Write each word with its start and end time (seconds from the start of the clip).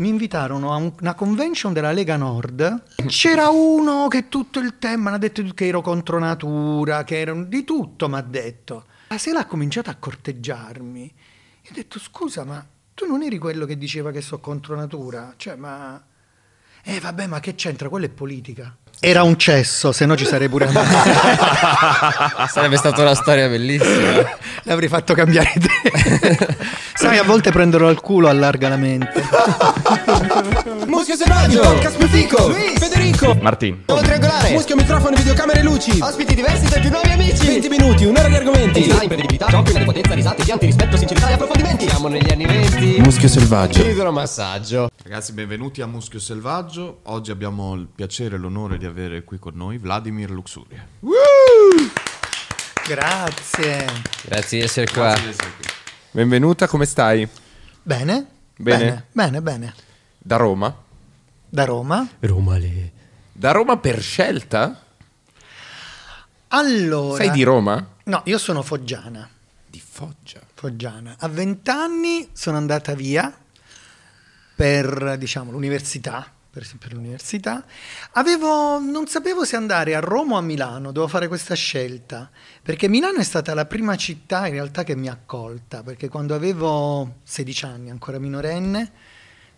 mi 0.00 0.08
invitarono 0.08 0.72
a 0.72 0.76
un- 0.76 0.92
una 1.00 1.14
convention 1.14 1.72
della 1.72 1.92
Lega 1.92 2.16
Nord. 2.16 2.82
C'era 3.06 3.50
uno 3.50 4.08
che 4.08 4.28
tutto 4.28 4.58
il 4.58 4.78
tempo 4.78 5.08
mi 5.10 5.14
ha 5.14 5.18
detto 5.18 5.42
che 5.54 5.66
ero 5.66 5.82
contro 5.82 6.18
natura, 6.18 7.04
che 7.04 7.20
ero 7.20 7.44
di 7.44 7.64
tutto, 7.64 8.08
mi 8.08 8.16
ha 8.16 8.22
detto. 8.22 8.84
La 9.08 9.18
sera 9.18 9.40
ha 9.40 9.46
cominciato 9.46 9.90
a 9.90 9.96
corteggiarmi. 9.98 11.02
Io 11.02 11.70
ho 11.70 11.74
detto, 11.74 11.98
scusa, 11.98 12.44
ma 12.44 12.64
tu 12.94 13.06
non 13.06 13.22
eri 13.22 13.36
quello 13.38 13.66
che 13.66 13.76
diceva 13.76 14.10
che 14.10 14.22
so 14.22 14.38
contro 14.40 14.74
natura? 14.74 15.34
Cioè, 15.36 15.56
ma... 15.56 16.02
Eh 16.82 16.98
vabbè, 16.98 17.26
ma 17.26 17.40
che 17.40 17.54
c'entra? 17.54 17.90
Quella 17.90 18.06
è 18.06 18.10
politica. 18.10 18.74
Era 19.00 19.22
un 19.22 19.36
cesso, 19.38 19.92
se 19.92 20.06
no 20.06 20.16
ci 20.16 20.24
sarei 20.24 20.48
pure 20.48 20.66
andato. 20.66 20.88
Sarebbe 22.48 22.76
stata 22.76 23.02
una 23.02 23.14
storia 23.14 23.48
bellissima. 23.48 24.22
L'avrei 24.62 24.88
fatto 24.88 25.12
cambiare 25.12 25.52
idea. 25.56 26.56
Sai, 27.00 27.16
a 27.16 27.22
volte 27.22 27.50
prenderlo 27.50 27.88
al 27.88 27.98
culo 27.98 28.28
allarga 28.28 28.68
la 28.68 28.76
mente. 28.76 29.24
Muschio 30.84 31.16
selvaggio, 31.16 31.62
podcast 31.62 31.96
più 31.96 32.06
fico, 32.08 32.50
Federico, 32.50 33.34
Martin. 33.40 33.84
Nuovo 33.86 34.02
triangolare, 34.02 34.50
muschio, 34.50 34.76
microfono, 34.76 35.16
videocamere, 35.16 35.62
luci, 35.62 35.98
Ospiti 35.98 36.34
diversi 36.34 36.66
tra 36.66 36.78
più 36.78 36.90
nuovi 36.90 37.08
amici. 37.08 37.46
20 37.46 37.68
minuti, 37.70 38.04
un'ora 38.04 38.28
di 38.28 38.34
argomenti. 38.34 38.82
Design, 38.84 39.06
credibilità, 39.06 39.46
giochi, 39.46 39.82
potenza, 39.82 40.12
risate, 40.12 40.44
pianti, 40.44 40.66
rispetto, 40.66 40.96
sincerità 40.98 41.30
e 41.30 41.32
approfondimenti. 41.32 41.88
Siamo 41.88 42.08
negli 42.08 42.30
anni 42.30 42.44
20. 42.44 43.00
Muschio 43.00 43.28
selvaggio. 43.28 43.82
Idromassaggio. 43.82 44.90
Ragazzi, 45.02 45.32
benvenuti 45.32 45.80
a 45.80 45.86
Muschio 45.86 46.20
Selvaggio. 46.20 47.00
Oggi 47.04 47.30
abbiamo 47.30 47.74
il 47.76 47.88
piacere 47.94 48.36
e 48.36 48.38
l'onore 48.38 48.76
di 48.76 48.84
avere 48.84 49.24
qui 49.24 49.38
con 49.38 49.54
noi 49.54 49.78
Vladimir 49.78 50.28
Luxuria. 50.28 50.86
Grazie. 52.86 53.86
Grazie 54.26 54.58
di 54.58 54.64
essere 54.64 54.86
qua. 54.92 55.04
Grazie 55.04 55.22
di 55.22 55.30
essere 55.30 55.50
qui. 55.56 55.79
Benvenuta, 56.12 56.66
come 56.66 56.86
stai? 56.86 57.28
Bene? 57.84 58.26
Bene. 58.56 59.06
Bene, 59.12 59.40
bene. 59.40 59.74
Da 60.18 60.34
Roma? 60.34 60.76
Da 61.48 61.64
Roma? 61.64 62.08
Roma 62.18 62.58
le... 62.58 62.92
Da 63.32 63.52
Roma 63.52 63.76
per 63.76 64.02
scelta? 64.02 64.86
Allora... 66.48 67.16
Sei 67.22 67.30
di 67.30 67.44
Roma? 67.44 67.94
No, 68.06 68.22
io 68.24 68.38
sono 68.38 68.62
foggiana. 68.62 69.28
Di 69.64 69.80
Foggia. 69.80 70.40
Foggiana. 70.52 71.14
A 71.16 71.28
vent'anni 71.28 72.30
sono 72.32 72.56
andata 72.56 72.92
via 72.94 73.32
per, 74.56 75.16
diciamo, 75.16 75.52
l'università. 75.52 76.26
Per 76.50 76.66
per 76.78 76.92
l'università. 76.94 77.64
Avevo, 78.12 78.80
non 78.80 79.06
sapevo 79.06 79.44
se 79.44 79.54
andare 79.54 79.94
a 79.94 80.00
Roma 80.00 80.34
o 80.34 80.38
a 80.38 80.40
Milano, 80.40 80.90
dovevo 80.90 81.06
fare 81.06 81.28
questa 81.28 81.54
scelta. 81.54 82.28
Perché 82.60 82.88
Milano 82.88 83.18
è 83.18 83.22
stata 83.22 83.54
la 83.54 83.66
prima 83.66 83.96
città 83.96 84.48
in 84.48 84.54
realtà 84.54 84.82
che 84.82 84.96
mi 84.96 85.08
ha 85.08 85.12
accolta. 85.12 85.84
Perché 85.84 86.08
quando 86.08 86.34
avevo 86.34 87.18
16 87.22 87.64
anni, 87.66 87.90
ancora 87.90 88.18
minorenne, 88.18 88.92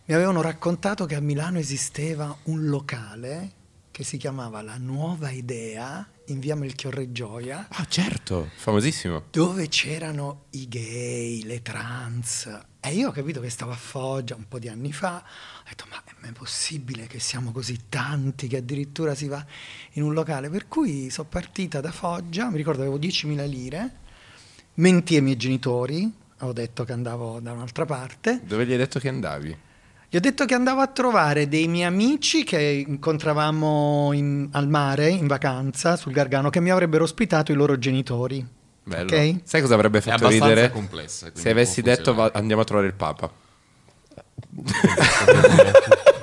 mi 0.04 0.14
avevano 0.14 0.42
raccontato 0.42 1.06
che 1.06 1.14
a 1.14 1.20
Milano 1.20 1.58
esisteva 1.58 2.36
un 2.44 2.66
locale 2.66 3.60
che 3.92 4.02
si 4.04 4.16
chiamava 4.16 4.62
La 4.62 4.78
Nuova 4.78 5.30
Idea 5.30 6.04
in 6.26 6.40
via 6.40 6.56
Melchiorre 6.56 7.12
Gioia 7.12 7.68
Ah, 7.70 7.86
certo, 7.86 8.50
famosissimo. 8.56 9.24
dove 9.30 9.68
c'erano 9.68 10.46
i 10.50 10.66
gay, 10.66 11.42
le 11.44 11.62
trans. 11.62 12.60
E 12.80 12.94
io 12.94 13.08
ho 13.08 13.12
capito 13.12 13.40
che 13.40 13.50
stavo 13.50 13.70
a 13.70 13.76
Foggia 13.76 14.34
un 14.34 14.48
po' 14.48 14.58
di 14.58 14.68
anni 14.68 14.92
fa, 14.92 15.18
ho 15.18 15.68
detto 15.68 15.84
ma 15.90 16.02
è 16.28 16.32
possibile 16.32 17.06
che 17.06 17.18
siamo 17.20 17.52
così 17.52 17.88
tanti 17.88 18.48
che 18.48 18.56
addirittura 18.56 19.14
si 19.14 19.28
va 19.28 19.44
in 19.92 20.02
un 20.04 20.12
locale? 20.14 20.48
Per 20.48 20.66
cui 20.68 21.10
sono 21.10 21.28
partita 21.28 21.80
da 21.80 21.92
Foggia, 21.92 22.48
mi 22.50 22.56
ricordo 22.56 22.80
avevo 22.82 22.98
10.000 22.98 23.46
lire, 23.48 23.96
menti 24.74 25.16
ai 25.16 25.20
miei 25.22 25.36
genitori, 25.36 26.10
ho 26.40 26.52
detto 26.52 26.84
che 26.84 26.92
andavo 26.92 27.40
da 27.40 27.52
un'altra 27.52 27.84
parte, 27.84 28.40
Dove 28.44 28.64
gli 28.66 28.72
hai 28.72 28.78
detto 28.78 28.98
che 28.98 29.08
andavi? 29.08 29.56
Gli 30.12 30.16
ho 30.18 30.20
detto 30.20 30.44
che 30.44 30.52
andavo 30.52 30.82
a 30.82 30.88
trovare 30.88 31.48
dei 31.48 31.66
miei 31.68 31.86
amici 31.86 32.44
che 32.44 32.84
incontravamo 32.86 34.10
in- 34.12 34.46
al 34.52 34.69
mare 34.69 35.08
in 35.08 35.27
vacanza 35.27 35.96
sul 35.96 36.12
Gargano 36.12 36.50
che 36.50 36.60
mi 36.60 36.69
avrebbero 36.70 37.04
ospitato 37.04 37.50
i 37.50 37.54
loro 37.54 37.78
genitori. 37.78 38.47
Bello. 38.84 39.04
Ok? 39.10 39.37
Sai 39.44 39.62
cosa 39.62 39.72
avrebbe 39.72 39.98
È 39.98 40.00
fatto 40.03 40.25
abbastanza 40.26 40.48
ridere? 40.48 40.70
complessa, 40.70 41.31
Se 41.32 41.48
avessi 41.48 41.81
detto 41.81 42.12
va- 42.12 42.31
andiamo 42.34 42.60
a 42.60 42.64
trovare 42.66 42.88
il 42.88 42.92
Papa. 42.92 43.31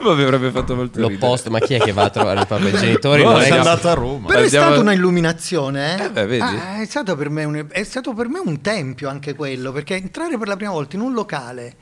Mi 0.02 0.22
avrebbe 0.24 0.52
fatto 0.52 0.76
molto 0.76 0.98
ridere. 0.98 1.14
L'opposto, 1.20 1.50
ma 1.50 1.58
chi 1.58 1.74
è 1.74 1.80
che 1.80 1.92
va 1.92 2.04
a 2.04 2.10
trovare 2.12 2.42
il 2.42 2.46
Papa? 2.48 2.68
I 2.68 2.72
genitori? 2.74 3.24
No, 3.24 3.32
non 3.32 3.42
è 3.42 3.50
andato 3.50 3.90
a 3.90 3.94
Roma. 3.96 4.28
Però 4.28 4.40
è 4.40 4.44
Andiamo- 4.44 4.66
stata 4.68 4.82
una 4.82 4.94
illuminazione, 4.94 5.98
eh? 6.00 6.04
Eh 6.06 6.12
beh, 6.12 6.26
vedi? 6.28 6.42
Ah, 6.42 6.80
è, 6.80 6.86
stato 6.86 7.16
per 7.16 7.30
me 7.32 7.44
un, 7.44 7.66
è 7.70 7.84
stato 7.84 8.14
per 8.14 8.28
me 8.28 8.38
un 8.38 8.62
tempio 8.62 9.10
anche 9.10 9.34
quello, 9.34 9.72
perché 9.72 9.96
entrare 9.96 10.38
per 10.38 10.48
la 10.48 10.56
prima 10.56 10.72
volta 10.72 10.96
in 10.96 11.02
un 11.02 11.14
locale 11.14 11.76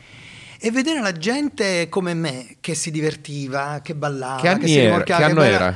e 0.60 0.72
vedere 0.72 1.02
la 1.02 1.12
gente 1.12 1.88
come 1.90 2.14
me 2.14 2.58
che 2.60 2.74
si 2.76 2.92
divertiva, 2.92 3.80
che 3.84 3.96
ballava, 3.96 4.42
Che 4.42 4.48
anni 4.48 4.68
si 4.68 4.80
rimorchiava, 4.80 5.24
Che 5.26 5.32
anno 5.32 5.42
balla- 5.42 5.56
era? 5.56 5.76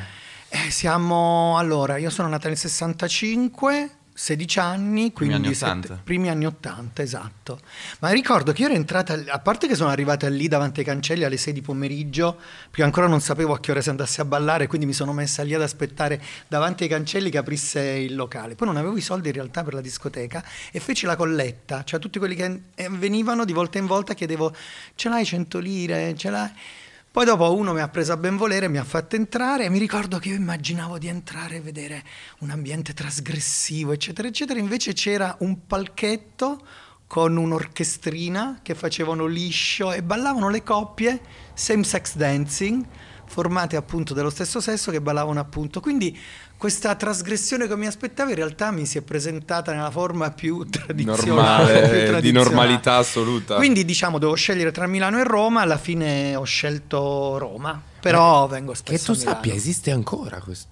Eh, 0.50 0.70
siamo 0.72 1.58
allora, 1.58 1.98
io 1.98 2.10
sono 2.10 2.28
nata 2.28 2.48
nel 2.48 2.58
65. 2.58 3.90
16 4.22 4.60
anni, 4.60 5.12
Primi 5.12 5.14
quindi 5.14 5.34
anni 5.48 5.56
sette- 5.56 5.72
80. 5.72 6.02
primi 6.04 6.30
anni 6.30 6.46
80, 6.46 7.02
esatto. 7.02 7.60
Ma 8.02 8.12
ricordo 8.12 8.52
che 8.52 8.62
io 8.62 8.68
ero 8.68 8.76
entrata, 8.76 9.20
a 9.28 9.40
parte 9.40 9.66
che 9.68 9.74
sono 9.74 9.90
arrivata 9.90 10.30
lì 10.30 10.48
davanti 10.48 10.82
ai 10.82 10.86
cancelli 10.86 11.24
alle 11.24 11.38
6 11.38 11.52
di 11.54 11.62
pomeriggio, 11.64 12.38
perché 12.66 12.84
ancora 12.84 13.08
non 13.08 13.20
sapevo 13.20 13.54
a 13.54 13.60
che 13.60 13.72
ora 13.72 13.82
si 13.82 13.90
andasse 13.90 14.22
a 14.22 14.26
ballare, 14.26 14.68
quindi 14.68 14.86
mi 14.86 14.94
sono 14.94 15.12
messa 15.12 15.42
lì 15.42 15.56
ad 15.56 15.64
aspettare 15.64 16.22
davanti 16.48 16.84
ai 16.84 16.90
cancelli 16.90 17.32
che 17.32 17.40
aprisse 17.40 17.82
il 17.82 18.14
locale. 18.14 18.54
Poi 18.54 18.68
non 18.68 18.78
avevo 18.78 18.96
i 18.96 19.02
soldi 19.02 19.30
in 19.30 19.34
realtà 19.34 19.64
per 19.64 19.74
la 19.74 19.82
discoteca 19.82 20.44
e 20.72 20.80
feci 20.80 21.08
la 21.08 21.16
colletta, 21.16 21.84
cioè 21.84 22.00
tutti 22.00 22.20
quelli 22.20 22.36
che 22.36 22.62
eh, 22.76 22.90
venivano 22.92 23.44
di 23.44 23.54
volta 23.54 23.80
in 23.80 23.88
volta 23.88 24.14
chiedevo 24.14 24.54
ce 24.94 25.10
l'hai 25.10 25.26
100 25.26 25.58
lire, 25.58 26.14
ce 26.16 26.30
l'hai? 26.30 26.52
Poi 27.12 27.26
dopo 27.26 27.54
uno 27.54 27.74
mi 27.74 27.82
ha 27.82 27.90
preso 27.90 28.14
a 28.14 28.18
benvolere, 28.18 28.70
mi 28.70 28.78
ha 28.78 28.86
fatto 28.86 29.18
entrare 29.18 29.66
e 29.66 29.70
mi 29.70 29.80
ricordo 29.80 30.18
che 30.18 30.30
io 30.30 30.36
immaginavo 30.36 30.98
di 30.98 31.10
entrare 31.10 31.58
e 31.58 31.60
vedere 31.60 32.06
un 32.40 32.52
ambiente 32.52 32.94
trasgressivo, 32.94 33.92
eccetera, 33.92 34.30
eccetera. 34.30 34.58
Invece 34.58 34.94
c'era 34.94 35.36
un 35.40 35.68
palchetto 35.68 36.66
con 37.08 37.36
un'orchestrina 37.36 38.60
che 38.62 38.76
facevano 38.76 39.26
liscio 39.26 39.92
e 39.92 40.02
ballavano 40.02 40.48
le 40.48 40.64
coppie 40.64 41.20
same 41.54 41.84
sex 41.84 42.16
dancing 42.16 42.86
formate 43.32 43.78
appunto 43.78 44.14
dello 44.14 44.30
stesso 44.30 44.60
sesso 44.60 44.92
che 44.92 45.00
ballavano 45.00 45.40
appunto. 45.40 45.80
Quindi 45.80 46.18
questa 46.58 46.94
trasgressione 46.96 47.66
che 47.68 47.76
mi 47.78 47.88
aspettavo 47.88 48.30
in 48.30 48.36
realtà 48.36 48.72
mi 48.72 48.86
si 48.86 48.98
è 48.98 49.02
presentata 49.02 49.72
nella 49.74 49.90
forma 49.90 50.30
più 50.32 50.66
tradizionale, 50.70 51.26
Normale, 51.26 51.90
più 51.90 52.00
di 52.00 52.06
tradizionale. 52.08 52.32
normalità 52.32 52.96
assoluta. 52.98 53.56
Quindi 53.56 53.86
diciamo 53.86 54.20
devo 54.20 54.36
scegliere 54.36 54.72
tra 54.72 54.86
Milano 54.86 55.18
e 55.20 55.24
Roma, 55.24 55.62
alla 55.62 55.78
fine 55.78 56.36
ho 56.36 56.44
scelto 56.44 57.38
Roma, 57.38 57.82
però 58.02 58.48
vengo 58.48 58.74
spesso 58.74 59.14
Che 59.14 59.18
tu 59.20 59.26
sappia, 59.26 59.54
esiste 59.54 59.92
ancora 59.92 60.40
questo. 60.42 60.68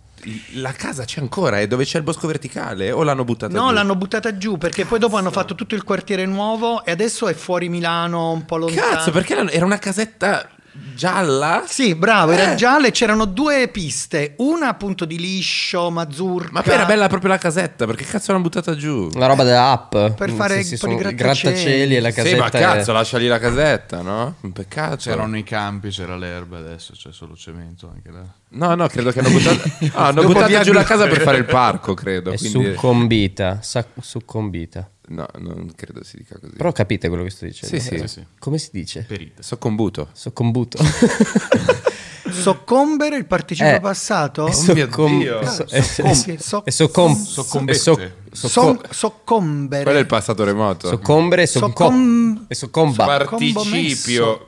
La 0.56 0.74
casa 0.74 1.06
c'è 1.06 1.22
ancora, 1.22 1.62
è 1.62 1.68
dove 1.68 1.86
c'è 1.86 1.98
il 1.98 2.04
bosco 2.04 2.28
verticale? 2.28 2.92
O 2.92 3.04
l'hanno 3.04 3.24
buttata 3.24 3.58
No, 3.58 3.70
giù? 3.70 3.74
l'hanno 3.74 3.96
buttata 3.96 4.38
giù 4.38 4.58
perché 4.58 4.84
poi 4.84 5.00
dopo 5.00 5.16
hanno 5.16 5.32
fatto 5.32 5.56
tutto 5.56 5.76
il 5.76 5.86
quartiere 5.86 6.26
nuovo 6.26 6.84
e 6.84 6.92
adesso 6.92 7.30
è 7.30 7.34
fuori 7.34 7.70
Milano, 7.70 8.32
un 8.34 8.44
po' 8.46 8.58
lontano. 8.58 8.96
Cazzo, 8.96 9.12
perché 9.12 9.34
era 9.50 9.64
una 9.64 9.80
casetta 9.80 10.50
gialla? 10.96 11.64
Sì, 11.68 11.96
bravo, 11.96 12.32
era 12.32 12.54
Eh. 12.54 12.56
gialla 12.56 12.88
e 12.88 12.92
c'erano 12.92 13.26
due 13.26 13.68
piste, 13.70 14.34
una 14.38 14.68
appunto 14.70 15.06
di 15.06 15.18
liscio, 15.20 15.90
mazzurca. 15.90 16.50
Ma 16.52 16.62
poi 16.62 16.74
era 16.74 16.86
bella 16.86 17.08
proprio 17.08 17.30
la 17.30 17.38
casetta, 17.38 17.86
perché 17.86 18.06
cazzo 18.06 18.32
l'hanno 18.32 18.44
buttata 18.44 18.76
giù? 18.76 19.10
Una 19.14 19.28
roba 19.28 19.44
da 19.44 19.72
app. 19.72 19.92
Per 20.16 20.32
fare 20.32 20.56
Sì, 20.56 20.60
un 20.60 20.64
sì, 20.64 20.78
po' 20.78 20.88
di 20.88 20.98
sono 20.98 21.10
i 21.10 21.16
grattacieli. 21.16 21.96
e 21.96 22.00
la 22.00 22.12
casetta. 22.12 22.36
Sì, 22.36 22.40
ma 22.42 22.48
è- 22.48 22.62
cazzo, 22.62 22.92
lascia 22.94 23.18
lì 23.18 23.28
la 23.28 23.40
casetta, 23.40 24.02
no? 24.02 24.36
Un 24.42 24.52
peccato. 24.52 24.96
C'erano 24.98 25.38
i 25.38 25.44
campi, 25.44 25.90
c'era 25.90 26.16
l'erba, 26.18 26.58
adesso 26.58 26.94
c'è 26.94 27.10
solo 27.12 27.36
cemento 27.36 27.90
anche 27.94 28.10
là. 28.12 28.24
No, 28.52 28.74
no, 28.76 28.88
credo 28.88 29.12
che 29.12 29.20
hanno 29.20 29.30
buttato, 29.30 29.62
ah, 29.94 30.08
hanno 30.08 30.24
buttato 30.24 30.48
via 30.48 30.64
giù 30.64 30.72
la 30.74 30.84
casa 30.84 31.06
per 31.08 31.22
fare 31.22 31.38
il 31.38 31.46
parco, 31.46 31.94
credo. 31.94 32.32
È 32.32 32.38
quindi- 32.38 32.72
succombita. 32.74 33.60
sa- 33.62 33.86
succombita. 34.02 34.90
No, 35.10 35.28
non 35.40 35.72
credo 35.76 36.04
si 36.04 36.18
dica 36.18 36.38
così. 36.40 36.54
Però 36.56 36.72
capite 36.72 37.08
quello 37.08 37.24
che 37.24 37.32
sto 37.32 37.46
dicendo? 37.46 37.76
Sì, 37.76 37.82
sì. 37.82 37.98
Sì, 38.00 38.08
sì. 38.08 38.26
Come 38.38 38.58
si 38.60 38.70
dice? 38.72 39.04
Perite. 39.08 39.42
Soccombuto. 39.42 40.10
Soccombuto. 40.14 40.78
Soccombere 42.30 43.18
il 43.18 43.26
participio 43.26 43.76
Eh, 43.76 43.80
passato? 43.80 44.46
È 44.46 44.54
Oh 44.54 44.74
mio 44.74 44.86
soccom- 44.86 45.18
Dio. 45.20 45.46
so- 45.48 45.64
Ah, 45.64 45.66
è- 45.70 45.82
soccombi- 45.82 46.32
è- 46.34 46.38
so- 46.38 46.64
è 46.64 46.70
soccom- 46.70 47.16
Soccombette. 47.16 47.78
è 47.78 47.82
soc- 47.82 48.12
Son- 48.32 48.76
socco- 48.76 48.94
soccombere. 48.94 49.84
Quello 49.84 49.98
è 49.98 50.02
il 50.02 50.06
passato 50.08 50.44
remoto. 50.44 50.88
Soccombre 50.90 51.42
e 51.44 51.48
soccom- 51.48 51.72
Soccom- 51.74 52.46
soccomba. 52.52 53.06
Participio. 53.06 54.46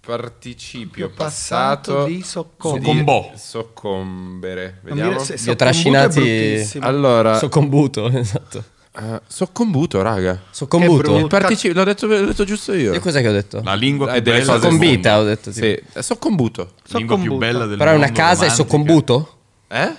Participio 0.00 1.10
passato 1.10 1.92
passato 1.92 2.04
di 2.06 2.22
soccom- 2.22 2.78
di- 2.78 2.84
Soccombò. 2.84 3.32
Soccombere. 3.36 4.80
Vediamo. 4.82 5.20
ho 5.20 5.22
è 5.22 5.56
trascinati-. 5.56 6.78
Allora, 6.80 7.38
Soccombuto, 7.38 8.08
esatto. 8.18 8.64
Eh, 8.98 9.20
soccombuto, 9.26 10.02
raga. 10.02 10.40
Soccombuto. 10.50 11.16
Il 11.16 11.74
l'ho 11.74 11.84
detto, 11.84 12.06
l'ho 12.06 12.26
detto 12.26 12.44
giusto 12.44 12.72
io. 12.72 12.92
Io 12.92 13.00
cos'è 13.00 13.20
che 13.20 13.28
ho 13.28 13.32
detto? 13.32 13.60
La 13.62 13.74
lingua 13.74 14.06
Dai, 14.06 14.14
più 14.22 14.32
delle 14.32 14.44
bella 14.44 14.60
Soccombita, 14.60 15.18
ho 15.18 15.24
detto. 15.24 15.52
Sì, 15.52 15.80
è 15.92 16.00
soccombuto. 16.02 16.72
La 16.88 16.98
lingua 16.98 17.18
più 17.18 17.36
bella 17.36 17.66
del 17.66 17.76
Però 17.78 17.90
è 17.90 17.94
mondo. 17.96 18.06
una 18.08 18.14
casa 18.16 18.44
è 18.44 18.48
romantica. 18.48 18.54
soccombuto? 18.54 19.36
Eh? 19.68 19.94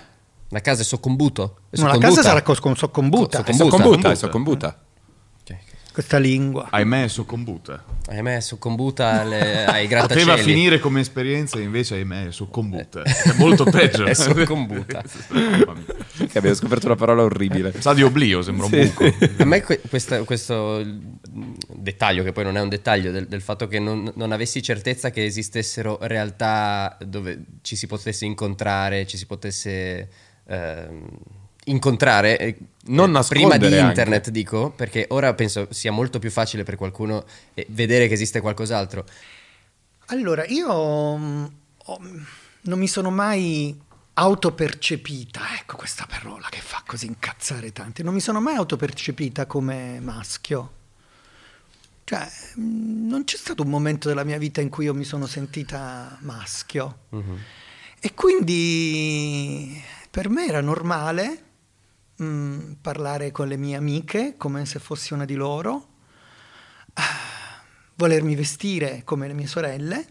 Una 0.49 0.59
casa 0.59 0.81
è 0.81 0.83
soccombuto? 0.83 1.43
È 1.69 1.77
No, 1.77 1.83
la 1.85 1.93
soccombuta? 1.93 2.07
casa 2.07 2.21
sarà 2.21 2.41
con 2.41 2.75
soccombuta. 2.75 3.37
So- 3.37 3.43
È 3.45 3.53
Soccombuta. 3.53 3.77
soccombuta, 3.77 4.11
è 4.11 4.15
soccombuta. 4.15 4.79
Questa 5.91 6.17
lingua. 6.17 6.67
Ahimè, 6.71 7.03
è 7.03 7.07
soccombuta. 7.09 7.83
Ahimè, 8.07 8.39
soccombuta 8.39 9.19
alle- 9.21 9.65
ai 9.65 9.87
grattacieli. 9.87 10.25
Poteva 10.25 10.41
finire 10.41 10.79
come 10.79 11.01
esperienza, 11.01 11.59
invece, 11.59 11.95
ahimè, 11.95 12.27
è 12.27 12.31
soccombuta. 12.31 13.01
È 13.03 13.33
molto 13.37 13.65
peggio. 13.65 14.05
È 14.07 14.13
soccombuta. 14.13 15.03
Che 16.31 16.37
abbiamo 16.37 16.55
scoperto 16.55 16.85
una 16.85 16.95
parola 16.95 17.23
orribile. 17.23 17.73
Sa 17.81 17.93
di 17.93 18.03
oblio, 18.03 18.41
sembra 18.41 18.65
un 18.67 18.71
buco. 18.71 19.03
A 19.37 19.43
me 19.45 19.61
que- 19.61 19.81
questa- 19.89 20.23
questo 20.23 20.81
mm, 20.85 21.53
dettaglio, 21.75 22.23
che 22.23 22.31
poi 22.31 22.43
non 22.45 22.55
è 22.57 22.61
un 22.61 22.69
dettaglio, 22.69 23.11
del, 23.11 23.27
del 23.27 23.41
fatto 23.41 23.67
che 23.67 23.79
non, 23.79 24.11
non 24.15 24.31
avessi 24.31 24.61
certezza 24.61 25.09
che 25.09 25.25
esistessero 25.25 25.97
realtà 26.03 26.97
dove 27.05 27.43
ci 27.63 27.75
si 27.75 27.87
potesse 27.87 28.23
incontrare, 28.25 29.05
ci 29.07 29.17
si 29.17 29.25
potesse 29.25 30.09
ehm, 30.47 31.07
incontrare, 31.65 32.37
eh, 32.39 32.57
Non 32.85 33.15
eh, 33.15 33.23
prima 33.27 33.57
di 33.57 33.69
nascondere 33.69 33.79
anche. 33.79 33.87
internet 34.01 34.29
dico, 34.29 34.71
perché 34.71 35.05
ora 35.09 35.33
penso 35.33 35.67
sia 35.71 35.91
molto 35.91 36.19
più 36.19 36.31
facile 36.31 36.63
per 36.63 36.75
qualcuno 36.75 37.25
eh, 37.53 37.65
vedere 37.69 38.07
che 38.07 38.13
esiste 38.13 38.41
qualcos'altro. 38.41 39.05
Allora, 40.07 40.45
io 40.47 40.67
ho- 40.69 41.99
non 42.63 42.77
mi 42.79 42.87
sono 42.87 43.09
mai 43.11 43.79
autopercepita, 44.13 45.41
ecco 45.59 45.77
questa 45.77 46.05
parola 46.07 46.47
che 46.49 46.59
fa 46.59 46.83
così 46.85 47.05
incazzare 47.05 47.71
tanti, 47.71 48.03
non 48.03 48.13
mi 48.13 48.19
sono 48.19 48.41
mai 48.41 48.55
autopercepita 48.55 49.45
come 49.45 49.99
maschio. 50.01 50.73
Cioè, 52.03 52.27
mm, 52.59 53.07
non 53.07 53.23
c'è 53.23 53.37
stato 53.37 53.63
un 53.63 53.69
momento 53.69 54.09
della 54.09 54.23
mia 54.25 54.37
vita 54.37 54.59
in 54.59 54.69
cui 54.69 54.85
io 54.85 54.93
mi 54.93 55.05
sono 55.05 55.27
sentita 55.27 56.17
maschio. 56.21 57.03
E 57.99 58.13
quindi 58.13 59.81
per 60.09 60.27
me 60.29 60.45
era 60.45 60.59
normale 60.59 61.43
mm, 62.21 62.73
parlare 62.81 63.31
con 63.31 63.47
le 63.47 63.57
mie 63.57 63.75
amiche 63.75 64.35
come 64.37 64.65
se 64.65 64.79
fossi 64.79 65.13
una 65.13 65.25
di 65.25 65.35
loro, 65.35 65.87
ah, 66.93 67.63
volermi 67.95 68.35
vestire 68.35 69.01
come 69.03 69.27
le 69.27 69.33
mie 69.33 69.47
sorelle, 69.47 70.07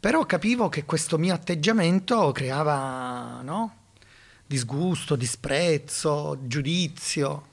però 0.00 0.24
capivo 0.26 0.68
che 0.68 0.84
questo 0.84 1.18
mio 1.18 1.34
atteggiamento 1.34 2.30
creava 2.32 3.40
no? 3.42 3.76
disgusto, 4.46 5.14
disprezzo, 5.14 6.38
giudizio. 6.42 7.46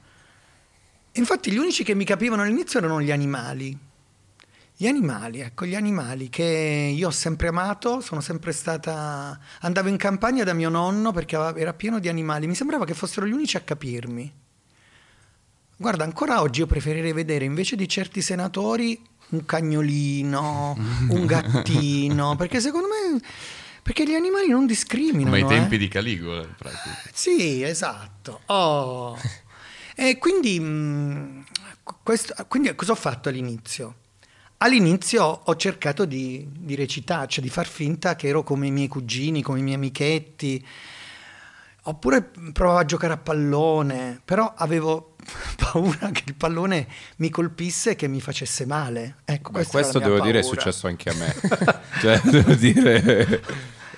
Infatti 1.14 1.52
gli 1.52 1.58
unici 1.58 1.84
che 1.84 1.94
mi 1.94 2.06
capivano 2.06 2.42
all'inizio 2.42 2.80
erano 2.80 3.02
gli 3.02 3.12
animali. 3.12 3.78
Gli 4.78 4.88
animali, 4.88 5.40
ecco, 5.40 5.66
gli 5.66 5.74
animali 5.74 6.28
che 6.28 6.92
io 6.94 7.08
ho 7.08 7.12
sempre 7.12 7.48
amato, 7.48 8.02
sono 8.02 8.20
sempre 8.20 8.52
stata... 8.52 9.40
Andavo 9.62 9.88
in 9.88 9.96
campagna 9.96 10.44
da 10.44 10.52
mio 10.52 10.68
nonno 10.68 11.14
perché 11.14 11.38
era 11.38 11.74
pieno 11.74 12.00
di 12.00 12.10
animali, 12.10 12.46
mi 12.46 12.56
sembrava 12.56 12.84
che 12.84 12.94
fossero 12.94 13.26
gli 13.26 13.32
unici 13.32 13.56
a 13.56 13.62
capirmi. 13.62 14.34
Guarda, 15.78 16.04
ancora 16.04 16.42
oggi 16.42 16.60
io 16.60 16.66
preferirei 16.66 17.14
vedere 17.14 17.46
invece 17.46 17.78
di 17.78 17.88
certi 17.88 18.22
senatori 18.22 19.02
un 19.30 19.46
cagnolino, 19.46 20.78
un 21.10 21.24
gattino, 21.28 22.36
perché 22.36 22.60
secondo 22.60 22.88
me... 22.88 23.22
Perché 23.82 24.04
gli 24.04 24.16
animali 24.16 24.50
non 24.50 24.66
discriminano. 24.66 25.30
Come 25.30 25.42
ai 25.42 25.48
tempi 25.48 25.76
eh. 25.76 25.78
di 25.78 25.88
Caligola, 25.88 26.42
in 26.42 26.56
pratica. 26.58 26.98
Sì, 27.14 27.64
esatto. 27.64 28.42
Oh. 28.48 29.18
E 29.98 30.18
quindi, 30.18 30.60
mh, 30.60 31.46
questo- 32.04 32.34
quindi 32.50 32.76
cosa 32.76 32.92
ho 32.92 32.96
fatto 32.96 33.30
all'inizio? 33.30 33.96
All'inizio 34.66 35.24
ho 35.44 35.56
cercato 35.58 36.06
di, 36.06 36.44
di 36.52 36.74
recitare, 36.74 37.28
cioè 37.28 37.44
di 37.44 37.52
far 37.52 37.68
finta 37.68 38.16
che 38.16 38.30
ero 38.30 38.42
come 38.42 38.66
i 38.66 38.72
miei 38.72 38.88
cugini, 38.88 39.44
come 39.44 39.60
i 39.60 39.62
miei 39.62 39.76
amichetti. 39.76 40.66
Oppure 41.84 42.32
provavo 42.52 42.80
a 42.80 42.86
giocare 42.86 43.14
a 43.14 43.18
pallone, 43.18 44.20
però 44.26 44.52
avevo 44.58 45.18
paura 45.56 46.10
che 46.10 46.24
il 46.26 46.34
pallone 46.34 46.88
mi 47.18 47.30
colpisse 47.30 47.92
e 47.92 47.96
che 47.96 48.08
mi 48.08 48.20
facesse 48.20 48.66
male. 48.66 49.18
Ecco, 49.26 49.52
Beh, 49.52 49.68
questo 49.68 50.00
devo 50.00 50.20
dire 50.20 50.40
è 50.40 50.42
paura. 50.42 50.58
successo 50.58 50.88
anche 50.88 51.12
a 51.12 51.14
me. 51.14 51.36
cioè, 52.02 52.20
devo 52.24 52.56
dire 52.56 53.44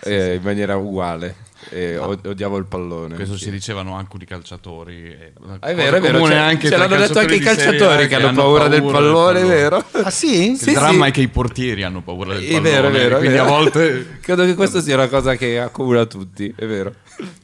eh, 0.07 0.35
in 0.35 0.41
maniera 0.41 0.75
uguale. 0.75 1.45
Eh, 1.69 1.97
od- 1.97 2.25
odiavo 2.25 2.55
il 2.57 2.65
pallone. 2.65 3.15
Questo 3.15 3.33
anch'io. 3.33 3.47
si 3.47 3.51
dicevano 3.51 3.95
anche 3.95 4.15
i 4.21 4.25
calciatori. 4.25 5.11
È, 5.11 5.31
Ah, 5.59 5.67
è 5.67 5.75
vero, 5.75 5.97
è 5.97 5.99
vero. 5.99 6.25
cioè, 6.25 6.57
ce 6.59 6.77
l'hanno 6.77 6.95
detto 6.95 7.19
anche 7.19 7.35
i 7.35 7.39
calciatori 7.39 8.07
che 8.07 8.15
hanno 8.15 8.31
paura 8.31 8.67
del 8.69 8.83
pallone, 8.83 9.41
è 9.41 9.45
vero? 9.45 9.83
Ah 9.91 10.09
sì? 10.09 10.51
il 10.51 10.57
dramma 10.73 11.07
è 11.07 11.11
che 11.11 11.21
i 11.21 11.27
portieri 11.27 11.83
hanno 11.83 12.01
paura 12.01 12.35
del 12.35 12.43
È 12.43 12.51
pallone. 12.53 12.69
vero, 12.69 12.87
è 12.87 12.91
vero. 12.91 13.15
è 13.15 13.19
Quindi 13.19 13.37
vero. 13.37 13.43
a 13.47 13.49
volte. 13.49 14.19
Credo 14.21 14.45
che 14.45 14.53
questa 14.53 14.81
sia 14.81 14.95
una 14.95 15.07
cosa 15.07 15.35
che 15.35 15.59
accomuna 15.59 16.05
tutti, 16.05 16.53
è 16.55 16.65
vero. 16.65 16.93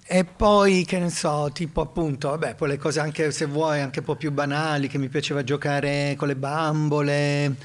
E 0.05 0.23
poi, 0.23 0.85
che 0.85 0.99
ne 0.99 1.09
so, 1.09 1.49
tipo 1.51 1.81
appunto, 1.81 2.29
vabbè, 2.29 2.55
poi 2.55 2.69
le 2.69 2.77
cose 2.77 2.99
anche, 3.01 3.31
se 3.31 3.45
vuoi, 3.45 3.81
anche 3.81 3.99
un 3.99 4.05
po' 4.05 4.15
più 4.15 4.31
banali, 4.31 4.87
che 4.87 4.99
mi 4.99 5.09
piaceva 5.09 5.43
giocare 5.43 6.13
con 6.17 6.27
le 6.29 6.35
bambole, 6.35 7.55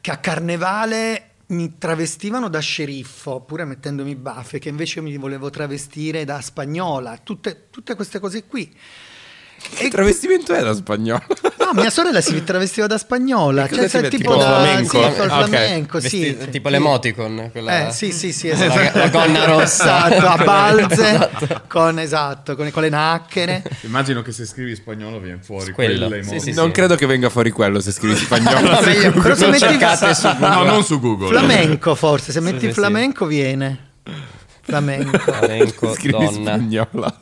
che 0.00 0.10
a 0.12 0.18
carnevale 0.18 1.22
mi 1.48 1.78
travestivano 1.78 2.48
da 2.48 2.58
sceriffo, 2.58 3.40
pure 3.40 3.64
mettendomi 3.64 4.14
baffe, 4.16 4.58
che 4.58 4.68
invece 4.68 5.00
mi 5.00 5.16
volevo 5.16 5.48
travestire 5.50 6.24
da 6.24 6.40
spagnola, 6.40 7.18
tutte, 7.18 7.68
tutte 7.70 7.94
queste 7.94 8.18
cose 8.18 8.44
qui. 8.44 8.74
Che 9.74 9.88
travestimento 9.88 10.54
è 10.54 10.62
da 10.62 10.74
spagnolo? 10.74 11.22
No, 11.68 11.74
mia 11.82 11.90
sorella 11.90 12.22
si 12.22 12.42
travestiva 12.44 12.86
da 12.86 12.96
spagnola, 12.96 13.66
Che 13.66 13.74
cioè 13.74 13.88
sai, 13.88 14.00
metti? 14.02 14.16
tipo 14.16 14.30
Tipo 14.32 14.42
da 14.42 14.46
flamenco? 14.46 15.02
Sì, 15.02 15.16
col 15.18 15.28
Ah, 15.30 15.44
flamenco, 15.46 16.00
sì. 16.00 16.32
Vesti- 16.32 16.50
tipo 16.50 16.68
l'emoticon, 16.70 17.48
quella- 17.52 17.88
Eh, 17.88 17.92
sì, 17.92 18.10
sì, 18.10 18.32
sì, 18.32 18.48
la, 18.48 18.54
esatto. 18.64 18.98
la 18.98 19.08
gonna 19.10 19.44
rossa. 19.44 20.08
Esatto, 20.16 20.26
a 20.26 20.36
balze, 20.44 21.08
Esatto. 21.10 21.62
con, 21.68 21.98
esatto, 21.98 22.56
con, 22.56 22.70
con 22.70 22.82
le 22.82 22.88
nacchere. 22.88 23.62
Immagino 23.82 24.22
che 24.22 24.32
se 24.32 24.46
scrivi 24.46 24.74
spagnolo 24.76 25.20
viene 25.20 25.40
fuori 25.42 25.72
Quello, 25.72 26.08
sì, 26.22 26.40
sì, 26.40 26.52
non 26.54 26.70
credo 26.70 26.94
che 26.94 27.04
venga 27.04 27.28
fuori 27.28 27.50
quello 27.50 27.80
se 27.80 27.92
scrivi 27.92 28.16
spagnolo. 28.16 28.70
No, 28.70 28.80
meglio, 28.80 29.10
Però 29.12 29.34
se 29.34 29.46
metti- 29.48 30.14
su 30.14 30.28
No, 30.38 30.62
non 30.62 30.82
su 30.84 30.98
Google. 31.00 31.28
Flamenco 31.28 31.94
forse, 31.94 32.32
se 32.32 32.40
metti 32.40 32.60
sì, 32.60 32.66
sì. 32.68 32.72
flamenco 32.72 33.26
viene. 33.26 33.90
Flamenco. 34.62 35.18
Flamenco, 35.18 35.92
scrivi 35.92 36.12
donna. 36.12 36.30
spagnola. 36.54 37.20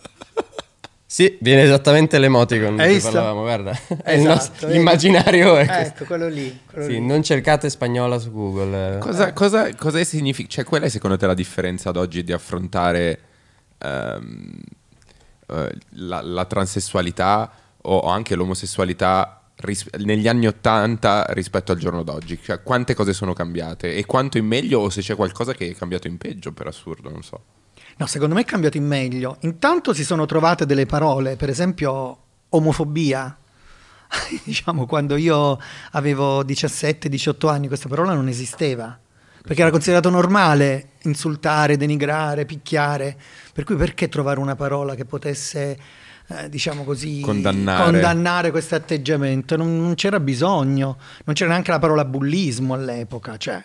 Sì, 1.17 1.35
viene 1.41 1.63
esattamente 1.63 2.19
l'emoticon 2.19 2.79
Hai 2.79 2.89
di 2.89 3.01
cui 3.01 3.03
parlavamo, 3.11 3.41
guarda. 3.41 3.71
È 4.05 4.13
il 4.13 4.19
Esatto, 4.19 4.35
nostro- 4.35 4.67
vedi? 4.67 4.79
l'immaginario 4.79 5.57
è 5.57 5.65
questo. 5.65 5.83
Ecco, 5.95 6.05
quello 6.05 6.29
lì. 6.29 6.61
quello 6.71 6.85
Sì, 6.85 6.93
lì. 6.93 7.01
non 7.01 7.23
cercate 7.23 7.71
spagnola 7.71 8.19
su 8.19 8.31
Google. 8.33 8.99
Cosa, 8.99 9.33
cosa, 9.33 9.75
cosa 9.77 10.05
significa? 10.05 10.47
Cioè, 10.47 10.65
qual 10.65 10.83
è 10.83 10.91
secondo 10.91 11.17
te 11.17 11.27
la 11.27 11.33
differenza 11.33 11.89
ad 11.89 11.97
oggi 11.97 12.23
di 12.23 12.33
affrontare 12.33 13.19
ehm, 13.79 14.59
eh, 15.47 15.75
la, 15.93 16.21
la 16.21 16.45
transessualità 16.45 17.51
o 17.81 18.01
anche 18.03 18.35
l'omosessualità 18.35 19.41
ris- 19.61 19.89
negli 20.01 20.29
anni 20.29 20.47
Ottanta 20.47 21.25
rispetto 21.31 21.73
al 21.73 21.79
giorno 21.79 22.03
d'oggi? 22.03 22.39
Cioè, 22.43 22.63
quante 22.63 22.93
cose 22.93 23.15
sono 23.15 23.33
cambiate 23.33 23.95
e 23.95 24.05
quanto 24.05 24.37
in 24.37 24.45
meglio 24.45 24.81
o 24.81 24.91
se 24.91 25.01
c'è 25.01 25.15
qualcosa 25.17 25.55
che 25.55 25.71
è 25.71 25.75
cambiato 25.75 26.09
in 26.09 26.19
peggio, 26.19 26.53
per 26.53 26.67
assurdo, 26.67 27.09
non 27.09 27.23
so. 27.23 27.41
No, 27.99 28.07
secondo 28.07 28.35
me 28.35 28.43
è 28.43 28.45
cambiato 28.45 28.77
in 28.77 28.87
meglio. 28.87 29.39
Intanto 29.41 29.95
si 29.95 30.05
sono 30.05 30.27
trovate 30.27 30.67
delle 30.67 30.85
parole, 30.85 31.37
per 31.37 31.49
esempio 31.49 32.19
omofobia. 32.51 33.37
diciamo, 34.45 34.87
quando 34.87 35.17
io 35.17 35.59
avevo 35.93 36.43
17-18 36.43 37.49
anni 37.49 37.69
questa 37.69 37.89
parola 37.89 38.13
non 38.13 38.29
esisteva. 38.29 38.99
Perché 39.43 39.63
era 39.63 39.71
considerato 39.71 40.11
normale 40.11 40.91
insultare, 41.03 41.77
denigrare, 41.77 42.45
picchiare. 42.45 43.17
Per 43.53 43.65
cui 43.65 43.77
perché 43.77 44.09
trovare 44.09 44.41
una 44.41 44.57
parola 44.57 44.97
che 44.97 45.05
potesse, 45.05 45.79
eh, 46.27 46.49
diciamo 46.49 46.83
così, 46.83 47.21
Condannare. 47.21 47.85
condannare 47.85 48.51
questo 48.51 48.75
atteggiamento? 48.75 49.57
Non, 49.57 49.81
non 49.81 49.95
c'era 49.95 50.19
bisogno. 50.19 50.99
Non 51.25 51.35
c'era 51.35 51.51
neanche 51.51 51.71
la 51.71 51.79
parola 51.79 52.05
bullismo 52.05 52.75
all'epoca. 52.75 53.37
Cioè, 53.37 53.63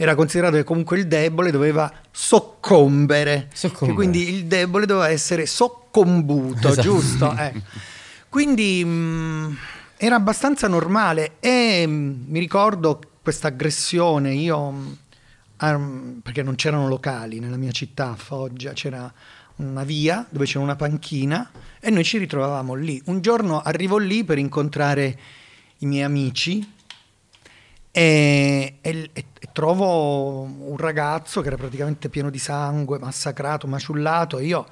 era 0.00 0.14
considerato 0.14 0.54
che 0.54 0.62
comunque 0.62 0.96
il 0.96 1.08
debole 1.08 1.50
doveva 1.50 1.92
soccombere. 2.12 3.48
Soccombere. 3.52 3.94
Quindi 3.94 4.32
il 4.32 4.44
debole 4.44 4.86
doveva 4.86 5.08
essere 5.08 5.44
soccombuto, 5.44 6.68
Esatto. 6.68 6.80
giusto? 6.80 7.36
Eh. 7.36 7.52
Quindi 8.30 8.84
mh, 8.84 9.56
era 9.96 10.14
abbastanza 10.14 10.68
normale 10.68 11.32
e 11.40 11.84
mh, 11.84 12.26
mi 12.28 12.38
ricordo 12.38 13.00
questa 13.20 13.48
aggressione, 13.48 14.34
io, 14.34 14.70
mh, 14.70 14.96
ehm, 15.62 16.20
perché 16.22 16.44
non 16.44 16.54
c'erano 16.54 16.86
locali 16.86 17.40
nella 17.40 17.56
mia 17.56 17.72
città, 17.72 18.10
a 18.10 18.16
Foggia, 18.16 18.74
c'era 18.74 19.12
una 19.56 19.82
via 19.82 20.24
dove 20.30 20.44
c'era 20.44 20.60
una 20.60 20.76
panchina 20.76 21.50
e 21.80 21.90
noi 21.90 22.04
ci 22.04 22.18
ritrovavamo 22.18 22.74
lì. 22.74 23.02
Un 23.06 23.20
giorno 23.20 23.60
arrivo 23.62 23.96
lì 23.96 24.22
per 24.22 24.38
incontrare 24.38 25.18
i 25.78 25.86
miei 25.86 26.04
amici 26.04 26.64
e, 27.90 28.78
e- 28.80 29.10
e- 29.12 29.24
trovo 29.52 30.42
un 30.42 30.76
ragazzo 30.76 31.40
che 31.40 31.48
era 31.48 31.56
praticamente 31.56 32.08
pieno 32.08 32.30
di 32.30 32.38
sangue, 32.38 32.98
massacrato, 32.98 33.66
maciullato. 33.66 34.38
E 34.38 34.44
io 34.44 34.66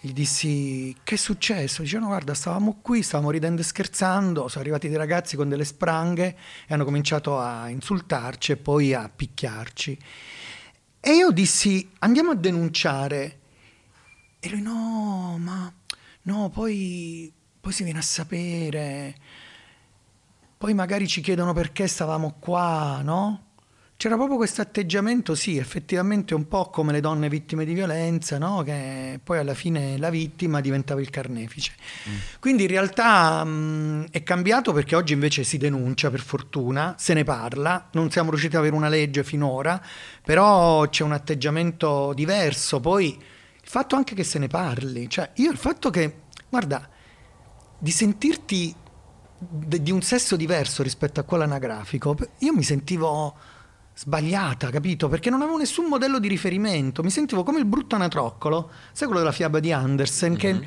gli 0.00 0.12
dissi: 0.12 0.96
Che 1.02 1.14
è 1.14 1.18
successo? 1.18 1.82
Dicevano: 1.82 2.08
Guarda, 2.08 2.34
stavamo 2.34 2.78
qui, 2.80 3.02
stavamo 3.02 3.30
ridendo 3.30 3.60
e 3.60 3.64
scherzando. 3.64 4.48
Sono 4.48 4.62
arrivati 4.62 4.88
dei 4.88 4.96
ragazzi 4.96 5.36
con 5.36 5.48
delle 5.48 5.64
spranghe 5.64 6.36
e 6.66 6.74
hanno 6.74 6.84
cominciato 6.84 7.38
a 7.38 7.68
insultarci 7.68 8.52
e 8.52 8.56
poi 8.56 8.94
a 8.94 9.10
picchiarci. 9.14 9.98
E 11.00 11.10
io 11.12 11.30
dissi: 11.30 11.90
Andiamo 12.00 12.30
a 12.30 12.34
denunciare. 12.34 13.38
E 14.40 14.48
lui: 14.48 14.62
No, 14.62 15.36
ma 15.38 15.70
no, 16.22 16.48
poi, 16.48 17.30
poi 17.60 17.72
si 17.72 17.82
viene 17.84 17.98
a 17.98 18.02
sapere. 18.02 19.14
Poi 20.60 20.74
magari 20.74 21.08
ci 21.08 21.22
chiedono 21.22 21.54
perché 21.54 21.86
stavamo 21.86 22.36
qua, 22.38 23.00
no? 23.02 23.44
C'era 23.96 24.16
proprio 24.16 24.36
questo 24.36 24.60
atteggiamento, 24.60 25.34
sì, 25.34 25.56
effettivamente 25.56 26.34
un 26.34 26.48
po' 26.48 26.68
come 26.68 26.92
le 26.92 27.00
donne 27.00 27.30
vittime 27.30 27.64
di 27.64 27.72
violenza, 27.72 28.36
no? 28.36 28.60
che 28.62 29.18
poi 29.24 29.38
alla 29.38 29.54
fine 29.54 29.96
la 29.96 30.10
vittima 30.10 30.60
diventava 30.60 31.00
il 31.00 31.08
carnefice. 31.08 31.72
Quindi 32.40 32.64
in 32.64 32.68
realtà 32.68 33.42
mh, 33.42 34.08
è 34.10 34.22
cambiato 34.22 34.74
perché 34.74 34.96
oggi 34.96 35.14
invece 35.14 35.44
si 35.44 35.56
denuncia, 35.56 36.10
per 36.10 36.20
fortuna, 36.20 36.94
se 36.98 37.14
ne 37.14 37.24
parla, 37.24 37.88
non 37.92 38.10
siamo 38.10 38.28
riusciti 38.28 38.56
ad 38.56 38.60
avere 38.60 38.76
una 38.76 38.88
legge 38.88 39.24
finora, 39.24 39.82
però 40.22 40.86
c'è 40.90 41.04
un 41.04 41.12
atteggiamento 41.12 42.12
diverso. 42.12 42.80
Poi 42.80 43.06
il 43.16 43.68
fatto 43.68 43.96
anche 43.96 44.14
che 44.14 44.24
se 44.24 44.38
ne 44.38 44.48
parli, 44.48 45.08
cioè 45.08 45.30
io 45.36 45.50
il 45.50 45.56
fatto 45.56 45.88
che, 45.88 46.24
guarda, 46.50 46.86
di 47.78 47.90
sentirti 47.90 48.74
di 49.42 49.90
un 49.90 50.02
sesso 50.02 50.36
diverso 50.36 50.82
rispetto 50.82 51.18
a 51.20 51.22
quello 51.22 51.44
anagrafico, 51.44 52.14
io 52.38 52.52
mi 52.52 52.62
sentivo 52.62 53.34
sbagliata, 53.94 54.68
capito? 54.70 55.08
Perché 55.08 55.30
non 55.30 55.40
avevo 55.40 55.56
nessun 55.56 55.86
modello 55.86 56.18
di 56.18 56.28
riferimento, 56.28 57.02
mi 57.02 57.10
sentivo 57.10 57.42
come 57.42 57.58
il 57.58 57.64
brutto 57.64 57.94
anatroccolo, 57.94 58.70
sai 58.92 59.06
quello 59.06 59.22
della 59.22 59.32
fiaba 59.32 59.58
di 59.60 59.72
Andersen, 59.72 60.36
che, 60.36 60.60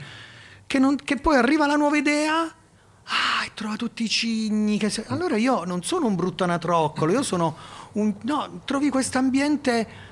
che 0.65 0.80
non- 0.80 0.96
che 0.96 1.18
poi 1.18 1.36
arriva 1.36 1.68
la 1.68 1.75
nuova 1.75 1.98
idea, 1.98 2.42
ah, 2.42 3.46
e 3.46 3.51
trova 3.53 3.75
tutti 3.75 4.03
i 4.03 4.10
cigni, 4.10 4.77
che 4.80 4.92
allora 5.08 5.38
io 5.38 5.63
non 5.65 5.84
sono 5.84 6.08
un 6.08 6.15
brutto 6.15 6.44
anatroccolo, 6.44 7.12
io 7.12 7.24
sono 7.24 7.56
un... 7.94 8.13
no, 8.22 8.62
trovi 8.65 8.89
questo 8.89 9.18
ambiente... 9.20 10.12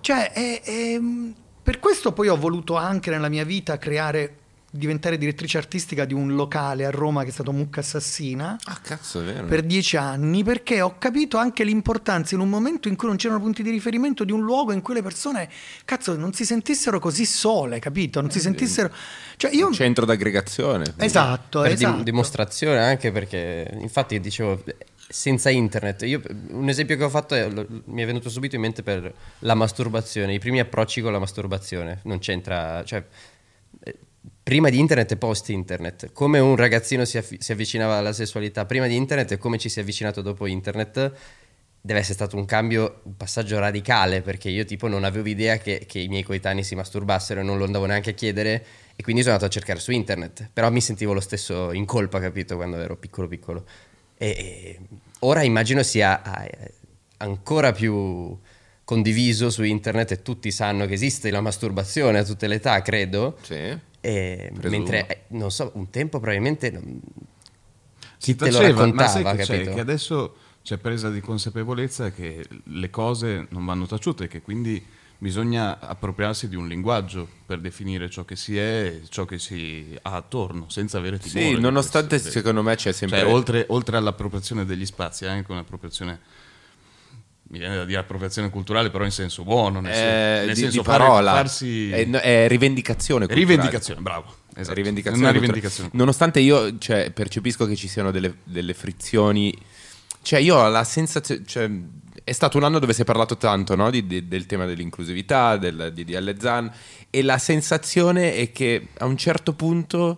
Cioè, 0.00 0.32
è- 0.32 0.62
è- 0.62 1.00
per 1.62 1.78
questo 1.78 2.12
poi 2.12 2.28
ho 2.28 2.36
voluto 2.36 2.74
anche 2.76 3.10
nella 3.10 3.28
mia 3.28 3.44
vita 3.44 3.76
creare, 3.78 4.38
diventare 4.72 5.18
direttrice 5.18 5.58
artistica 5.58 6.04
di 6.04 6.14
un 6.14 6.34
locale 6.36 6.84
a 6.84 6.90
Roma 6.90 7.22
che 7.24 7.30
è 7.30 7.32
stato 7.32 7.50
Mucca 7.52 7.80
Assassina 7.80 8.56
Ah, 8.66 8.78
cazzo, 8.80 9.20
è 9.20 9.24
vero. 9.24 9.46
per 9.46 9.62
dieci 9.62 9.96
anni 9.96 10.44
perché 10.44 10.80
ho 10.80 10.96
capito 10.96 11.38
anche 11.38 11.64
l'importanza 11.64 12.36
in 12.36 12.40
un 12.40 12.48
momento 12.48 12.86
in 12.86 12.94
cui 12.94 13.08
non 13.08 13.16
c'erano 13.16 13.40
punti 13.40 13.62
di 13.64 13.70
riferimento 13.70 14.22
di 14.24 14.30
un 14.32 14.42
luogo 14.42 14.70
in 14.72 14.80
cui 14.80 14.94
le 14.94 15.02
persone, 15.02 15.48
cazzo, 15.84 16.16
non 16.16 16.32
si 16.32 16.44
sentissero 16.44 17.00
così 17.00 17.24
sole, 17.24 17.78
capito? 17.80 18.20
Non 18.20 18.30
si 18.30 18.38
sentissero... 18.38 18.92
Cioè 19.36 19.50
io... 19.52 19.66
Un 19.66 19.72
centro 19.72 20.04
d'aggregazione. 20.06 20.94
Esatto, 20.98 21.62
per 21.62 21.74
dim- 21.74 21.88
esatto. 21.88 22.02
dimostrazione 22.04 22.78
anche 22.78 23.10
perché 23.10 23.68
infatti 23.80 24.20
dicevo 24.20 24.62
senza 25.12 25.50
internet 25.50 26.02
io, 26.02 26.22
un 26.50 26.68
esempio 26.68 26.96
che 26.96 27.02
ho 27.02 27.08
fatto 27.08 27.34
è- 27.34 27.50
lo- 27.50 27.66
mi 27.86 28.02
è 28.02 28.06
venuto 28.06 28.28
subito 28.30 28.54
in 28.54 28.60
mente 28.60 28.84
per 28.84 29.12
la 29.40 29.54
masturbazione 29.54 30.34
i 30.34 30.38
primi 30.38 30.60
approcci 30.60 31.00
con 31.00 31.10
la 31.10 31.18
masturbazione 31.18 31.98
non 32.04 32.20
c'entra 32.20 32.84
cioè 32.84 32.98
eh, 32.98 33.04
prima 34.50 34.68
di 34.68 34.80
internet 34.80 35.12
e 35.12 35.16
post 35.16 35.48
internet 35.50 36.10
come 36.12 36.40
un 36.40 36.56
ragazzino 36.56 37.04
si, 37.04 37.18
affi- 37.18 37.36
si 37.40 37.52
avvicinava 37.52 37.98
alla 37.98 38.12
sessualità 38.12 38.66
prima 38.66 38.88
di 38.88 38.96
internet 38.96 39.30
e 39.30 39.38
come 39.38 39.58
ci 39.58 39.68
si 39.68 39.78
è 39.78 39.82
avvicinato 39.82 40.22
dopo 40.22 40.46
internet 40.46 41.12
deve 41.80 42.00
essere 42.00 42.14
stato 42.14 42.36
un 42.36 42.46
cambio, 42.46 43.02
un 43.04 43.16
passaggio 43.16 43.60
radicale 43.60 44.22
perché 44.22 44.48
io 44.48 44.64
tipo 44.64 44.88
non 44.88 45.04
avevo 45.04 45.28
idea 45.28 45.56
che, 45.58 45.84
che 45.86 46.00
i 46.00 46.08
miei 46.08 46.24
coetanei 46.24 46.64
si 46.64 46.74
masturbassero 46.74 47.38
e 47.38 47.42
non 47.44 47.58
lo 47.58 47.64
andavo 47.64 47.86
neanche 47.86 48.10
a 48.10 48.12
chiedere 48.12 48.64
e 48.96 49.02
quindi 49.04 49.22
sono 49.22 49.34
andato 49.34 49.48
a 49.48 49.54
cercare 49.54 49.78
su 49.78 49.92
internet, 49.92 50.50
però 50.52 50.68
mi 50.68 50.80
sentivo 50.80 51.12
lo 51.12 51.20
stesso 51.20 51.72
in 51.72 51.84
colpa, 51.84 52.18
capito, 52.18 52.56
quando 52.56 52.76
ero 52.78 52.96
piccolo 52.96 53.28
piccolo. 53.28 53.64
E, 54.18 54.28
e 54.28 54.78
ora 55.20 55.44
immagino 55.44 55.84
sia 55.84 56.44
eh, 56.44 56.72
ancora 57.18 57.70
più 57.70 58.36
condiviso 58.82 59.48
su 59.48 59.62
internet 59.62 60.10
e 60.10 60.22
tutti 60.22 60.50
sanno 60.50 60.86
che 60.86 60.94
esiste 60.94 61.30
la 61.30 61.40
masturbazione 61.40 62.18
a 62.18 62.24
tutte 62.24 62.48
le 62.48 62.56
età, 62.56 62.82
credo. 62.82 63.38
Sì. 63.42 63.88
E 64.00 64.50
Presumo. 64.54 64.76
mentre, 64.82 65.06
eh, 65.06 65.20
non 65.28 65.50
so, 65.50 65.70
un 65.74 65.90
tempo 65.90 66.18
probabilmente 66.18 66.70
non- 66.70 67.00
Si 68.16 68.32
chi 68.32 68.36
te 68.36 68.46
lo 68.50 68.52
faceva, 68.58 68.72
ma 68.74 68.80
raccontava, 68.80 69.08
sai 69.08 69.36
che, 69.36 69.42
c'è? 69.64 69.74
che 69.74 69.80
adesso 69.80 70.36
c'è 70.62 70.78
presa 70.78 71.10
di 71.10 71.20
consapevolezza 71.20 72.10
che 72.10 72.44
le 72.64 72.90
cose 72.90 73.46
non 73.50 73.64
vanno 73.64 73.86
taciute, 73.86 74.28
che 74.28 74.40
quindi 74.42 74.82
bisogna 75.18 75.78
appropriarsi 75.80 76.48
di 76.48 76.56
un 76.56 76.66
linguaggio 76.66 77.28
per 77.44 77.60
definire 77.60 78.08
ciò 78.08 78.24
che 78.24 78.36
si 78.36 78.56
è 78.56 78.84
e 78.86 79.02
ciò 79.10 79.26
che 79.26 79.38
si 79.38 79.94
ha 80.02 80.14
attorno, 80.14 80.70
senza 80.70 80.96
avere 80.96 81.18
timore. 81.18 81.54
Sì, 81.56 81.60
nonostante 81.60 82.18
secondo 82.18 82.62
me 82.62 82.74
c'è 82.76 82.92
sempre... 82.92 83.20
Cioè, 83.20 83.30
oltre, 83.30 83.64
oltre 83.68 83.98
all'appropriazione 83.98 84.64
degli 84.64 84.86
spazi, 84.86 85.26
anche 85.26 85.52
un'appropriazione, 85.52 86.20
mi 87.50 87.58
viene 87.58 87.76
da 87.76 87.84
dire 87.84 87.98
appropriazione 87.98 88.48
culturale, 88.48 88.90
però 88.90 89.04
in 89.04 89.10
senso 89.10 89.42
buono, 89.42 89.80
nel, 89.80 89.90
eh, 89.92 89.94
sen- 89.94 90.46
nel 90.46 90.54
di, 90.54 90.60
senso 90.60 90.78
di 90.78 90.84
fare- 90.84 90.98
parola. 90.98 91.32
farsi... 91.32 91.90
È, 91.90 92.08
è 92.08 92.48
rivendicazione 92.48 93.26
culturale. 93.26 93.52
rivendicazione, 93.52 94.00
bravo. 94.00 94.34
Esatto. 94.54 94.74
Rivendicazione 94.74 95.26
Una 95.28 95.32
rivendicazione. 95.32 95.90
Nonostante 95.92 96.40
io 96.40 96.78
cioè, 96.78 97.10
percepisco 97.10 97.66
che 97.66 97.74
ci 97.74 97.88
siano 97.88 98.10
delle, 98.10 98.36
delle 98.44 98.72
frizioni, 98.74 99.56
cioè 100.22 100.38
io 100.38 100.56
ho 100.56 100.68
la 100.68 100.84
sensazione, 100.84 101.42
cioè, 101.44 101.68
è 102.22 102.32
stato 102.32 102.56
un 102.56 102.64
anno 102.64 102.78
dove 102.78 102.92
si 102.92 103.02
è 103.02 103.04
parlato 103.04 103.36
tanto 103.36 103.74
no, 103.74 103.90
di- 103.90 104.06
di- 104.06 104.28
del 104.28 104.46
tema 104.46 104.64
dell'inclusività, 104.64 105.56
del 105.56 105.92
DDL 105.92 106.36
Zan, 106.38 106.70
e 107.10 107.22
la 107.22 107.38
sensazione 107.38 108.34
è 108.34 108.52
che 108.52 108.88
a 108.98 109.06
un 109.06 109.16
certo 109.16 109.54
punto 109.54 110.16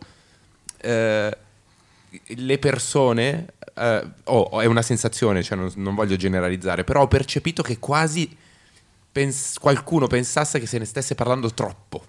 eh, 0.83 1.37
le 2.27 2.59
persone, 2.59 3.47
eh, 3.75 4.05
oh, 4.25 4.61
è 4.61 4.67
una 4.67 4.83
sensazione, 4.83 5.43
cioè 5.43 5.57
non, 5.59 5.71
non 5.76 5.95
voglio 5.95 6.17
generalizzare, 6.17 6.85
però 6.85 7.02
ho 7.02 7.09
percepito 7.09 7.62
che 7.62 7.79
quasi 7.79 8.35
pens- 9.11 9.59
qualcuno 9.59 10.07
pensasse 10.07 10.59
che 10.59 10.67
se 10.67 10.79
ne 10.79 10.85
stesse 10.85 11.14
parlando 11.14 11.50
troppo. 11.52 12.05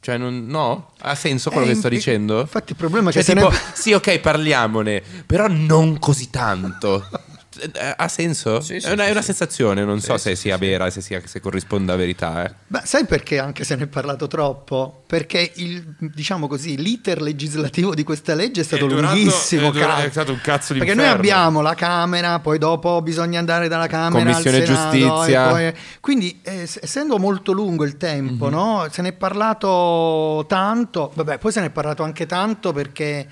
Cioè, 0.00 0.16
non- 0.16 0.46
no? 0.46 0.92
Ha 1.00 1.14
senso 1.14 1.50
quello 1.50 1.66
Eh, 1.66 1.70
che 1.70 1.74
sto 1.76 1.88
dicendo? 1.90 2.40
infatti 2.40 2.72
il 2.72 2.78
problema 2.78 3.10
è 3.10 3.12
Cioè, 3.12 3.22
che 3.22 3.34
tipo, 3.34 3.50
ne- 3.50 3.58
sì, 3.74 3.92
ok, 3.92 4.18
parliamone, 4.20 5.02
però 5.26 5.46
non 5.48 5.98
così 5.98 6.30
tanto. 6.30 7.06
Eh, 7.60 7.94
Ha 7.96 8.08
senso? 8.08 8.60
Sì, 8.60 8.80
sì, 8.80 8.86
è 8.86 8.92
una, 8.92 9.02
sì, 9.04 9.08
è 9.08 9.10
una 9.12 9.20
sì. 9.20 9.26
sensazione, 9.26 9.84
non 9.84 10.00
so 10.00 10.16
Sì, 10.16 10.30
se 10.30 10.36
sia 10.36 10.54
sì. 10.54 10.60
vera, 10.60 10.90
se, 10.90 11.00
sia, 11.00 11.20
se 11.24 11.40
corrisponda 11.40 11.92
a 11.92 11.96
verità. 11.96 12.44
eh. 12.44 12.54
Beh, 12.66 12.80
sai 12.84 13.04
perché 13.04 13.38
anche 13.38 13.64
se 13.64 13.76
ne 13.76 13.84
è 13.84 13.86
parlato 13.86 14.26
troppo? 14.26 15.02
Perché 15.06 15.52
il, 15.56 15.94
diciamo 15.98 16.46
così, 16.46 16.76
l'iter 16.76 17.20
legislativo 17.20 17.94
di 17.94 18.02
questa 18.04 18.34
legge 18.34 18.60
è 18.60 18.64
stato 18.64 18.86
È 18.86 18.88
durato- 18.88 19.14
lunghissimo. 19.14 19.68
è 19.68 19.70
dura- 19.72 19.86
cazzo. 19.86 20.06
è 20.06 20.10
stato 20.10 20.32
un 20.32 20.40
cazzo 20.40 20.72
di 20.72 20.78
Perché 20.78 20.94
noi 20.94 21.04
inferno. 21.04 21.28
abbiamo 21.28 21.60
la 21.60 21.74
Camera, 21.74 22.38
poi 22.38 22.58
dopo 22.58 23.02
bisogna 23.02 23.38
andare 23.38 23.68
dalla 23.68 23.86
Camera 23.86 24.22
Commissione 24.24 24.58
al 24.58 24.64
Senato, 24.66 24.96
giustizia. 24.96 25.46
e 25.46 25.50
poi- 25.72 25.80
quindi, 26.00 26.40
eh, 26.42 26.68
essendo 26.80 27.18
molto 27.18 27.52
lungo 27.52 27.84
il 27.84 27.96
tempo, 27.96 28.46
Mhm. 28.46 28.52
no? 28.52 28.86
se 28.90 29.02
ne 29.02 29.08
è 29.08 29.12
parlato 29.12 30.44
tanto. 30.48 31.10
Vabbè, 31.14 31.38
poi 31.38 31.52
se 31.52 31.60
ne 31.60 31.66
è 31.66 31.70
parlato 31.70 32.02
anche 32.02 32.26
tanto 32.26 32.72
perché 32.72 33.26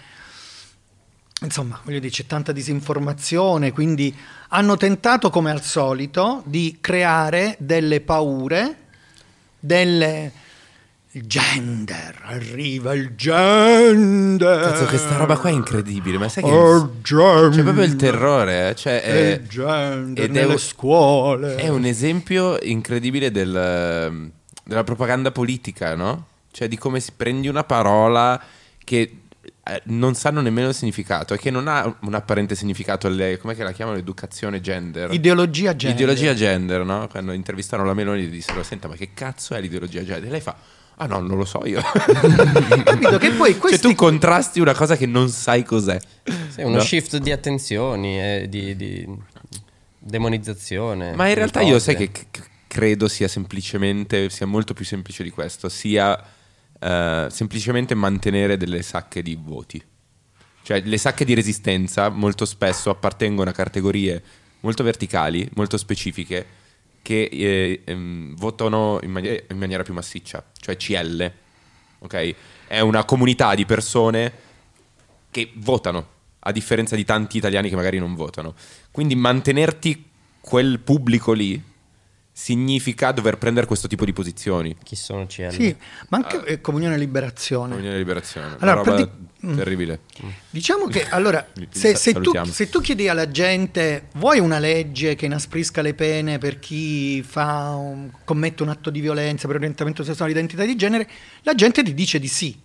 insomma, 1.42 1.80
voglio 1.85 1.99
dire, 2.00 2.12
c'è 2.12 2.26
tanta 2.26 2.52
disinformazione, 2.52 3.73
quindi 3.73 4.14
hanno 4.49 4.76
tentato 4.76 5.30
come 5.30 5.50
al 5.50 5.62
solito 5.62 6.42
di 6.47 6.78
creare 6.80 7.57
delle 7.59 8.00
paure, 8.00 8.76
delle 9.59 10.33
il 11.12 11.26
gender, 11.26 12.21
arriva 12.25 12.92
il 12.92 13.14
gender. 13.16 14.61
Cazzo, 14.61 14.85
questa 14.85 15.16
roba 15.16 15.37
qua 15.38 15.49
è 15.50 15.52
incredibile, 15.52 16.18
ma 16.18 16.28
sai 16.28 16.42
che... 16.45 16.50
Il 16.50 16.90
gender. 17.02 17.50
C'è 17.50 17.62
proprio 17.62 17.85
il 17.85 17.97
terrore, 17.97 18.68
eh, 18.71 18.75
cioè... 18.75 19.00
è- 19.02 19.30
il 19.40 19.49
gender 19.49 20.25
ed 20.25 20.30
è 20.30 20.40
nelle 20.40 20.52
un- 20.52 20.59
scuole. 20.59 21.54
È 21.57 21.68
un 21.68 21.85
esempio 21.87 22.59
incredibile 22.61 23.30
del- 23.30 24.30
della 24.62 24.85
propaganda 24.85 25.30
politica, 25.30 25.95
no? 25.95 26.26
Cioè 26.50 26.68
di 26.68 26.76
come 26.76 27.00
si 27.00 27.12
prendi 27.16 27.49
una 27.49 27.64
parola 27.64 28.40
che 28.85 29.17
non 29.84 30.14
sanno 30.14 30.40
nemmeno 30.40 30.68
il 30.68 30.75
significato 30.75 31.34
e 31.34 31.38
che 31.38 31.50
non 31.50 31.68
ha 31.68 31.96
un 32.00 32.14
apparente 32.14 32.54
significato. 32.54 33.08
Le, 33.08 33.38
com'è 33.38 33.54
che 33.54 33.62
la 33.62 33.72
chiamano? 33.72 33.98
Educazione 33.98 34.60
gender. 34.60 35.12
Ideologia 35.12 35.76
gender. 35.76 35.96
Ideologia 36.00 36.34
gender, 36.34 36.84
no? 36.84 37.06
Quando 37.08 37.32
intervistarono 37.32 37.88
la 37.88 37.94
Meloni 37.94 38.22
gli 38.22 38.30
dissero, 38.30 38.62
senta 38.62 38.88
ma 38.88 38.94
che 38.94 39.10
cazzo 39.14 39.54
è 39.54 39.60
l'ideologia 39.60 40.02
gender? 40.04 40.28
E 40.28 40.30
lei 40.30 40.40
fa, 40.40 40.56
ah 40.96 41.06
no, 41.06 41.20
non 41.20 41.37
lo 41.37 41.44
so 41.44 41.64
io. 41.66 41.80
Capito 42.84 43.18
che 43.18 43.30
poi 43.32 43.52
Cioè 43.52 43.60
questi 43.60 43.88
tu 43.88 43.94
contrasti 43.94 44.60
una 44.60 44.75
cosa 44.75 44.96
che 44.96 45.06
non 45.06 45.28
sai 45.28 45.62
cos'è. 45.64 45.98
Sì, 46.48 46.62
uno 46.62 46.76
No? 46.76 46.80
shift 46.82 47.16
di 47.18 47.30
attenzioni 47.30 48.20
e 48.20 48.46
di, 48.48 48.75
di 48.75 49.06
demonizzazione. 49.98 51.14
Ma 51.14 51.28
in 51.28 51.34
realtà 51.34 51.60
io 51.60 51.78
sai 51.78 51.96
che 51.96 52.10
c- 52.10 52.26
credo 52.66 53.08
sia 53.08 53.28
semplicemente, 53.28 54.30
sia 54.30 54.46
molto 54.46 54.75
più 54.75 54.84
semplice 54.84 55.22
di 55.22 55.30
questo, 55.30 55.68
sia 55.68 56.18
eh, 56.78 57.26
semplicemente 57.30 57.94
mantenere 57.94 58.56
delle 58.56 58.82
sacche 58.82 59.23
di 59.23 59.38
voti. 59.40 59.82
Cioè 60.62 60.82
le 60.85 60.99
sacche 60.99 61.25
di 61.25 61.35
resistenza 61.35 62.08
molto 62.08 62.44
spesso 62.44 62.90
appartengono 62.90 63.50
a 63.50 63.52
categorie 63.52 64.23
molto 64.61 64.82
verticali, 64.82 65.49
molto 65.54 65.76
specifiche, 65.76 66.47
che 67.02 67.23
eh, 67.25 67.82
ehm, 67.85 68.37
votano 68.37 68.99
in, 69.02 69.11
mani- 69.11 69.42
in 69.49 69.56
maniera 69.56 69.82
più 69.82 69.94
massiccia, 69.94 70.44
cioè 70.58 70.76
CL. 70.76 71.32
Ok? 72.00 72.35
È 72.66 72.80
una 72.80 73.04
comunità 73.04 73.54
di 73.54 73.64
persone 73.64 74.32
che 75.30 75.52
votano, 75.56 76.06
a 76.40 76.52
differenza 76.52 76.97
di 76.97 77.04
tanti 77.04 77.38
italiani 77.38 77.68
che 77.68 77.76
magari 77.76 77.99
non 77.99 78.14
votano. 78.14 78.54
Quindi 78.90 79.14
mantenerti 79.14 80.04
quel 80.40 80.80
pubblico 80.80 81.32
lì 81.32 81.62
significa 82.38 83.11
dover 83.11 83.37
prendere 83.37 83.66
questo 83.66 83.88
tipo 83.88 84.04
di 84.04 84.12
posizioni. 84.12 84.76
Chi 84.85 84.95
sono 84.95 85.26
CL? 85.26 85.50
Sì, 85.50 85.75
ma 86.11 86.18
anche 86.18 86.45
eh, 86.45 86.61
Comunione 86.61 86.95
e 86.95 86.99
Liberazione. 86.99 87.71
Comunione 87.71 87.97
e 87.97 87.99
liberazione. 87.99 88.57
Allora, 88.61 88.75
roba 88.75 88.95
prati- 88.95 89.57
terribile. 89.57 90.00
Diciamo 90.49 90.87
che 90.87 91.04
allora, 91.11 91.45
se, 91.71 91.97
se 91.97 92.12
tu, 92.12 92.30
se 92.45 92.68
tu 92.68 92.80
chiedi 92.80 93.09
alla 93.09 93.28
gente, 93.28 94.07
vuoi 94.14 94.38
una 94.38 94.61
legge 94.61 95.16
che 95.16 95.26
inasprisca 95.26 95.83
le 95.83 95.95
pene 95.95 96.38
per 96.38 96.61
chi 96.61 97.25
fa 97.25 97.75
un- 97.75 98.09
commette 98.25 98.62
un 98.62 98.68
atto 98.68 98.90
di 98.90 99.00
violenza 99.00 99.49
per 99.49 99.57
orientamento 99.57 100.04
sessuale, 100.04 100.30
identità 100.30 100.64
di 100.64 100.76
genere, 100.76 101.11
la 101.42 101.57
gente 101.57 101.83
ti 101.83 101.92
dice 101.92 102.21
di 102.21 102.28
sì. 102.28 102.57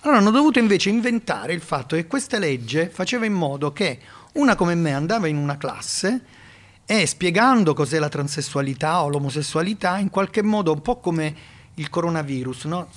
Allora 0.00 0.20
hanno 0.20 0.30
dovuto 0.30 0.58
invece 0.58 0.88
inventare 0.88 1.52
il 1.52 1.60
fatto 1.60 1.96
che 1.96 2.06
questa 2.06 2.38
legge 2.38 2.88
faceva 2.88 3.26
in 3.26 3.34
modo 3.34 3.74
che 3.74 3.98
una 4.34 4.56
come 4.56 4.74
me 4.74 4.94
andava 4.94 5.26
in 5.26 5.36
una 5.36 5.58
classe 5.58 6.22
e 6.90 7.04
spiegando 7.04 7.74
cos'è 7.74 7.98
la 7.98 8.08
transessualità 8.08 9.02
o 9.02 9.10
l'omosessualità, 9.10 9.98
in 9.98 10.08
qualche 10.08 10.42
modo 10.42 10.72
un 10.72 10.80
po' 10.80 11.00
come 11.00 11.34
il 11.74 11.90
coronavirus, 11.90 12.64
no? 12.64 12.88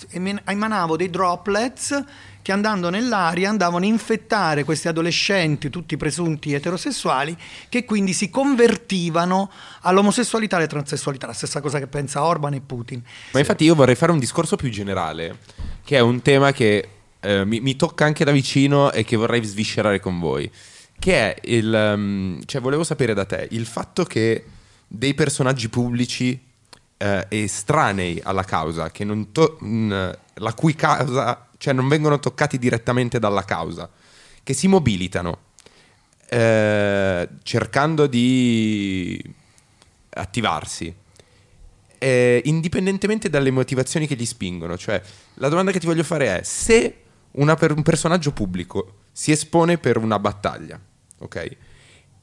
Emanavo 0.45 0.95
dei 0.95 1.10
droplets 1.10 2.01
che 2.41 2.53
andando 2.53 2.89
nell'aria 2.89 3.50
andavano 3.50 3.83
a 3.83 3.89
infettare 3.89 4.63
questi 4.63 4.88
adolescenti, 4.88 5.69
tutti 5.69 5.98
presunti 5.98 6.53
eterosessuali, 6.53 7.36
che 7.67 7.83
quindi 7.83 8.13
si 8.13 8.29
convertivano 8.29 9.51
all'omosessualità 9.81 10.55
e 10.55 10.60
alla 10.60 10.67
transessualità, 10.69 11.27
la 11.27 11.33
stessa 11.33 11.60
cosa 11.60 11.77
che 11.79 11.88
pensa 11.88 12.24
Orban 12.24 12.53
e 12.53 12.62
Putin. 12.62 13.03
Ma 13.33 13.39
infatti 13.39 13.65
io 13.65 13.75
vorrei 13.75 13.95
fare 13.95 14.13
un 14.13 14.19
discorso 14.19 14.55
più 14.55 14.69
generale, 14.69 15.39
che 15.83 15.98
è 15.98 16.00
un 16.00 16.21
tema 16.21 16.53
che 16.53 16.88
eh, 17.19 17.43
mi, 17.43 17.60
mi 17.60 17.75
tocca 17.75 18.05
anche 18.05 18.24
da 18.24 18.31
vicino 18.31 18.89
e 18.93 19.03
che 19.03 19.17
vorrei 19.17 19.43
sviscerare 19.43 20.00
con 20.00 20.17
voi. 20.17 20.50
Che 21.01 21.34
è 21.34 21.36
il... 21.46 21.74
um, 21.74 22.39
cioè 22.46 22.62
volevo 22.62 22.84
sapere 22.84 23.15
da 23.15 23.25
te, 23.25 23.48
il 23.51 23.65
fatto 23.65 24.03
che 24.03 24.46
dei 24.88 25.15
personaggi 25.15 25.67
pubblici 25.67 26.39
eh, 26.98 27.25
estranei 27.27 28.22
alla 28.24 28.43
causa, 28.43 28.91
to- 29.31 29.58
mh, 29.60 30.17
la 30.36 30.53
cui 30.53 30.75
causa, 30.75 31.48
cioè 31.58 31.74
non 31.74 31.88
vengono 31.88 32.20
toccati 32.20 32.60
direttamente 32.60 33.17
dalla 33.17 33.43
causa, 33.43 33.89
che 34.43 34.53
si 34.53 34.67
mobilitano 34.67 35.39
eh, 36.29 37.27
cercando 37.41 38.05
di 38.05 39.20
attivarsi, 40.10 40.93
eh, 41.98 42.41
indipendentemente 42.46 43.27
dalle 43.27 43.50
motivazioni 43.50 44.05
che 44.05 44.13
gli 44.15 44.25
spingono. 44.25 44.77
Cioè, 44.77 45.01
la 45.36 45.50
domanda 45.50 45.72
che 45.72 45.79
ti 45.79 45.88
voglio 45.88 46.03
fare 46.03 46.38
è: 46.39 46.43
se 46.43 46.96
per- 47.55 47.72
un 47.72 47.81
personaggio 47.81 48.31
pubblico 48.34 48.98
si 49.12 49.31
espone 49.31 49.77
per 49.77 49.98
una 49.98 50.20
battaglia, 50.20 50.79
ok? 51.22 51.58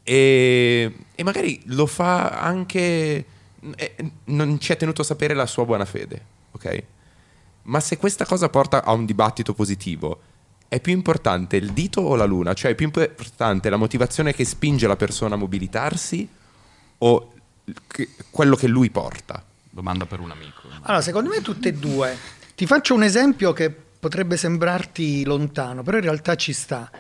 E, 0.03 0.93
e 1.15 1.23
magari 1.23 1.61
lo 1.67 1.87
fa 1.87 2.41
anche. 2.41 3.25
eh, 3.77 3.95
non 4.27 4.59
ci 4.61 4.73
è 4.73 4.77
tenuto 4.77 5.03
a 5.03 5.05
sapere 5.05 5.35
la 5.35 5.47
sua 5.47 5.65
buona 5.65 5.85
fede, 5.85 6.23
ok? 6.53 6.83
Ma 7.65 7.81
se 7.81 7.97
questa 7.99 8.25
cosa 8.25 8.49
porta 8.49 8.83
a 8.85 8.93
un 8.93 9.05
dibattito 9.05 9.53
positivo, 9.53 10.21
è 10.69 10.81
più 10.81 10.93
importante 10.93 11.57
il 11.57 11.73
dito 11.73 12.01
o 12.01 12.15
la 12.15 12.25
luna? 12.25 12.55
Cioè 12.55 12.71
è 12.71 12.75
più 12.75 12.87
importante 12.87 13.69
la 13.69 13.77
motivazione 13.77 14.33
che 14.33 14.45
spinge 14.45 14.87
la 14.87 14.97
persona 14.97 15.35
a 15.35 15.39
mobilitarsi 15.39 16.27
o 16.99 17.33
che- 17.87 18.09
quello 18.31 18.57
che 18.57 18.67
lui 18.69 18.89
porta? 18.91 19.45
Domanda 19.71 20.07
per 20.07 20.21
un 20.21 20.31
amico. 20.31 20.63
Allora, 20.83 21.03
secondo 21.03 21.29
me 21.29 21.43
tutte 21.43 21.69
e 21.69 21.73
due. 21.75 22.17
Ti 22.55 22.67
faccio 22.67 22.95
un 22.95 23.03
esempio 23.03 23.53
che 23.53 23.71
potrebbe 23.71 24.37
sembrarti 24.39 25.25
lontano, 25.25 25.83
però 25.83 25.99
in 25.99 26.05
realtà 26.05 26.35
ci 26.37 26.53
sta. 26.55 26.91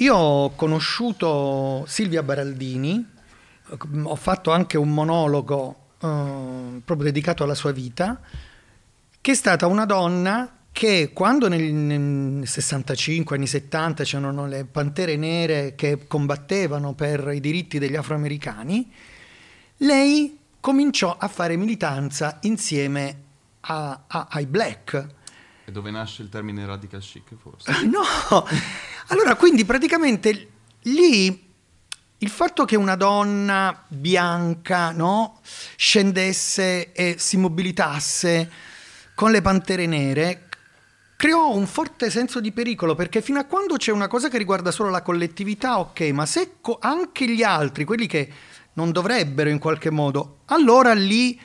Io 0.00 0.14
ho 0.14 0.50
conosciuto 0.54 1.84
Silvia 1.86 2.22
Baraldini, 2.22 3.04
ho 4.02 4.14
fatto 4.16 4.50
anche 4.50 4.76
un 4.76 4.90
monologo 4.92 5.76
eh, 6.00 6.80
proprio 6.84 7.06
dedicato 7.10 7.42
alla 7.44 7.54
sua 7.54 7.72
vita, 7.72 8.20
che 9.20 9.32
è 9.32 9.34
stata 9.34 9.66
una 9.66 9.86
donna 9.86 10.50
che 10.70 11.10
quando 11.14 11.48
nel, 11.48 11.72
nel 11.72 12.46
65, 12.46 13.36
anni 13.36 13.46
70 13.46 14.04
c'erano 14.04 14.46
le 14.46 14.66
pantere 14.66 15.16
nere 15.16 15.74
che 15.74 16.06
combattevano 16.06 16.92
per 16.92 17.30
i 17.32 17.40
diritti 17.40 17.78
degli 17.78 17.96
afroamericani, 17.96 18.92
lei 19.78 20.38
cominciò 20.60 21.16
a 21.18 21.28
fare 21.28 21.56
militanza 21.56 22.36
insieme 22.42 23.20
a- 23.60 24.02
a- 24.06 24.26
ai 24.30 24.44
black. 24.44 25.06
E 25.64 25.72
dove 25.72 25.90
nasce 25.90 26.20
il 26.22 26.28
termine 26.28 26.66
radical 26.66 27.00
chic, 27.00 27.34
forse? 27.40 27.72
No, 27.88 28.02
allora 29.08 29.34
quindi 29.36 29.64
praticamente 29.64 30.48
lì 30.82 31.44
il 32.18 32.30
fatto 32.30 32.64
che 32.64 32.76
una 32.76 32.96
donna 32.96 33.84
bianca 33.88 34.90
no, 34.90 35.40
scendesse 35.76 36.92
e 36.92 37.16
si 37.18 37.36
mobilitasse 37.36 38.50
con 39.14 39.30
le 39.30 39.42
pantere 39.42 39.86
nere 39.86 40.48
creò 41.16 41.54
un 41.54 41.66
forte 41.66 42.10
senso 42.10 42.40
di 42.40 42.52
pericolo 42.52 42.94
perché 42.94 43.22
fino 43.22 43.38
a 43.38 43.44
quando 43.44 43.76
c'è 43.76 43.90
una 43.90 44.08
cosa 44.08 44.28
che 44.28 44.38
riguarda 44.38 44.70
solo 44.70 44.90
la 44.90 45.02
collettività, 45.02 45.78
ok, 45.78 46.00
ma 46.12 46.26
se 46.26 46.56
co- 46.60 46.78
anche 46.80 47.28
gli 47.28 47.42
altri, 47.42 47.84
quelli 47.84 48.06
che 48.06 48.28
non 48.74 48.92
dovrebbero 48.92 49.48
in 49.48 49.58
qualche 49.58 49.90
modo, 49.90 50.40
allora 50.46 50.92
lì 50.92 51.38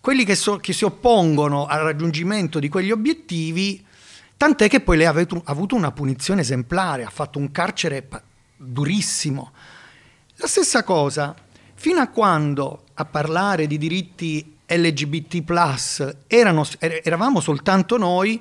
quelli 0.00 0.24
che, 0.24 0.34
so- 0.34 0.58
che 0.58 0.74
si 0.74 0.84
oppongono 0.84 1.66
al 1.66 1.80
raggiungimento 1.80 2.58
di 2.58 2.68
quegli 2.68 2.90
obiettivi, 2.90 3.82
tant'è 4.44 4.68
che 4.68 4.80
poi 4.80 4.98
lei 4.98 5.06
ha 5.06 5.42
avuto, 5.44 5.74
una 5.74 5.90
punizione 5.90 6.42
esemplare, 6.42 7.02
ha 7.02 7.08
fatto 7.08 7.38
un 7.38 7.50
carcere 7.50 8.06
durissimo. 8.58 9.52
La 10.36 10.46
stessa 10.46 10.84
cosa, 10.84 11.34
fino 11.72 12.00
a 12.00 12.08
quando 12.08 12.84
a 12.92 13.06
parlare 13.06 13.66
di 13.66 13.78
diritti 13.78 14.54
LGBT, 14.66 15.42
erano, 16.26 16.66
er- 16.78 17.00
eravamo 17.02 17.40
soltanto 17.40 17.96
noi, 17.96 18.38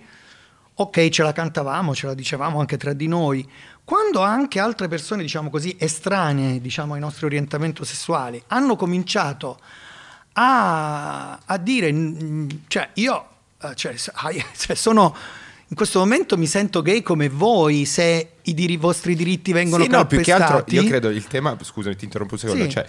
ok, 0.73 1.07
ce 1.07 1.23
la 1.23 1.31
cantavamo, 1.31 1.95
ce 1.95 2.07
la 2.07 2.13
dicevamo 2.13 2.59
anche 2.59 2.75
tra 2.75 2.91
di 2.91 3.07
noi. 3.07 3.49
Quando 3.85 4.21
anche 4.21 4.59
altre 4.59 4.89
persone, 4.89 5.21
diciamo 5.21 5.49
così, 5.49 5.73
estranee 5.79 6.59
diciamo, 6.59 6.95
ai 6.95 6.99
nostri 6.99 7.27
orientamenti 7.27 7.85
sessuali, 7.85 8.43
hanno 8.47 8.75
cominciato 8.75 9.57
a, 10.33 11.39
a 11.45 11.57
dire, 11.57 11.95
cioè 12.67 12.89
io 12.95 13.27
eh, 13.63 13.75
cioè, 13.75 13.95
cioè, 13.95 14.75
sono 14.75 15.15
in 15.73 15.79
questo 15.79 15.97
momento 15.97 16.37
mi 16.37 16.45
sento 16.45 16.83
gay 16.83 17.01
come 17.01 17.29
voi 17.29 17.85
se 17.85 18.33
i 18.43 18.53
diri- 18.53 18.77
vostri 18.77 19.15
diritti 19.15 19.51
vengono 19.53 19.83
Sì, 19.83 19.89
no, 19.89 20.05
più 20.05 20.19
che 20.21 20.31
altro 20.31 20.63
io 20.67 20.83
credo 20.83 21.09
il 21.09 21.25
tema, 21.25 21.57
scusami 21.59 21.95
ti 21.95 22.05
interrompo 22.05 22.35
un 22.35 22.39
secondo, 22.39 22.63
Sì. 22.65 22.69
cioè 22.69 22.87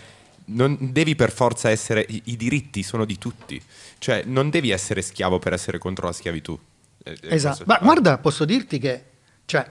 non 0.49 0.77
devi 0.79 1.17
per 1.17 1.33
forza 1.33 1.71
essere, 1.71 2.05
i, 2.07 2.21
i 2.27 2.37
diritti 2.37 2.83
sono 2.83 3.07
di 3.07 3.17
tutti, 3.17 3.59
cioè 3.97 4.25
non 4.27 4.51
devi 4.51 4.69
essere 4.69 5.01
schiavo 5.01 5.39
per 5.39 5.55
essere 5.55 5.79
contro 5.79 6.05
la 6.05 6.13
schiavitù. 6.13 6.59
Eh, 7.03 7.17
Esatto. 7.23 7.65
Ma 7.67 7.79
guarda, 7.81 8.19
posso 8.19 8.45
dirti 8.45 8.79
che 8.79 9.03
cioè, 9.47 9.67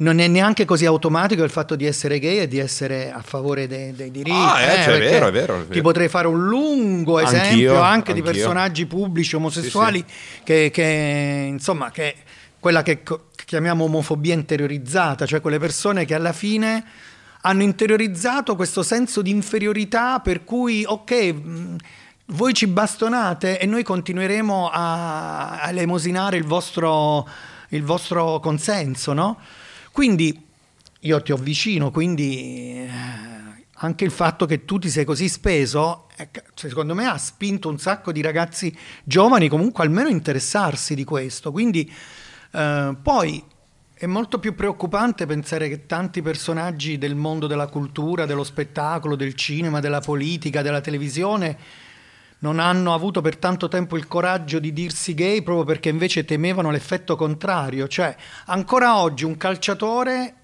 non 0.00 0.18
è 0.18 0.28
neanche 0.28 0.64
così 0.64 0.86
automatico 0.86 1.42
il 1.42 1.50
fatto 1.50 1.76
di 1.76 1.84
essere 1.84 2.18
gay 2.18 2.38
e 2.38 2.48
di 2.48 2.58
essere 2.58 3.12
a 3.12 3.20
favore 3.22 3.66
dei, 3.66 3.92
dei 3.92 4.10
diritti. 4.10 4.36
Ah, 4.36 4.60
eh, 4.60 4.82
cioè, 4.82 4.94
è 4.94 4.98
perché 4.98 5.10
vero, 5.10 5.26
è 5.26 5.30
vero, 5.30 5.54
è 5.54 5.58
vero. 5.58 5.72
Ti 5.72 5.80
potrei 5.82 6.08
fare 6.08 6.26
un 6.26 6.46
lungo 6.46 7.18
Anch'io, 7.18 7.38
esempio 7.38 7.80
anche 7.80 8.12
di 8.12 8.20
anch'io. 8.20 8.32
personaggi 8.32 8.86
pubblici 8.86 9.36
omosessuali 9.36 10.04
Che, 10.42 10.70
che, 10.72 11.46
insomma, 11.48 11.90
che 11.90 12.14
quella 12.58 12.82
che 12.82 13.02
chiamiamo 13.44 13.84
omofobia 13.84 14.34
interiorizzata, 14.34 15.26
cioè 15.26 15.40
quelle 15.40 15.58
persone 15.58 16.04
che 16.04 16.14
alla 16.14 16.32
fine 16.32 16.84
hanno 17.42 17.62
interiorizzato 17.62 18.56
questo 18.56 18.82
senso 18.82 19.22
di 19.22 19.30
inferiorità 19.30 20.20
per 20.20 20.44
cui, 20.44 20.84
ok, 20.86 21.34
voi 22.26 22.54
ci 22.54 22.66
bastonate 22.66 23.58
e 23.58 23.66
noi 23.66 23.82
continueremo 23.82 24.70
a, 24.72 25.60
a 25.60 25.68
elemosinare 25.68 26.36
il 26.36 26.44
vostro, 26.44 27.28
il 27.68 27.82
vostro 27.82 28.40
consenso, 28.40 29.12
no? 29.12 29.38
Quindi 29.92 30.46
io 31.00 31.22
ti 31.22 31.32
ho 31.32 31.36
vicino, 31.36 31.90
quindi 31.90 32.74
eh, 32.74 32.88
anche 33.74 34.04
il 34.04 34.10
fatto 34.10 34.46
che 34.46 34.64
tu 34.64 34.78
ti 34.78 34.90
sei 34.90 35.04
così 35.04 35.28
speso, 35.28 36.06
cioè, 36.54 36.68
secondo 36.68 36.94
me 36.94 37.06
ha 37.06 37.16
spinto 37.16 37.68
un 37.68 37.78
sacco 37.78 38.12
di 38.12 38.20
ragazzi 38.20 38.76
giovani 39.04 39.48
comunque 39.48 39.84
almeno 39.84 40.08
a 40.08 40.12
interessarsi 40.12 40.94
di 40.94 41.04
questo. 41.04 41.50
Quindi 41.50 41.90
eh, 42.52 42.96
poi 43.02 43.42
è 43.94 44.06
molto 44.06 44.38
più 44.38 44.54
preoccupante 44.54 45.26
pensare 45.26 45.68
che 45.68 45.86
tanti 45.86 46.22
personaggi 46.22 46.96
del 46.96 47.14
mondo 47.14 47.46
della 47.46 47.66
cultura, 47.66 48.26
dello 48.26 48.44
spettacolo, 48.44 49.16
del 49.16 49.34
cinema, 49.34 49.80
della 49.80 50.00
politica, 50.00 50.62
della 50.62 50.80
televisione 50.80 51.58
non 52.40 52.58
hanno 52.58 52.94
avuto 52.94 53.20
per 53.20 53.36
tanto 53.36 53.68
tempo 53.68 53.96
il 53.96 54.06
coraggio 54.06 54.58
di 54.58 54.72
dirsi 54.72 55.14
gay 55.14 55.42
proprio 55.42 55.64
perché 55.64 55.88
invece 55.88 56.24
temevano 56.24 56.70
l'effetto 56.70 57.16
contrario. 57.16 57.88
Cioè, 57.88 58.14
ancora 58.46 58.98
oggi 58.98 59.24
un 59.24 59.36
calciatore 59.36 60.34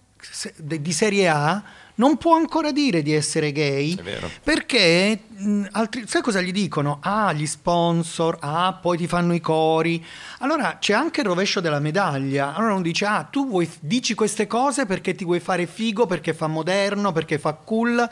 di 0.56 0.92
Serie 0.92 1.28
A 1.28 1.62
non 1.98 2.18
può 2.18 2.34
ancora 2.34 2.72
dire 2.72 3.00
di 3.00 3.14
essere 3.14 3.52
gay 3.52 3.94
È 3.96 4.02
vero. 4.02 4.28
perché 4.42 5.20
mh, 5.28 5.64
altri, 5.72 6.04
sai 6.06 6.20
cosa 6.20 6.42
gli 6.42 6.52
dicono? 6.52 6.98
Ah, 7.00 7.32
gli 7.32 7.46
sponsor, 7.46 8.36
ah, 8.40 8.78
poi 8.80 8.98
ti 8.98 9.06
fanno 9.06 9.32
i 9.32 9.40
cori. 9.40 10.04
Allora 10.40 10.76
c'è 10.78 10.92
anche 10.92 11.20
il 11.22 11.26
rovescio 11.26 11.60
della 11.60 11.80
medaglia. 11.80 12.54
Allora 12.54 12.74
uno 12.74 12.82
dice, 12.82 13.06
ah, 13.06 13.22
tu 13.22 13.48
vuoi, 13.48 13.70
dici 13.80 14.14
queste 14.14 14.46
cose 14.46 14.84
perché 14.84 15.14
ti 15.14 15.24
vuoi 15.24 15.40
fare 15.40 15.66
figo, 15.66 16.04
perché 16.06 16.34
fa 16.34 16.46
moderno, 16.48 17.12
perché 17.12 17.38
fa 17.38 17.54
cool. 17.54 18.10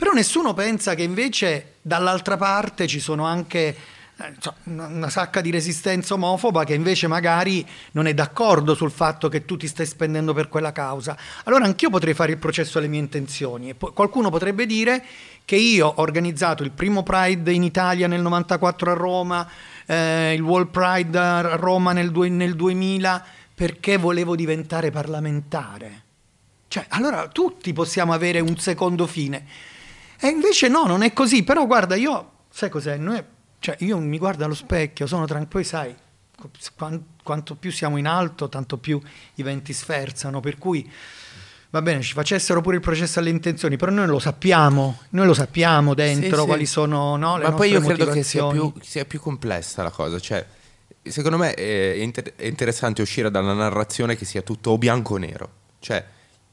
Però 0.00 0.12
nessuno 0.12 0.54
pensa 0.54 0.94
che 0.94 1.02
invece 1.02 1.74
dall'altra 1.82 2.38
parte 2.38 2.86
ci 2.86 3.00
sono 3.00 3.26
anche 3.26 3.76
eh, 4.16 4.32
una 4.64 5.10
sacca 5.10 5.42
di 5.42 5.50
resistenza 5.50 6.14
omofoba 6.14 6.64
che 6.64 6.72
invece 6.72 7.06
magari 7.06 7.68
non 7.90 8.06
è 8.06 8.14
d'accordo 8.14 8.74
sul 8.74 8.90
fatto 8.90 9.28
che 9.28 9.44
tu 9.44 9.58
ti 9.58 9.66
stai 9.66 9.84
spendendo 9.84 10.32
per 10.32 10.48
quella 10.48 10.72
causa. 10.72 11.14
Allora 11.44 11.66
anch'io 11.66 11.90
potrei 11.90 12.14
fare 12.14 12.32
il 12.32 12.38
processo 12.38 12.78
alle 12.78 12.88
mie 12.88 12.98
intenzioni 12.98 13.68
e 13.68 13.76
qualcuno 13.76 14.30
potrebbe 14.30 14.64
dire 14.64 15.04
che 15.44 15.56
io 15.56 15.88
ho 15.88 16.00
organizzato 16.00 16.62
il 16.62 16.70
primo 16.70 17.02
Pride 17.02 17.52
in 17.52 17.62
Italia 17.62 18.06
nel 18.06 18.22
94 18.22 18.92
a 18.92 18.94
Roma, 18.94 19.46
eh, 19.84 20.32
il 20.32 20.40
World 20.40 20.68
Pride 20.68 21.18
a 21.18 21.56
Roma 21.56 21.92
nel, 21.92 22.10
due- 22.10 22.30
nel 22.30 22.56
2000 22.56 23.22
perché 23.54 23.98
volevo 23.98 24.34
diventare 24.34 24.90
parlamentare. 24.90 26.04
Cioè, 26.68 26.86
allora 26.88 27.28
tutti 27.28 27.74
possiamo 27.74 28.14
avere 28.14 28.40
un 28.40 28.56
secondo 28.56 29.06
fine. 29.06 29.68
E 30.20 30.28
invece 30.28 30.68
no, 30.68 30.84
non 30.84 31.02
è 31.02 31.12
così. 31.12 31.42
Però 31.42 31.66
guarda, 31.66 31.94
io, 31.94 32.30
sai 32.50 32.68
cos'è? 32.68 32.96
Noi, 32.96 33.22
cioè, 33.58 33.76
io 33.80 33.98
mi 33.98 34.18
guardo 34.18 34.44
allo 34.44 34.54
specchio, 34.54 35.06
sono 35.06 35.26
tranquillo, 35.26 35.66
sai, 35.66 35.94
quan- 36.76 37.04
quanto 37.22 37.54
più 37.54 37.72
siamo 37.72 37.96
in 37.96 38.06
alto, 38.06 38.48
tanto 38.48 38.76
più 38.76 39.00
i 39.36 39.42
venti 39.42 39.72
sferzano. 39.72 40.40
Per 40.40 40.58
cui, 40.58 40.90
va 41.70 41.80
bene, 41.82 42.02
ci 42.02 42.12
facessero 42.12 42.60
pure 42.60 42.76
il 42.76 42.82
processo 42.82 43.18
alle 43.18 43.30
intenzioni, 43.30 43.76
però 43.76 43.92
noi 43.92 44.06
lo 44.06 44.18
sappiamo, 44.18 45.00
noi 45.10 45.26
lo 45.26 45.34
sappiamo 45.34 45.94
dentro 45.94 46.36
Sì, 46.36 46.40
sì. 46.40 46.46
quali 46.46 46.66
sono 46.66 47.16
no, 47.16 47.38
le 47.38 47.44
Ma 47.44 47.52
poi 47.52 47.70
io 47.70 47.80
credo 47.80 48.06
che 48.06 48.22
sia 48.22 48.46
più, 48.48 48.72
sia 48.82 49.04
più 49.04 49.20
complessa 49.20 49.82
la 49.82 49.90
cosa. 49.90 50.18
Cioè, 50.18 50.44
secondo 51.02 51.38
me 51.38 51.54
è, 51.54 51.94
inter- 51.96 52.34
è 52.36 52.46
interessante 52.46 53.00
uscire 53.00 53.30
dalla 53.30 53.54
narrazione 53.54 54.16
che 54.16 54.26
sia 54.26 54.42
tutto 54.42 54.76
bianco 54.76 55.14
o 55.14 55.16
nero. 55.16 55.50
Cioè, 55.78 56.04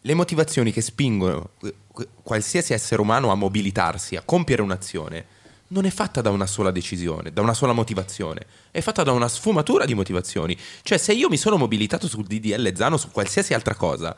le 0.01 0.13
motivazioni 0.13 0.71
che 0.71 0.81
spingono 0.81 1.49
eh, 1.63 1.73
qualsiasi 2.23 2.73
essere 2.73 3.01
umano 3.01 3.31
a 3.31 3.35
mobilitarsi, 3.35 4.15
a 4.15 4.23
compiere 4.23 4.61
un'azione, 4.61 5.25
non 5.69 5.85
è 5.85 5.89
fatta 5.89 6.21
da 6.21 6.29
una 6.29 6.45
sola 6.45 6.71
decisione, 6.71 7.33
da 7.33 7.41
una 7.41 7.53
sola 7.53 7.73
motivazione, 7.73 8.45
è 8.71 8.79
fatta 8.81 9.03
da 9.03 9.11
una 9.11 9.27
sfumatura 9.27 9.85
di 9.85 9.93
motivazioni. 9.93 10.57
Cioè, 10.81 10.97
se 10.97 11.13
io 11.13 11.29
mi 11.29 11.37
sono 11.37 11.57
mobilitato 11.57 12.07
sul 12.07 12.25
DDL 12.25 12.73
Zano 12.75 12.97
su 12.97 13.11
qualsiasi 13.11 13.53
altra 13.53 13.75
cosa, 13.75 14.15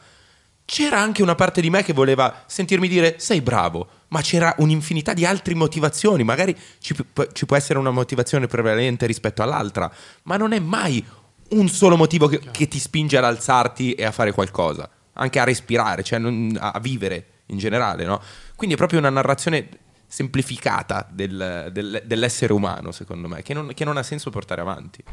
c'era 0.65 0.99
anche 0.99 1.23
una 1.23 1.33
parte 1.33 1.61
di 1.61 1.71
me 1.71 1.83
che 1.83 1.93
voleva 1.93 2.43
sentirmi 2.45 2.87
dire 2.87 3.15
sei 3.17 3.41
bravo, 3.41 3.87
ma 4.09 4.21
c'era 4.21 4.53
un'infinità 4.59 5.13
di 5.13 5.25
altre 5.25 5.55
motivazioni, 5.55 6.23
magari 6.23 6.55
ci, 6.79 6.95
ci 7.33 7.45
può 7.47 7.55
essere 7.55 7.79
una 7.79 7.89
motivazione 7.89 8.45
prevalente 8.45 9.07
rispetto 9.07 9.41
all'altra, 9.41 9.91
ma 10.23 10.37
non 10.37 10.51
è 10.51 10.59
mai 10.59 11.03
un 11.49 11.67
solo 11.69 11.97
motivo 11.97 12.27
che, 12.27 12.39
che 12.51 12.67
ti 12.67 12.77
spinge 12.77 13.17
ad 13.17 13.23
alzarti 13.23 13.93
e 13.93 14.05
a 14.05 14.11
fare 14.11 14.31
qualcosa, 14.31 14.87
anche 15.13 15.39
a 15.39 15.43
respirare, 15.43 16.03
cioè 16.03 16.19
non- 16.19 16.55
a 16.59 16.79
vivere 16.79 17.38
in 17.49 17.57
generale, 17.57 18.05
no? 18.05 18.21
Quindi 18.55 18.75
è 18.75 18.77
proprio 18.77 18.99
una 18.99 19.09
narrazione 19.09 19.69
semplificata 20.07 21.07
del- 21.09 21.69
del- 21.71 22.01
dell'essere 22.05 22.51
umano, 22.53 22.91
secondo 22.91 23.27
me, 23.27 23.43
che 23.43 23.53
non, 23.53 23.71
che 23.75 23.85
non 23.85 23.97
ha 23.97 24.03
senso 24.03 24.29
portare 24.31 24.61
avanti. 24.61 25.03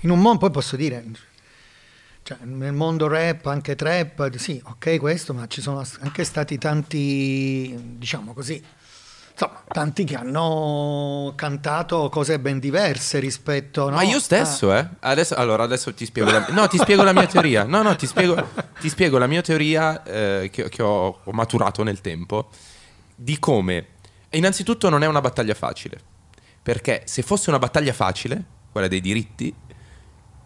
In 0.00 0.10
un 0.10 0.20
mondo, 0.20 0.38
poi 0.38 0.50
posso 0.50 0.76
dire, 0.76 1.04
cioè, 2.22 2.38
nel 2.42 2.72
mondo 2.72 3.06
rap, 3.06 3.46
anche 3.46 3.74
trap, 3.74 4.34
sì, 4.36 4.60
ok 4.64 4.98
questo, 4.98 5.34
ma 5.34 5.46
ci 5.46 5.60
sono 5.60 5.84
anche 6.00 6.24
stati 6.24 6.56
tanti, 6.56 7.76
diciamo 7.98 8.32
così, 8.32 8.62
insomma, 9.34 9.64
tanti 9.66 10.04
che 10.04 10.14
hanno 10.14 11.32
cantato 11.34 12.08
cose 12.08 12.38
ben 12.38 12.60
diverse 12.60 13.18
rispetto... 13.18 13.90
no? 13.90 13.96
Ma 13.96 14.02
io 14.02 14.20
stesso, 14.20 14.72
eh. 14.74 14.88
Adesso, 15.00 15.34
allora, 15.34 15.64
adesso 15.64 15.92
ti 15.92 16.04
spiego 16.04 16.30
la, 16.30 16.46
no, 16.50 16.68
ti 16.68 16.78
spiego 16.78 17.02
la 17.02 17.12
mia 17.12 17.26
teoria. 17.26 17.64
No, 17.64 17.82
no, 17.82 17.96
ti 17.96 18.06
spiego, 18.06 18.48
ti 18.80 18.88
spiego 18.88 19.18
la 19.18 19.26
mia 19.26 19.42
teoria 19.42 20.02
eh, 20.04 20.48
che, 20.52 20.68
che 20.68 20.82
ho, 20.82 21.20
ho 21.22 21.32
maturato 21.32 21.82
nel 21.82 22.00
tempo 22.00 22.48
di 23.14 23.38
come. 23.38 23.86
Innanzitutto, 24.30 24.88
non 24.88 25.02
è 25.02 25.06
una 25.06 25.20
battaglia 25.20 25.54
facile. 25.54 25.98
Perché 26.62 27.02
se 27.04 27.22
fosse 27.22 27.50
una 27.50 27.58
battaglia 27.58 27.92
facile, 27.92 28.42
quella 28.72 28.88
dei 28.88 29.00
diritti, 29.00 29.54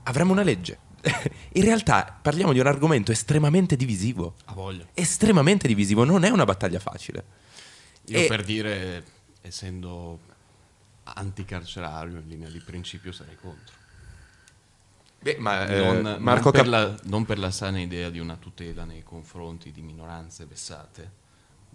avremmo 0.05 0.33
una 0.33 0.43
legge. 0.43 0.79
In 1.53 1.63
realtà 1.63 2.19
parliamo 2.21 2.53
di 2.53 2.59
un 2.59 2.67
argomento 2.67 3.13
estremamente 3.13 3.77
divisivo. 3.77 4.35
A 4.47 4.55
voglia. 4.55 4.85
Estremamente 4.95 5.69
divisivo, 5.69 6.05
non 6.05 6.25
è 6.25 6.31
una 6.31 6.45
battaglia 6.45 6.81
facile. 6.81 7.25
Io 8.09 8.21
E- 8.21 8.27
per 8.27 8.45
dire, 8.45 9.05
essendo 9.43 10.19
anticarcerario 11.05 12.19
in 12.19 12.29
linea 12.29 12.49
di 12.49 12.61
principio 12.61 13.13
sarei 13.13 13.37
contro. 13.41 13.77
Beh, 15.21 15.37
ma 15.39 15.67
eh, 15.67 15.79
non, 15.79 16.01
non 16.01 16.17
Marco 16.23 16.51
per 16.51 16.63
Cap- 16.63 16.71
la, 16.71 16.95
non 17.05 17.25
per 17.25 17.39
la 17.39 17.51
sana 17.51 17.81
idea 17.81 18.09
di 18.09 18.21
una 18.21 18.37
tutela 18.37 18.85
nei 18.85 19.03
confronti 19.03 19.73
di 19.73 19.83
minoranze 19.83 20.45
vessate, 20.47 21.11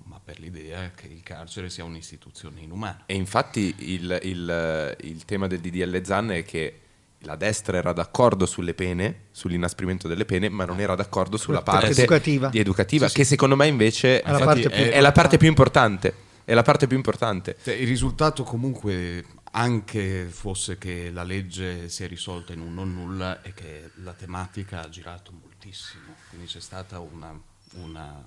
ma 0.06 0.20
per 0.24 0.40
l'idea 0.40 0.92
che 0.96 1.08
il 1.08 1.22
carcere 1.24 1.70
sia 1.70 1.84
un'istituzione 1.84 2.62
inumana. 2.62 3.04
E 3.06 3.16
infatti 3.16 3.74
il, 3.80 4.18
il- 4.24 4.96
il 5.02 5.26
tema 5.26 5.48
del 5.48 5.60
DDL 5.60 6.04
Zan 6.06 6.32
è 6.32 6.44
che 6.44 6.80
la 7.26 7.36
destra 7.36 7.78
era 7.78 7.94
d'accordo 7.94 8.46
sulle 8.46 8.74
pene, 8.74 9.28
sull'inasprimento 9.32 10.08
delle 10.08 10.26
pene, 10.26 10.50
ma 10.50 10.66
non 10.66 10.80
era 10.80 10.96
d'accordo 10.96 11.38
sulla 11.38 11.62
parte 11.62 11.88
parte 11.88 12.02
educativa. 12.02 12.48
di 12.50 12.60
educativa, 12.60 13.08
che 13.08 13.24
secondo 13.24 13.56
me 13.56 13.68
invece 13.68 14.22
È 14.22 14.32
la 14.32 14.40
infatti, 14.40 14.62
parte 14.64 14.76
è, 14.76 14.90
è 14.92 15.00
la 15.02 15.12
parte 15.12 15.38
più 15.38 15.48
importante. 15.48 16.14
È 16.46 16.54
la 16.54 16.62
parte 16.62 16.88
più 16.88 16.98
importante. 16.98 17.58
Cioè, 17.64 17.74
il 17.76 17.88
risultato 17.88 18.44
comunque, 18.44 19.24
anche 19.52 20.26
fosse 20.30 20.78
che 20.78 21.10
la 21.12 21.24
legge 21.24 21.88
si 21.90 22.04
è 22.04 22.08
risolta 22.08 22.54
in 22.54 22.60
un 22.60 22.74
non 22.74 22.94
nulla, 22.94 23.42
è 23.42 23.54
che 23.54 23.92
la 24.04 24.14
tematica 24.14 24.84
ha 24.84 24.90
girato 24.90 25.32
moltissimo. 25.40 26.14
Quindi 26.30 26.48
c'è 26.48 26.60
stata 26.60 27.00
una, 27.00 27.40
una- 27.82 28.24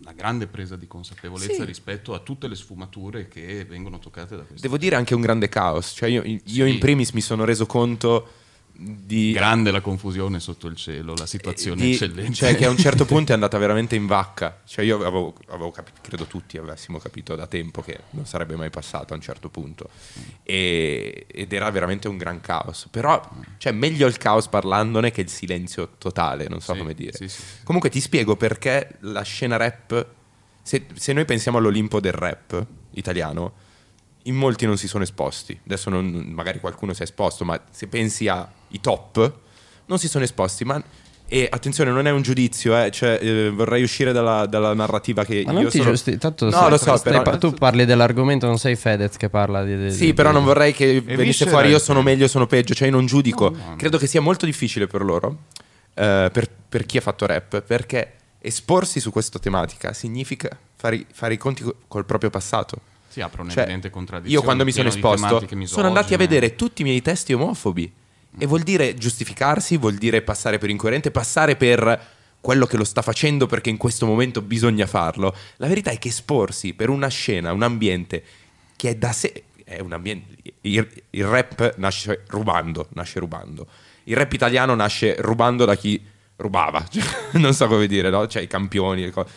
una 0.00 0.12
grande 0.12 0.48
presa 0.48 0.74
di 0.76 0.86
consapevolezza 0.88 1.52
Sì. 1.54 1.64
rispetto 1.64 2.14
a 2.14 2.18
tutte 2.18 2.48
le 2.48 2.56
sfumature 2.56 3.28
che 3.28 3.64
vengono 3.64 3.98
toccate 4.00 4.36
da 4.36 4.42
questo. 4.42 4.66
Devo 4.66 4.76
dire 4.76 4.96
anche 4.96 5.14
un 5.14 5.20
grande 5.20 5.48
caos. 5.48 5.92
Cioè 5.94 6.08
io, 6.08 6.22
io 6.24 6.40
Sì. 6.44 6.68
in 6.68 6.78
primis 6.80 7.12
mi 7.12 7.20
sono 7.20 7.44
reso 7.44 7.64
conto 7.64 8.28
di... 8.76 9.32
Grande 9.32 9.70
la 9.70 9.80
confusione 9.80 10.40
sotto 10.40 10.66
il 10.66 10.74
cielo, 10.76 11.14
la 11.16 11.26
situazione 11.26 11.82
di- 11.82 11.92
eccellente. 11.92 12.34
Cioè 12.34 12.56
che 12.56 12.66
a 12.66 12.70
un 12.70 12.76
certo 12.76 13.04
punto 13.06 13.30
è 13.30 13.34
andata 13.34 13.56
veramente 13.58 13.94
in 13.94 14.06
vacca. 14.06 14.60
Cioè 14.64 14.84
io 14.84 14.96
avevo, 14.96 15.34
avevo 15.48 15.70
capito, 15.70 15.98
credo 16.02 16.24
tutti 16.24 16.58
avessimo 16.58 16.98
capito 16.98 17.34
da 17.36 17.46
tempo 17.46 17.82
che 17.82 18.00
non 18.10 18.26
sarebbe 18.26 18.56
mai 18.56 18.70
passato 18.70 19.12
a 19.12 19.16
un 19.16 19.22
certo 19.22 19.48
punto. 19.48 19.88
E- 20.42 21.26
ed 21.30 21.52
era 21.52 21.70
veramente 21.70 22.08
un 22.08 22.16
gran 22.16 22.40
caos. 22.40 22.88
Però, 22.90 23.20
cioè 23.58 23.72
meglio 23.72 24.06
il 24.06 24.16
caos 24.18 24.48
parlandone 24.48 25.10
che 25.10 25.20
il 25.20 25.28
silenzio 25.28 25.90
totale, 25.98 26.48
non 26.48 26.60
so 26.60 26.72
Sì, 26.72 26.78
come 26.78 26.94
dire. 26.94 27.12
sì, 27.16 27.28
sì. 27.28 27.42
Comunque 27.62 27.90
ti 27.90 28.00
spiego 28.00 28.36
perché 28.36 28.96
la 29.00 29.22
scena 29.22 29.56
rap, 29.56 30.06
se, 30.62 30.86
se 30.94 31.12
noi 31.12 31.24
pensiamo 31.24 31.58
all'Olimpo 31.58 32.00
del 32.00 32.12
rap 32.12 32.66
italiano, 32.92 33.52
in 34.24 34.34
molti 34.34 34.66
non 34.66 34.76
si 34.76 34.88
sono 34.88 35.04
esposti. 35.04 35.58
Adesso 35.64 35.90
non- 35.90 36.30
magari 36.34 36.60
qualcuno 36.60 36.92
si 36.92 37.00
è 37.00 37.04
esposto, 37.04 37.44
ma 37.44 37.60
se 37.70 37.86
pensi 37.88 38.28
ai 38.28 38.46
top, 38.80 39.32
non 39.86 39.98
si 39.98 40.08
sono 40.08 40.24
esposti. 40.24 40.64
Ma, 40.64 40.82
e 41.26 41.48
attenzione, 41.50 41.90
non 41.90 42.06
è 42.06 42.10
un 42.10 42.22
giudizio, 42.22 42.78
eh, 42.78 42.90
cioè, 42.90 43.18
eh, 43.20 43.50
vorrei 43.50 43.82
uscire 43.82 44.12
dalla, 44.12 44.46
dalla 44.46 44.72
narrativa 44.74 45.24
che 45.24 45.42
Ma 45.46 45.52
io 45.52 45.60
non 45.62 45.70
ti 45.70 45.78
sono... 45.78 45.90
giusti, 45.90 46.16
tanto 46.18 46.44
no, 46.46 46.50
stai- 46.52 46.70
lo 46.70 46.76
so, 46.76 46.96
stai 46.96 47.12
però... 47.12 47.22
par- 47.24 47.38
tu 47.38 47.52
parli 47.52 47.84
dell'argomento, 47.84 48.46
non 48.46 48.58
sei 48.58 48.76
Fedez 48.76 49.16
che 49.16 49.28
parla 49.30 49.64
di... 49.64 49.76
di- 49.76 49.90
Sì, 49.90 50.04
di- 50.06 50.14
però 50.14 50.30
non 50.32 50.44
vorrei 50.44 50.72
che 50.72 51.00
venisse 51.00 51.46
fuori 51.46 51.68
io 51.70 51.78
sono 51.78 52.02
meglio, 52.02 52.28
sono 52.28 52.46
peggio, 52.46 52.74
cioè 52.74 52.88
io 52.88 52.94
non 52.94 53.06
giudico. 53.06 53.50
No, 53.50 53.56
no. 53.70 53.76
Credo 53.76 53.98
che 53.98 54.06
sia 54.06 54.20
molto 54.20 54.44
difficile 54.46 54.86
per 54.86 55.02
loro, 55.02 55.38
eh, 55.94 56.28
per, 56.32 56.48
per 56.68 56.86
chi 56.86 56.98
ha 56.98 57.00
fatto 57.00 57.26
rap, 57.26 57.62
perché 57.62 58.12
esporsi 58.38 59.00
su 59.00 59.10
questa 59.10 59.38
tematica 59.38 59.92
significa 59.94 60.50
fare, 60.76 60.96
i- 60.96 61.06
fare 61.10 61.34
i 61.34 61.38
conti 61.38 61.62
co- 61.62 61.74
col 61.88 62.04
proprio 62.04 62.30
passato. 62.30 62.76
Si 63.14 63.20
apre 63.20 63.42
Cioè, 63.44 63.52
un'evidente 63.52 63.90
contraddizione. 63.90 64.34
io 64.36 64.42
quando 64.42 64.64
mi 64.64 64.72
sono 64.72 64.88
esposto 64.88 65.46
sono 65.64 65.86
andati 65.86 66.14
a 66.14 66.16
vedere 66.16 66.56
tutti 66.56 66.82
i 66.82 66.84
miei 66.84 67.00
testi 67.00 67.32
omofobi 67.32 67.92
e 68.36 68.46
vuol 68.46 68.62
dire 68.62 68.94
giustificarsi, 68.94 69.76
vuol 69.76 69.94
dire 69.94 70.20
passare 70.22 70.58
per 70.58 70.68
incoerente, 70.68 71.12
passare 71.12 71.54
per 71.54 72.12
quello 72.40 72.66
che 72.66 72.76
lo 72.76 72.84
sta 72.84 73.02
facendo 73.02 73.46
perché 73.46 73.70
in 73.70 73.76
questo 73.76 74.04
momento 74.04 74.42
bisogna 74.42 74.86
farlo. 74.86 75.34
La 75.58 75.68
verità 75.68 75.92
è 75.92 75.98
che 75.98 76.08
esporsi 76.08 76.74
per 76.74 76.88
una 76.88 77.08
scena, 77.08 77.52
un 77.52 77.62
ambiente 77.62 78.22
che 78.74 78.90
è 78.90 78.94
da 78.96 79.12
sé 79.12 79.44
è 79.64 79.78
un 79.80 79.92
ambiente 79.92 80.34
il, 80.62 80.86
il 81.10 81.24
rap 81.24 81.74
nasce 81.76 82.24
rubando, 82.28 82.88
nasce 82.92 83.18
rubando. 83.18 83.66
Il 84.04 84.16
rap 84.16 84.32
italiano 84.32 84.74
nasce 84.74 85.16
rubando 85.20 85.64
da 85.64 85.76
chi 85.76 86.02
rubava, 86.36 86.84
Cioè, 86.90 87.02
non 87.32 87.54
so 87.54 87.66
come 87.66 87.86
dire, 87.86 88.10
no? 88.10 88.26
Cioè 88.26 88.42
i 88.42 88.46
campioni, 88.46 89.02
le 89.02 89.10
cose. 89.10 89.30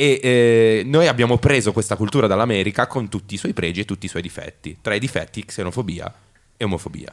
E 0.00 0.20
eh, 0.22 0.82
noi 0.84 1.08
abbiamo 1.08 1.38
preso 1.38 1.72
questa 1.72 1.96
cultura 1.96 2.28
dall'America 2.28 2.86
con 2.86 3.08
tutti 3.08 3.34
i 3.34 3.36
suoi 3.36 3.52
pregi 3.52 3.80
e 3.80 3.84
tutti 3.84 4.06
i 4.06 4.08
suoi 4.08 4.22
difetti. 4.22 4.78
Tra 4.80 4.94
i 4.94 5.00
difetti, 5.00 5.44
xenofobia 5.44 6.14
e 6.56 6.64
omofobia. 6.64 7.12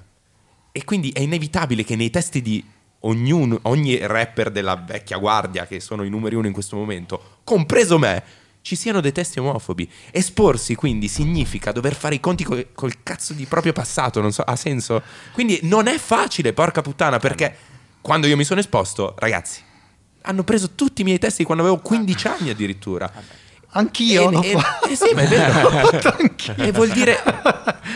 E 0.72 0.84
quindi 0.84 1.10
è 1.10 1.22
inevitabile 1.22 1.84
che 1.84 1.96
nei 1.96 2.12
testi 2.12 2.44
di 2.44 2.64
ognuno, 3.00 3.58
ogni 3.64 3.98
rapper 4.06 4.52
della 4.52 4.76
vecchia 4.76 5.18
guardia, 5.18 5.66
che 5.66 5.80
sono 5.80 6.04
i 6.04 6.10
numeri 6.10 6.36
uno 6.36 6.46
in 6.46 6.54
questo 6.54 6.76
momento, 6.76 7.40
compreso 7.44 7.98
me, 7.98 8.24
ci 8.62 8.76
siano 8.76 9.02
dei 9.02 9.12
testi 9.12 9.40
omofobi. 9.40 9.90
Esporsi 10.12 10.76
quindi 10.76 11.08
significa 11.08 11.72
dover 11.72 11.96
fare 11.96 12.14
i 12.14 12.20
conti 12.20 12.44
col, 12.44 12.68
col 12.76 13.02
cazzo 13.02 13.34
di 13.34 13.46
proprio 13.46 13.74
passato, 13.74 14.22
non 14.22 14.32
so, 14.32 14.44
ha 14.44 14.56
senso? 14.56 15.02
Quindi 15.34 15.58
non 15.64 15.88
è 15.88 15.98
facile, 15.98 16.54
porca 16.54 16.84
puttana, 16.84 17.18
perché 17.18 17.56
quando 18.00 18.28
io 18.28 18.38
mi 18.38 18.44
sono 18.44 18.60
esposto, 18.60 19.16
ragazzi, 19.18 19.74
hanno 20.26 20.44
preso 20.44 20.72
tutti 20.76 21.02
i 21.02 21.04
miei 21.04 21.20
testi 21.20 21.44
quando 21.44 21.64
avevo 21.64 21.80
15 21.80 22.28
anni 22.28 22.50
addirittura. 22.50 23.12
Anch'io 23.78 24.42
E- 24.42 24.52
e- 24.52 24.58
eh 24.92 24.96
sì, 24.96 25.14
ma 25.14 25.22
è 25.22 25.28
vero. 25.28 25.70
E 26.64 26.72
vuol 26.72 26.90
dire... 26.90 27.18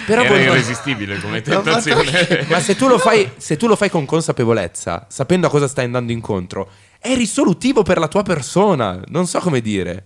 Però 0.05 0.21
Era 0.23 0.29
vuol 0.29 0.41
irresistibile 0.41 1.19
come 1.19 1.41
tentazione. 1.41 2.45
Ma 2.49 2.59
se 2.59 2.75
tu, 2.75 2.87
lo 2.87 2.97
fai, 2.97 3.31
se 3.37 3.57
tu 3.57 3.67
lo 3.67 3.75
fai 3.75 3.89
con 3.89 4.05
consapevolezza, 4.05 5.05
sapendo 5.09 5.47
a 5.47 5.49
cosa 5.49 5.67
stai 5.67 5.85
andando 5.85 6.11
incontro, 6.11 6.69
è 6.99 7.13
risolutivo 7.15 7.83
per 7.83 7.97
la 7.99 8.07
tua 8.07 8.23
persona. 8.23 9.01
Non 9.07 9.25
so 9.27 9.39
come 9.39 9.61
dire. 9.61 10.05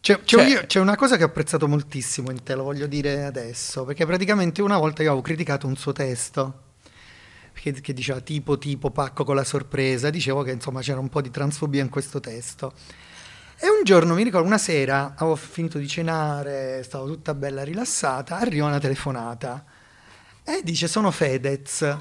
C'è, 0.00 0.14
c'è- 0.16 0.24
Cioè- 0.24 0.46
io- 0.46 0.62
c'è 0.66 0.80
una 0.80 0.96
cosa 0.96 1.16
che 1.16 1.22
ho 1.22 1.26
apprezzato 1.26 1.68
moltissimo 1.68 2.30
in 2.30 2.42
te, 2.42 2.54
lo 2.54 2.62
voglio 2.64 2.86
dire 2.86 3.24
adesso, 3.24 3.84
perché 3.84 4.04
praticamente 4.06 4.62
una 4.62 4.78
volta 4.78 5.02
io 5.02 5.08
avevo 5.10 5.22
criticato 5.22 5.66
un 5.66 5.76
suo 5.76 5.92
testo, 5.92 6.62
che, 7.60 7.72
che 7.72 7.92
diceva 7.92 8.20
tipo, 8.20 8.58
tipo, 8.58 8.90
pacco 8.90 9.24
con 9.24 9.34
la 9.34 9.44
sorpresa, 9.44 10.10
dicevo 10.10 10.42
che 10.42 10.52
insomma 10.52 10.80
c'era 10.80 11.00
un 11.00 11.08
po' 11.08 11.20
di 11.20 11.30
transfobia 11.30 11.82
in 11.82 11.88
questo 11.88 12.20
testo. 12.20 12.72
E 13.60 13.68
un 13.68 13.82
giorno, 13.82 14.14
mi 14.14 14.22
ricordo, 14.22 14.46
una 14.46 14.58
sera, 14.58 15.14
avevo 15.16 15.34
finito 15.34 15.78
di 15.78 15.88
cenare, 15.88 16.82
stavo 16.84 17.06
tutta 17.06 17.34
bella 17.34 17.64
rilassata, 17.64 18.38
arriva 18.38 18.66
una 18.66 18.78
telefonata 18.78 19.64
e 20.44 20.60
dice 20.62 20.86
sono 20.88 21.10
Fedez. 21.10 21.96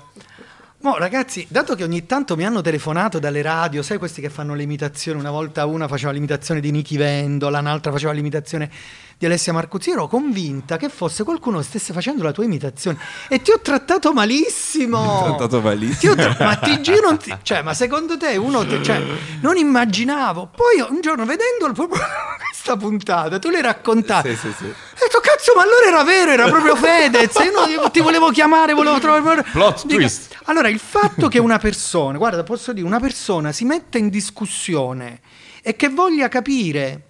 Mo, 0.80 0.96
ragazzi, 0.98 1.46
dato 1.50 1.74
che 1.74 1.84
ogni 1.84 2.06
tanto 2.06 2.36
mi 2.36 2.46
hanno 2.46 2.62
telefonato 2.62 3.18
dalle 3.18 3.42
radio, 3.42 3.82
sai 3.82 3.98
questi 3.98 4.22
che 4.22 4.30
fanno 4.30 4.54
le 4.54 4.62
imitazioni, 4.62 5.20
una 5.20 5.32
volta 5.32 5.66
una 5.66 5.88
faceva 5.88 6.12
l'imitazione 6.12 6.60
di 6.60 6.70
Nichi 6.70 6.98
Vendola, 6.98 7.60
un'altra 7.60 7.92
faceva 7.92 8.12
l'imitazione 8.12 8.70
di 9.18 9.26
Alessia 9.26 9.54
Marcuzzi, 9.54 9.90
ero 9.90 10.08
convinta 10.08 10.78
che 10.78 10.90
fosse 10.90 11.24
qualcuno 11.24 11.58
che 11.58 11.64
stesse 11.64 11.94
facendo 11.94 12.22
la 12.22 12.32
tua 12.32 12.44
imitazione 12.44 13.00
e 13.28 13.42
ti 13.42 13.50
ho 13.50 13.60
trattato 13.60 14.14
malissimo. 14.14 15.00
Ti 15.26 15.30
ho 15.30 15.36
trattato 15.36 15.62
malissimo. 15.62 16.14
Ti 16.14 16.22
ho 16.22 16.34
tra- 16.36 16.46
ma 16.46 16.56
ti 16.58 16.82
giro, 16.84 17.02
non 17.02 17.18
ti- 17.18 17.36
cioè, 17.42 17.64
ma 17.64 17.74
secondo 17.74 18.16
te 18.16 18.38
uno, 18.38 18.64
te- 18.64 18.84
cioè, 18.84 19.02
non 19.42 19.58
immaginavo. 19.58 20.52
Poi 20.56 20.88
un 20.88 21.02
giorno 21.02 21.26
vedendo 21.26 21.72
proprio 21.74 22.00
questa 22.68 22.78
puntata, 22.78 23.40
tu 23.40 23.50
l'hai 23.50 23.62
raccontata. 23.62 24.28
Sì, 24.30 24.36
sì, 24.36 24.52
sì. 24.58 24.64
Ho 24.66 25.00
detto, 25.00 25.20
cazzo, 25.22 25.54
ma 25.56 25.62
allora 25.62 25.86
era 25.88 26.04
vero, 26.04 26.32
era 26.32 26.50
proprio 26.50 26.76
Fedez. 26.78 27.34
Io 27.36 27.82
no- 27.82 27.92
ti 27.92 28.02
volevo 28.02 28.30
chiamare, 28.32 28.74
volevo 28.74 29.00
trovare. 29.00 29.44
Plot 29.44 29.86
Dico- 29.86 30.00
twist. 30.00 30.36
Allora, 30.46 30.68
il 30.70 30.80
fatto 30.80 31.28
che 31.30 31.40
una 31.40 31.60
persona, 31.60 32.18
guarda, 32.18 32.44
posso 32.44 32.74
dire, 32.74 32.86
una 32.86 33.00
persona 33.00 33.52
si 33.52 33.64
metta 33.66 33.98
in 33.98 34.10
discussione 34.10 35.22
e 35.62 35.76
che 35.76 35.90
voglia 35.90 36.28
capire, 36.28 37.04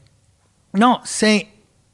no, 0.72 1.02
se 1.04 1.48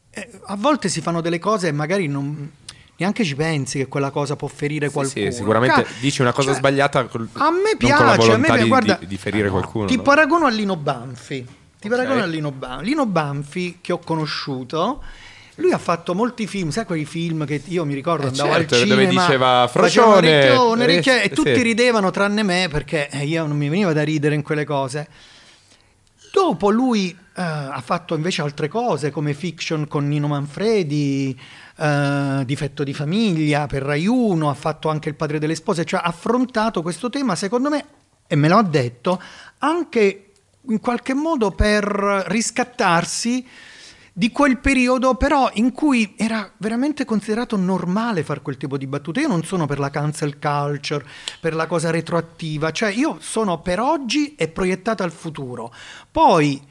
eh, 0.10 0.30
a 0.46 0.56
volte 0.58 0.90
si 0.90 1.02
fanno 1.02 1.22
delle 1.22 1.40
cose 1.40 1.68
e 1.70 1.72
magari 1.72 2.08
non. 2.08 2.52
Neanche 2.96 3.24
ci 3.26 3.36
pensi 3.36 3.80
che 3.80 3.88
quella 3.88 4.12
cosa 4.12 4.36
può 4.36 4.48
ferire 4.48 4.86
Sì, 4.88 4.94
qualcuno. 4.94 5.32
sì, 5.32 5.36
sicuramente 5.36 5.82
Ca- 5.82 5.90
dici 6.00 6.22
una 6.22 6.32
cosa 6.32 6.50
cioè, 6.50 6.58
sbagliata 6.60 7.06
col- 7.06 7.28
a 7.34 7.50
me 7.50 7.76
piace, 7.76 8.04
a 8.04 8.06
me 8.12 8.16
volontà 8.18 8.56
di, 8.56 8.68
guarda, 8.68 8.98
di- 9.00 9.08
di 9.08 9.18
ferire 9.18 9.50
qualcuno. 9.50 9.86
Ti 9.88 9.96
no? 9.96 10.02
paragono 10.04 10.46
a 10.46 10.50
Lino 10.50 10.76
Banfi. 10.76 11.46
Ti 11.84 11.90
Ok. 11.90 11.96
paragono 11.98 12.24
a 12.24 12.26
Lino 12.28 12.52
Banfi. 12.52 12.86
Lino 12.86 13.06
Banfi, 13.06 13.80
che 13.82 13.92
ho 13.92 14.00
conosciuto, 14.00 15.04
lui 15.56 15.74
ha 15.74 15.78
fatto 15.78 16.16
molti 16.16 16.48
film, 16.48 16.70
sai 16.70 16.86
quei 16.86 17.04
film 17.04 17.46
che 17.46 17.62
io 17.66 17.84
mi 17.84 17.94
ricordo 17.94 18.28
Eh, 18.28 18.30
andavo 18.30 18.54
certo, 18.54 18.76
al 18.76 18.88
dove 18.88 19.02
cinema, 19.02 19.26
diceva 19.26 19.68
facevano 19.68 20.14
Frocione, 20.14 20.86
Ricchione, 20.86 20.86
eh, 20.86 21.26
e 21.26 21.28
sì. 21.28 21.30
tutti 21.32 21.62
ridevano 21.62 22.10
tranne 22.10 22.42
me 22.44 22.70
perché 22.72 23.10
eh, 23.10 23.26
io 23.26 23.46
non 23.46 23.58
mi 23.58 23.68
veniva 23.68 23.92
da 23.92 24.02
ridere 24.02 24.34
in 24.34 24.44
quelle 24.44 24.64
cose. 24.64 25.10
Dopo 26.32 26.70
lui 26.70 27.10
eh, 27.12 27.42
ha 27.42 27.82
fatto 27.84 28.16
invece 28.16 28.42
altre 28.42 28.70
cose 28.70 29.12
come 29.12 29.34
fiction 29.34 29.86
con 29.86 30.08
Nino 30.08 30.28
Manfredi, 30.28 31.38
eh, 31.78 32.44
Difetto 32.46 32.86
di 32.86 32.94
famiglia 32.94 33.68
per 33.68 33.84
Rai 33.84 34.08
1, 34.08 34.50
ha 34.50 34.54
fatto 34.54 34.88
anche 34.88 35.10
Il 35.10 35.16
padre 35.16 35.38
delle 35.38 35.56
spose, 35.56 35.84
cioè 35.84 36.00
ha 36.00 36.04
affrontato 36.04 36.82
questo 36.82 37.10
tema 37.10 37.36
secondo 37.36 37.70
me, 37.70 37.86
e 38.26 38.36
me 38.38 38.48
lo 38.48 38.56
ha 38.56 38.64
detto, 38.64 39.22
anche 39.58 40.30
in 40.70 40.80
qualche 40.80 41.14
modo 41.14 41.52
per 41.52 41.84
riscattarsi 42.28 43.46
di 44.16 44.32
quel 44.32 44.60
periodo 44.60 45.16
però 45.16 45.50
in 45.54 45.72
cui 45.72 46.14
era 46.16 46.52
veramente 46.58 47.04
considerato 47.04 47.58
normale 47.58 48.24
fare 48.24 48.42
quel 48.42 48.58
tipo 48.58 48.78
di 48.78 48.86
battute. 48.86 49.22
Io 49.22 49.28
non 49.28 49.44
sono 49.44 49.66
per 49.66 49.80
la 49.80 49.90
cancel 49.90 50.38
culture, 50.38 51.04
per 51.40 51.56
la 51.56 51.66
cosa 51.66 51.90
retroattiva, 51.90 52.72
cioè 52.72 52.92
io 52.92 53.18
sono 53.20 53.60
per 53.62 53.80
oggi 53.80 54.36
e 54.36 54.48
proiettata 54.48 55.04
al 55.04 55.12
futuro. 55.12 55.74
Poi 56.12 56.62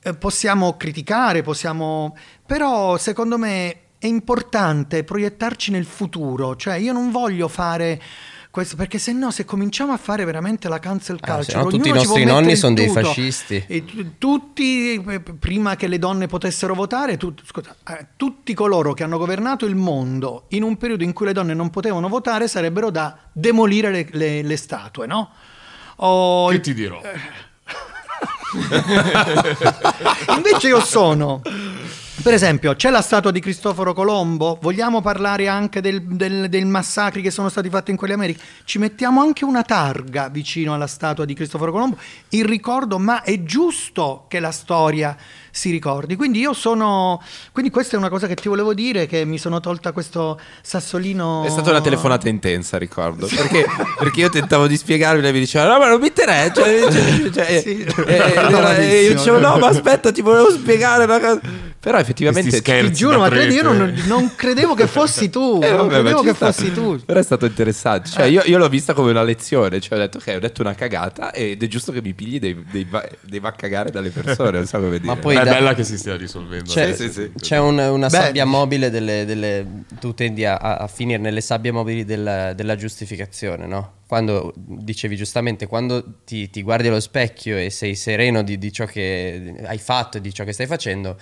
eh, 0.00 0.14
possiamo 0.14 0.76
criticare, 0.76 1.42
possiamo... 1.42 2.16
però 2.46 2.96
secondo 2.96 3.36
me 3.36 3.80
è 3.98 4.06
importante 4.06 5.04
proiettarci 5.04 5.70
nel 5.70 5.84
futuro, 5.84 6.56
cioè 6.56 6.76
io 6.76 6.92
non 6.94 7.10
voglio 7.10 7.48
fare... 7.48 8.00
Questo, 8.56 8.76
perché 8.76 8.96
se 8.96 9.12
no, 9.12 9.30
se 9.30 9.44
cominciamo 9.44 9.92
a 9.92 9.98
fare 9.98 10.24
veramente 10.24 10.70
la 10.70 10.78
cancel 10.78 11.18
Ah, 11.20 11.34
culture, 11.34 11.58
no 11.58 11.66
tutti 11.66 11.90
i 11.90 11.92
nostri 11.92 12.24
nonni 12.24 12.56
sono 12.56 12.72
dei 12.74 12.86
tutto. 12.86 13.02
fascisti. 13.02 13.62
E 13.66 13.84
tu- 13.84 14.16
tutti, 14.16 14.98
prima 15.38 15.76
che 15.76 15.86
le 15.88 15.98
donne 15.98 16.26
potessero 16.26 16.72
votare, 16.72 17.18
tut- 17.18 17.42
scusa, 17.44 17.76
eh, 17.86 18.06
tutti 18.16 18.54
coloro 18.54 18.94
che 18.94 19.02
hanno 19.02 19.18
governato 19.18 19.66
il 19.66 19.74
mondo 19.74 20.46
in 20.52 20.62
un 20.62 20.78
periodo 20.78 21.04
in 21.04 21.12
cui 21.12 21.26
le 21.26 21.34
donne 21.34 21.52
non 21.52 21.68
potevano 21.68 22.08
votare 22.08 22.48
sarebbero 22.48 22.90
da 22.90 23.18
demolire 23.30 23.90
le, 23.90 24.08
le- 24.12 24.40
le 24.40 24.56
statue, 24.56 25.06
no? 25.06 25.32
O 25.96 26.48
Che 26.48 26.54
il- 26.54 26.60
ti 26.62 26.72
dirò? 26.72 26.98
Invece 30.34 30.68
io 30.68 30.80
sono. 30.80 31.42
Per 32.22 32.32
esempio, 32.34 32.74
c'è 32.74 32.90
la 32.90 33.02
statua 33.02 33.30
di 33.30 33.40
Cristoforo 33.40 33.92
Colombo. 33.92 34.58
Vogliamo 34.60 35.00
parlare 35.00 35.46
anche 35.48 35.80
del, 35.80 36.02
del- 36.02 36.48
dei 36.48 36.64
massacri 36.64 37.20
che 37.22 37.30
sono 37.30 37.48
stati 37.48 37.68
fatti 37.68 37.90
in 37.92 37.96
quelle 37.96 38.14
Americhe? 38.14 38.40
Ci 38.64 38.78
mettiamo 38.78 39.20
anche 39.20 39.44
una 39.44 39.62
targa 39.62 40.28
vicino 40.28 40.74
alla 40.74 40.86
statua 40.88 41.24
di 41.24 41.34
Cristoforo 41.34 41.70
Colombo, 41.70 41.98
il 42.30 42.44
ricordo, 42.44 42.98
ma 42.98 43.22
è 43.22 43.42
giusto 43.44 44.24
che 44.28 44.40
la 44.40 44.50
storia 44.50 45.16
si 45.50 45.70
ricordi. 45.70 46.16
Quindi 46.16 46.40
io 46.40 46.52
sono. 46.52 47.22
Quindi 47.52 47.70
questa 47.70 47.94
è 47.96 47.98
una 47.98 48.08
cosa 48.08 48.26
che 48.26 48.34
ti 48.34 48.48
volevo 48.48 48.74
dire: 48.74 49.06
che 49.06 49.24
mi 49.24 49.38
sono 49.38 49.60
tolta 49.60 49.92
questo 49.92 50.40
sassolino. 50.62 51.44
È 51.44 51.50
stata 51.50 51.70
una 51.70 51.80
telefonata 51.80 52.28
intensa, 52.28 52.76
ricordo. 52.76 53.26
Perché, 53.26 53.66
perché 53.98 54.20
io 54.20 54.30
tentavo 54.30 54.66
di 54.66 54.76
spiegarmi, 54.76 55.20
lei 55.20 55.32
mi 55.32 55.38
diceva: 55.38 55.70
No, 55.72 55.78
ma 55.78 55.88
non 55.88 56.00
mi 56.00 56.08
interessa. 56.08 56.52
Cioè, 56.54 56.90
cioè, 56.90 57.30
cioè, 57.30 57.60
Sì. 57.60 57.86
eh, 58.06 58.14
eh, 58.16 58.90
e 58.90 59.02
io 59.04 59.14
dicevo: 59.14 59.38
No, 59.38 59.58
ma 59.58 59.68
aspetta, 59.68 60.10
ti 60.10 60.22
volevo 60.22 60.50
spiegare 60.50 61.04
una 61.04 61.20
cosa. 61.20 61.40
Però 61.86 61.98
effettivamente. 61.98 62.60
Ti 62.62 62.92
giuro, 62.92 63.20
ma 63.20 63.28
credi, 63.28 63.54
io 63.54 63.62
non, 63.62 63.94
non 64.08 64.34
credevo 64.34 64.74
che 64.74 64.88
fossi 64.88 65.30
tu. 65.30 65.60
Eh, 65.62 65.68
non 65.68 65.86
vabbè, 65.86 66.00
credevo 66.00 66.22
che 66.22 66.34
sta. 66.34 66.50
fossi 66.50 66.72
tu. 66.72 66.98
Però 67.04 67.20
è 67.20 67.22
stato 67.22 67.46
interessante. 67.46 68.08
Cioè, 68.08 68.24
io, 68.24 68.42
io 68.44 68.58
l'ho 68.58 68.68
vista 68.68 68.92
come 68.92 69.10
una 69.10 69.22
lezione. 69.22 69.80
Cioè, 69.80 69.96
ho 69.96 70.00
detto, 70.00 70.18
ok, 70.18 70.32
ho 70.34 70.38
detto 70.40 70.62
una 70.62 70.74
cagata 70.74 71.32
ed 71.32 71.62
è 71.62 71.66
giusto 71.68 71.92
che 71.92 72.02
mi 72.02 72.12
pigli 72.12 72.40
dei, 72.40 72.60
dei, 72.72 72.84
va- 72.90 73.08
dei 73.20 73.38
va 73.38 73.50
a 73.50 73.52
cagare 73.52 73.92
dalle 73.92 74.10
persone. 74.10 74.50
Non 74.50 74.66
so 74.66 74.78
come 74.80 74.98
dire. 74.98 75.06
Ma 75.06 75.14
poi 75.14 75.36
è 75.36 75.44
da- 75.44 75.52
bella 75.52 75.74
che 75.74 75.84
si 75.84 75.96
stia 75.96 76.16
risolvendo. 76.16 76.72
C'è, 76.72 76.82
adesso. 76.82 77.02
Sì, 77.04 77.08
sì, 77.12 77.20
sì. 77.22 77.30
c'è 77.38 77.58
un- 77.60 77.78
una 77.78 78.08
Beh, 78.08 78.16
sabbia 78.16 78.44
mobile 78.46 78.90
delle, 78.90 79.24
delle- 79.24 79.66
tu 80.00 80.12
tendi 80.12 80.44
a, 80.44 80.56
a 80.56 80.88
finire 80.88 81.18
nelle 81.20 81.40
sabbie 81.40 81.70
mobili 81.70 82.04
della, 82.04 82.52
della 82.52 82.74
giustificazione, 82.74 83.64
no? 83.68 83.92
Quando 84.08 84.52
dicevi 84.56 85.14
giustamente, 85.14 85.68
quando 85.68 86.04
ti, 86.24 86.50
ti 86.50 86.62
guardi 86.62 86.88
allo 86.88 86.98
specchio 86.98 87.56
e 87.56 87.70
sei 87.70 87.94
sereno 87.94 88.42
di, 88.42 88.58
di 88.58 88.72
ciò 88.72 88.86
che 88.86 89.54
hai 89.64 89.78
fatto 89.78 90.16
e 90.16 90.20
di 90.20 90.34
ciò 90.34 90.42
che 90.42 90.52
stai 90.52 90.66
facendo, 90.66 91.16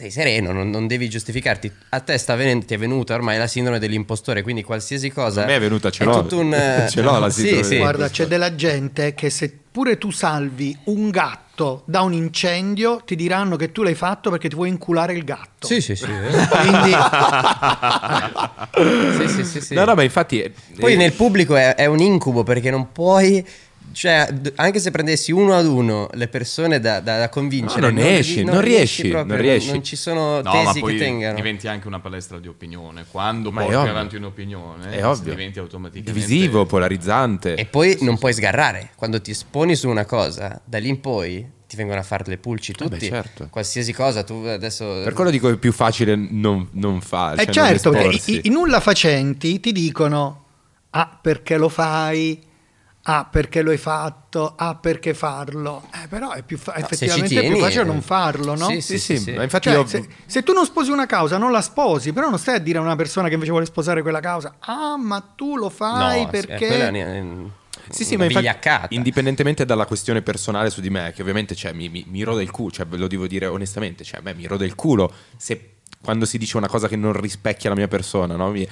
sei 0.00 0.10
sereno, 0.10 0.50
non, 0.52 0.70
non 0.70 0.86
devi 0.86 1.10
giustificarti. 1.10 1.70
A 1.90 2.00
te 2.00 2.16
sta 2.16 2.34
venendo, 2.34 2.64
ti 2.64 2.72
è 2.72 2.78
venuta 2.78 3.12
ormai 3.14 3.36
la 3.36 3.46
sindrome 3.46 3.78
dell'impostore, 3.78 4.40
quindi 4.42 4.62
qualsiasi 4.62 5.10
cosa. 5.10 5.42
A 5.42 5.46
me 5.46 5.56
è 5.56 5.60
venuta, 5.60 5.90
ce 5.90 6.04
è 6.04 6.06
l'ho. 6.06 6.22
tutto 6.22 6.38
un, 6.38 6.52
eh, 6.54 6.86
Ce 6.88 7.02
l'ho 7.02 7.18
la 7.18 7.28
sì, 7.30 7.40
sindrome 7.42 7.64
sì. 7.64 7.76
Guarda, 7.76 8.08
c'è 8.08 8.26
della 8.26 8.54
gente 8.54 9.12
che 9.12 9.28
seppure 9.28 9.98
tu 9.98 10.10
salvi 10.10 10.74
un 10.84 11.10
gatto 11.10 11.82
da 11.84 12.00
un 12.00 12.14
incendio, 12.14 13.02
ti 13.04 13.14
diranno 13.14 13.56
che 13.56 13.70
tu 13.72 13.82
l'hai 13.82 13.94
fatto 13.94 14.30
perché 14.30 14.48
ti 14.48 14.54
vuoi 14.54 14.70
inculare 14.70 15.12
il 15.12 15.22
gatto. 15.24 15.66
Sì, 15.66 15.82
sì, 15.82 15.94
sì. 15.94 16.06
Quindi 16.50 16.94
sì, 19.18 19.28
sì, 19.28 19.44
sì, 19.44 19.60
sì. 19.60 19.74
No, 19.74 19.84
no, 19.84 19.94
ma 19.94 20.02
infatti. 20.02 20.40
eh, 20.40 20.52
Poi 20.78 20.94
eh, 20.94 20.96
nel 20.96 21.12
pubblico 21.12 21.56
è, 21.56 21.74
è 21.74 21.84
un 21.86 22.00
incubo 22.00 22.42
perché 22.42 22.70
non 22.70 22.90
puoi. 22.92 23.44
Cioè, 23.92 24.28
anche 24.56 24.78
se 24.78 24.90
prendessi 24.90 25.32
uno 25.32 25.54
ad 25.54 25.66
uno 25.66 26.08
le 26.12 26.28
persone 26.28 26.78
da, 26.80 27.00
da- 27.00 27.18
da 27.18 27.28
convincere, 27.28 27.80
No, 27.80 27.88
non 27.90 27.98
esci, 27.98 28.44
non 28.44 28.60
riesci, 28.60 29.08
proprio, 29.08 29.34
non 29.34 29.42
riesci. 29.42 29.70
Non 29.72 29.82
ci 29.84 29.96
sono 29.96 30.40
No, 30.40 30.52
ma 30.52 30.64
tesi 30.64 30.80
poi 30.80 30.92
che 30.92 30.98
tengano. 30.98 31.34
diventi 31.34 31.66
anche 31.68 31.86
una 31.88 32.00
palestra 32.00 32.38
di 32.38 32.48
opinione. 32.48 33.04
Quando 33.10 33.50
Ma 33.50 33.62
porti 33.62 33.76
avanti 33.88 34.16
un'opinione, 34.16 34.90
È 34.90 35.04
ovvio. 35.06 35.30
diventi 35.32 35.58
automaticamente 35.58 36.12
divisivo, 36.12 36.66
polarizzante. 36.66 37.54
E 37.56 37.64
poi 37.66 37.98
non 38.00 38.16
puoi 38.18 38.32
sgarrare. 38.32 38.90
Quando 38.96 39.20
ti 39.20 39.32
esponi 39.32 39.74
su 39.74 39.88
una 39.88 40.04
cosa, 40.04 40.60
da 40.64 40.78
lì 40.78 40.88
in 40.88 41.00
poi 41.00 41.58
ti 41.66 41.76
vengono 41.76 42.00
a 42.00 42.02
fare 42.02 42.24
le 42.26 42.36
pulci 42.38 42.72
tutti. 42.72 42.90
Vabbè, 42.90 43.22
certo. 43.22 43.46
Qualsiasi 43.50 43.92
cosa, 43.92 44.22
tu 44.24 44.42
adesso. 44.46 44.84
Per 45.04 45.12
quello 45.12 45.30
dico 45.30 45.48
che 45.48 45.54
è 45.54 45.56
più 45.58 45.72
facile 45.72 46.14
non, 46.16 46.68
non 46.72 47.00
fare. 47.00 47.42
Eh 47.42 47.46
cioè 47.52 47.62
non 47.62 47.72
certo, 47.72 47.90
perché 47.90 48.30
i, 48.32 48.40
i 48.44 48.48
nulla 48.50 48.80
facenti 48.80 49.60
ti 49.60 49.72
dicono 49.72 50.44
ah 50.90 51.18
perché 51.22 51.56
lo 51.56 51.68
fai, 51.68 52.40
ah 53.12 53.24
perché 53.24 53.62
lo 53.62 53.70
hai 53.70 53.76
fatto, 53.76 54.54
ah 54.56 54.76
perché 54.76 55.14
farlo. 55.14 55.82
Eh, 55.92 56.06
però 56.06 56.30
è 56.30 56.42
più 56.42 56.56
fa- 56.56 56.74
No, 56.76 56.84
effettivamente 56.84 57.34
è 57.34 57.40
più 57.40 57.48
tieni, 57.48 57.60
facile 57.60 57.82
eh. 57.82 57.86
non 57.86 58.02
farlo, 58.02 58.54
no? 58.54 58.66
Sì, 58.68 58.80
Sì, 58.80 58.98
sì, 58.98 59.16
sì, 59.16 59.22
sì. 59.22 59.58
Cioè, 59.60 59.72
io... 59.72 59.86
se, 59.86 60.06
se 60.26 60.42
tu 60.42 60.52
non 60.52 60.64
sposi 60.64 60.90
una 60.90 61.06
causa, 61.06 61.36
non 61.36 61.50
la 61.50 61.60
sposi, 61.60 62.12
però 62.12 62.28
non 62.30 62.38
stai 62.38 62.56
a 62.56 62.58
dire 62.58 62.78
a 62.78 62.82
una 62.82 62.96
persona 62.96 63.26
che 63.26 63.34
invece 63.34 63.50
vuole 63.50 63.66
sposare 63.66 64.02
quella 64.02 64.20
causa, 64.20 64.56
ah 64.60 64.96
ma 64.96 65.20
tu 65.34 65.56
lo 65.56 65.68
fai 65.68 66.22
No, 66.22 66.30
sì, 66.32 66.46
perché... 66.46 66.86
eh, 66.86 66.90
ne- 66.90 67.50
Sì, 67.88 68.04
sì, 68.04 68.14
una 68.14 68.28
ma 68.28 68.40
infatti, 68.40 68.94
indipendentemente 68.94 69.64
dalla 69.64 69.86
questione 69.86 70.22
personale 70.22 70.70
su 70.70 70.80
di 70.80 70.90
me, 70.90 71.12
che 71.12 71.22
ovviamente 71.22 71.56
cioè, 71.56 71.72
mi, 71.72 71.88
mi, 71.88 72.04
mi 72.08 72.22
rode 72.22 72.42
il 72.42 72.50
culo, 72.52 72.70
cioè, 72.70 72.86
ve 72.86 72.96
lo 72.96 73.08
devo 73.08 73.26
dire 73.26 73.46
onestamente, 73.46 74.04
cioè, 74.04 74.20
a 74.20 74.22
me 74.22 74.34
mi 74.34 74.46
rode 74.46 74.64
il 74.64 74.76
culo 74.76 75.12
se 75.36 75.74
quando 76.02 76.24
si 76.24 76.38
dice 76.38 76.56
una 76.56 76.68
cosa 76.68 76.88
che 76.88 76.96
non 76.96 77.12
rispecchia 77.12 77.68
la 77.70 77.76
mia 77.76 77.88
persona, 77.88 78.36
no? 78.36 78.50
Mi- 78.50 78.66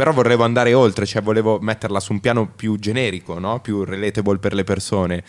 però 0.00 0.12
vorrevo 0.12 0.44
andare 0.44 0.72
oltre, 0.72 1.04
cioè 1.04 1.20
volevo 1.20 1.58
metterla 1.60 2.00
su 2.00 2.12
un 2.12 2.20
piano 2.20 2.48
più 2.48 2.78
generico, 2.78 3.38
no? 3.38 3.60
più 3.60 3.84
relatable 3.84 4.38
per 4.38 4.54
le 4.54 4.64
persone 4.64 5.22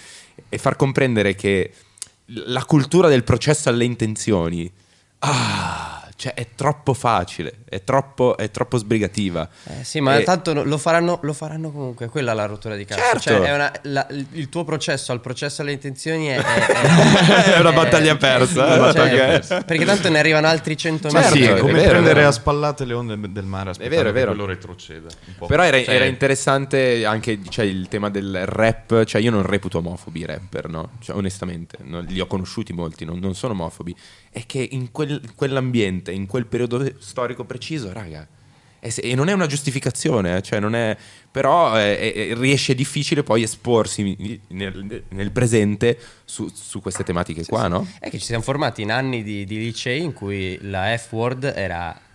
e 0.48 0.58
far 0.58 0.78
comprendere 0.78 1.36
che 1.36 1.74
la 2.28 2.64
cultura 2.64 3.10
del 3.10 3.26
processo 3.26 3.68
alle 3.68 3.84
intenzioni, 3.84 4.72
ah, 5.20 5.91
cioè 6.22 6.36
è 6.36 6.50
troppo 6.56 6.94
facile, 6.94 7.62
è 7.68 7.84
troppo, 7.84 8.38
è 8.38 8.52
troppo 8.52 8.78
sbrigativa. 8.78 9.50
Eh, 9.66 9.84
sì, 9.84 10.00
ma 10.02 10.18
E- 10.18 10.24
tanto 10.24 10.54
no- 10.54 10.64
lo 10.64 10.78
faranno, 10.78 11.18
lo 11.24 11.34
faranno 11.34 11.72
comunque, 11.72 12.10
quella 12.10 12.34
è 12.34 12.36
la 12.36 12.46
rottura 12.46 12.76
di 12.76 12.86
cazzo. 12.86 13.02
Certo. 13.02 13.20
Cioè, 13.22 13.40
è 13.42 13.54
una- 13.56 13.72
la- 13.84 14.08
il 14.34 14.48
tuo 14.50 14.64
processo 14.64 15.12
al 15.12 15.20
processo 15.20 15.64
alle 15.64 15.72
intenzioni 15.72 16.28
è... 16.28 16.36
È, 16.38 17.52
È 17.56 17.60
una 17.60 17.72
battaglia 17.72 18.16
persa, 18.18 18.92
cioè, 18.94 19.10
perché- 19.10 19.64
perché 19.66 19.86
tanto 19.86 20.10
ne 20.10 20.20
arrivano 20.20 20.46
altri 20.48 20.76
100.000. 20.76 21.12
Ma 21.12 21.22
sì, 21.24 21.40
Certo, 21.40 21.56
è 21.56 21.58
è 21.58 21.60
come 21.60 21.74
vero, 21.74 21.86
è 21.86 21.90
prendere 21.90 22.24
a 22.24 22.32
spallate 22.32 22.86
le 22.86 22.94
onde 22.94 23.18
del 23.32 23.46
mare 23.46 23.72
aspettando 23.72 23.98
vero, 23.98 24.10
è 24.10 24.14
vero. 24.14 24.32
che 24.32 24.38
quello 24.38 24.54
retroceda. 24.54 25.08
un 25.26 25.34
po'. 25.40 25.46
Però 25.48 25.64
era, 25.64 25.82
Cioè, 25.84 25.96
era 25.96 26.06
interessante 26.06 27.04
anche 27.06 27.40
cioè, 27.50 27.66
il 27.66 27.88
tema 27.88 28.10
del 28.12 28.46
rap, 28.46 29.04
cioè 29.06 29.22
io 29.22 29.32
non 29.32 29.42
reputo 29.44 29.80
omofobi 29.80 30.20
i 30.20 30.26
rapper, 30.26 30.70
no? 30.70 30.92
Cioè, 31.00 31.16
onestamente, 31.16 31.78
non- 31.84 32.06
li 32.08 32.20
ho 32.20 32.28
conosciuti 32.28 32.74
molti, 32.74 33.06
non, 33.06 33.18
non 33.20 33.34
sono 33.34 33.54
omofobi. 33.54 33.96
È 34.32 34.46
che 34.46 34.68
in, 34.72 34.92
quel- 34.92 35.22
in 35.22 35.36
quell'ambiente, 35.36 36.12
in 36.12 36.26
quel 36.26 36.46
periodo 36.46 36.90
storico 37.00 37.44
preciso, 37.44 37.92
raga, 37.92 38.28
e, 38.80 39.14
non 39.14 39.28
è 39.28 39.34
una 39.34 39.46
giustificazione, 39.46 40.38
eh, 40.38 40.42
cioè 40.42 40.60
non 40.60 40.74
è, 40.74 40.98
però 41.30 41.78
eh, 41.78 42.14
eh, 42.16 42.34
riesce 42.36 42.74
difficile 42.74 43.22
poi 43.22 43.44
esporsi 43.44 44.40
nel, 44.48 45.04
nel 45.10 45.32
presente 45.32 46.00
su, 46.26 46.50
su 46.52 46.82
queste 46.82 47.04
tematiche 47.04 47.46
qua, 47.46 47.68
no? 47.68 47.88
È 48.00 48.10
che 48.10 48.18
ci 48.18 48.26
siamo 48.26 48.42
formati 48.42 48.82
in 48.82 48.92
anni 48.92 49.22
di, 49.22 49.46
di 49.46 49.58
licei 49.58 50.02
in 50.02 50.14
cui 50.14 50.58
la 50.62 50.98
F-word 50.98 51.54
era 51.56 52.10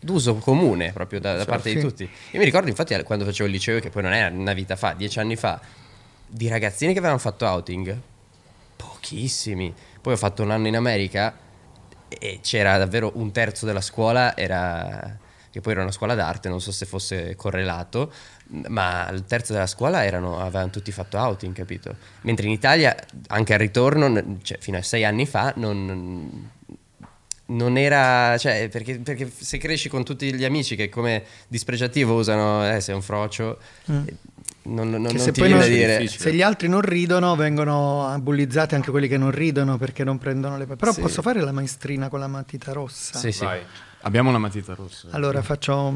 d'uso 0.00 0.34
comune 0.36 0.92
proprio 0.92 1.18
da, 1.20 1.34
da 1.34 1.44
parte 1.44 1.70
sì. 1.70 1.76
di 1.76 1.80
tutti. 1.82 2.02
Io 2.04 2.38
mi 2.38 2.44
ricordo 2.44 2.68
infatti 2.68 2.94
quando 3.02 3.26
facevo 3.26 3.46
il 3.46 3.54
liceo, 3.54 3.80
che 3.80 3.90
poi 3.90 4.02
non 4.02 4.12
era 4.14 4.34
una 4.34 4.54
vita 4.54 4.74
fa, 4.74 4.94
dieci 4.94 5.18
anni 5.18 5.36
fa, 5.36 5.60
di 6.26 6.48
ragazzini 6.48 6.92
che 6.92 6.98
avevano 6.98 7.20
fatto 7.20 7.44
outing, 7.44 8.00
pochissimi. 8.76 9.72
Poi 10.04 10.12
ho 10.12 10.18
fatto 10.18 10.42
un 10.42 10.50
anno 10.50 10.66
in 10.66 10.76
America 10.76 11.34
e 12.08 12.40
c'era 12.42 12.76
davvero 12.76 13.12
un 13.14 13.32
terzo 13.32 13.64
della 13.64 13.80
scuola, 13.80 14.36
era 14.36 15.16
che 15.50 15.62
poi 15.62 15.72
era 15.72 15.80
una 15.80 15.92
scuola 15.92 16.14
d'arte, 16.14 16.50
non 16.50 16.60
so 16.60 16.70
se 16.72 16.84
fosse 16.84 17.36
correlato, 17.36 18.12
ma 18.68 19.08
il 19.08 19.24
terzo 19.24 19.54
della 19.54 19.66
scuola 19.66 20.04
erano, 20.04 20.38
avevano 20.40 20.68
tutti 20.68 20.92
fatto 20.92 21.16
outing, 21.16 21.54
capito? 21.54 21.96
Mentre 22.22 22.44
in 22.44 22.52
Italia, 22.52 22.94
anche 23.28 23.54
al 23.54 23.60
ritorno, 23.60 24.40
cioè 24.42 24.58
fino 24.58 24.76
a 24.76 24.82
sei 24.82 25.04
anni 25.04 25.24
fa, 25.24 25.54
non, 25.56 26.50
non 27.46 27.78
era, 27.78 28.36
cioè, 28.36 28.68
perché, 28.68 28.98
perché 28.98 29.32
se 29.34 29.56
cresci 29.56 29.88
con 29.88 30.04
tutti 30.04 30.34
gli 30.34 30.44
amici 30.44 30.76
che 30.76 30.90
come 30.90 31.24
dispregiativo 31.48 32.12
usano, 32.12 32.70
eh, 32.70 32.82
sei 32.82 32.94
un 32.94 33.00
frocio, 33.00 33.58
eh, 33.86 34.16
non, 34.64 34.90
non, 34.90 35.02
non 35.02 35.18
se 35.18 35.32
ti 35.32 35.40
poi 35.40 35.48
viene 35.48 35.62
non- 35.68 35.70
da 35.70 35.96
dire... 35.98 36.08
Se 36.08 36.32
gli 36.32 36.42
altri 36.42 36.68
non 36.68 36.80
ridono, 36.80 37.36
vengono 37.36 38.16
bullizzati 38.20 38.74
anche 38.74 38.90
quelli 38.90 39.08
che 39.08 39.18
non 39.18 39.30
ridono 39.30 39.76
perché 39.78 40.04
non 40.04 40.18
prendono 40.18 40.56
le... 40.58 40.66
Però 40.66 40.92
Sì. 40.92 41.00
posso 41.00 41.22
fare 41.22 41.40
la 41.40 41.52
maestrina 41.52 42.08
con 42.08 42.20
la 42.20 42.28
matita 42.28 42.72
rossa? 42.72 43.18
Sì, 43.18 43.32
sì. 43.32 43.46
Abbiamo 44.02 44.28
una 44.30 44.38
matita 44.38 44.74
rossa. 44.74 45.08
Allora 45.10 45.42
faccio... 45.42 45.92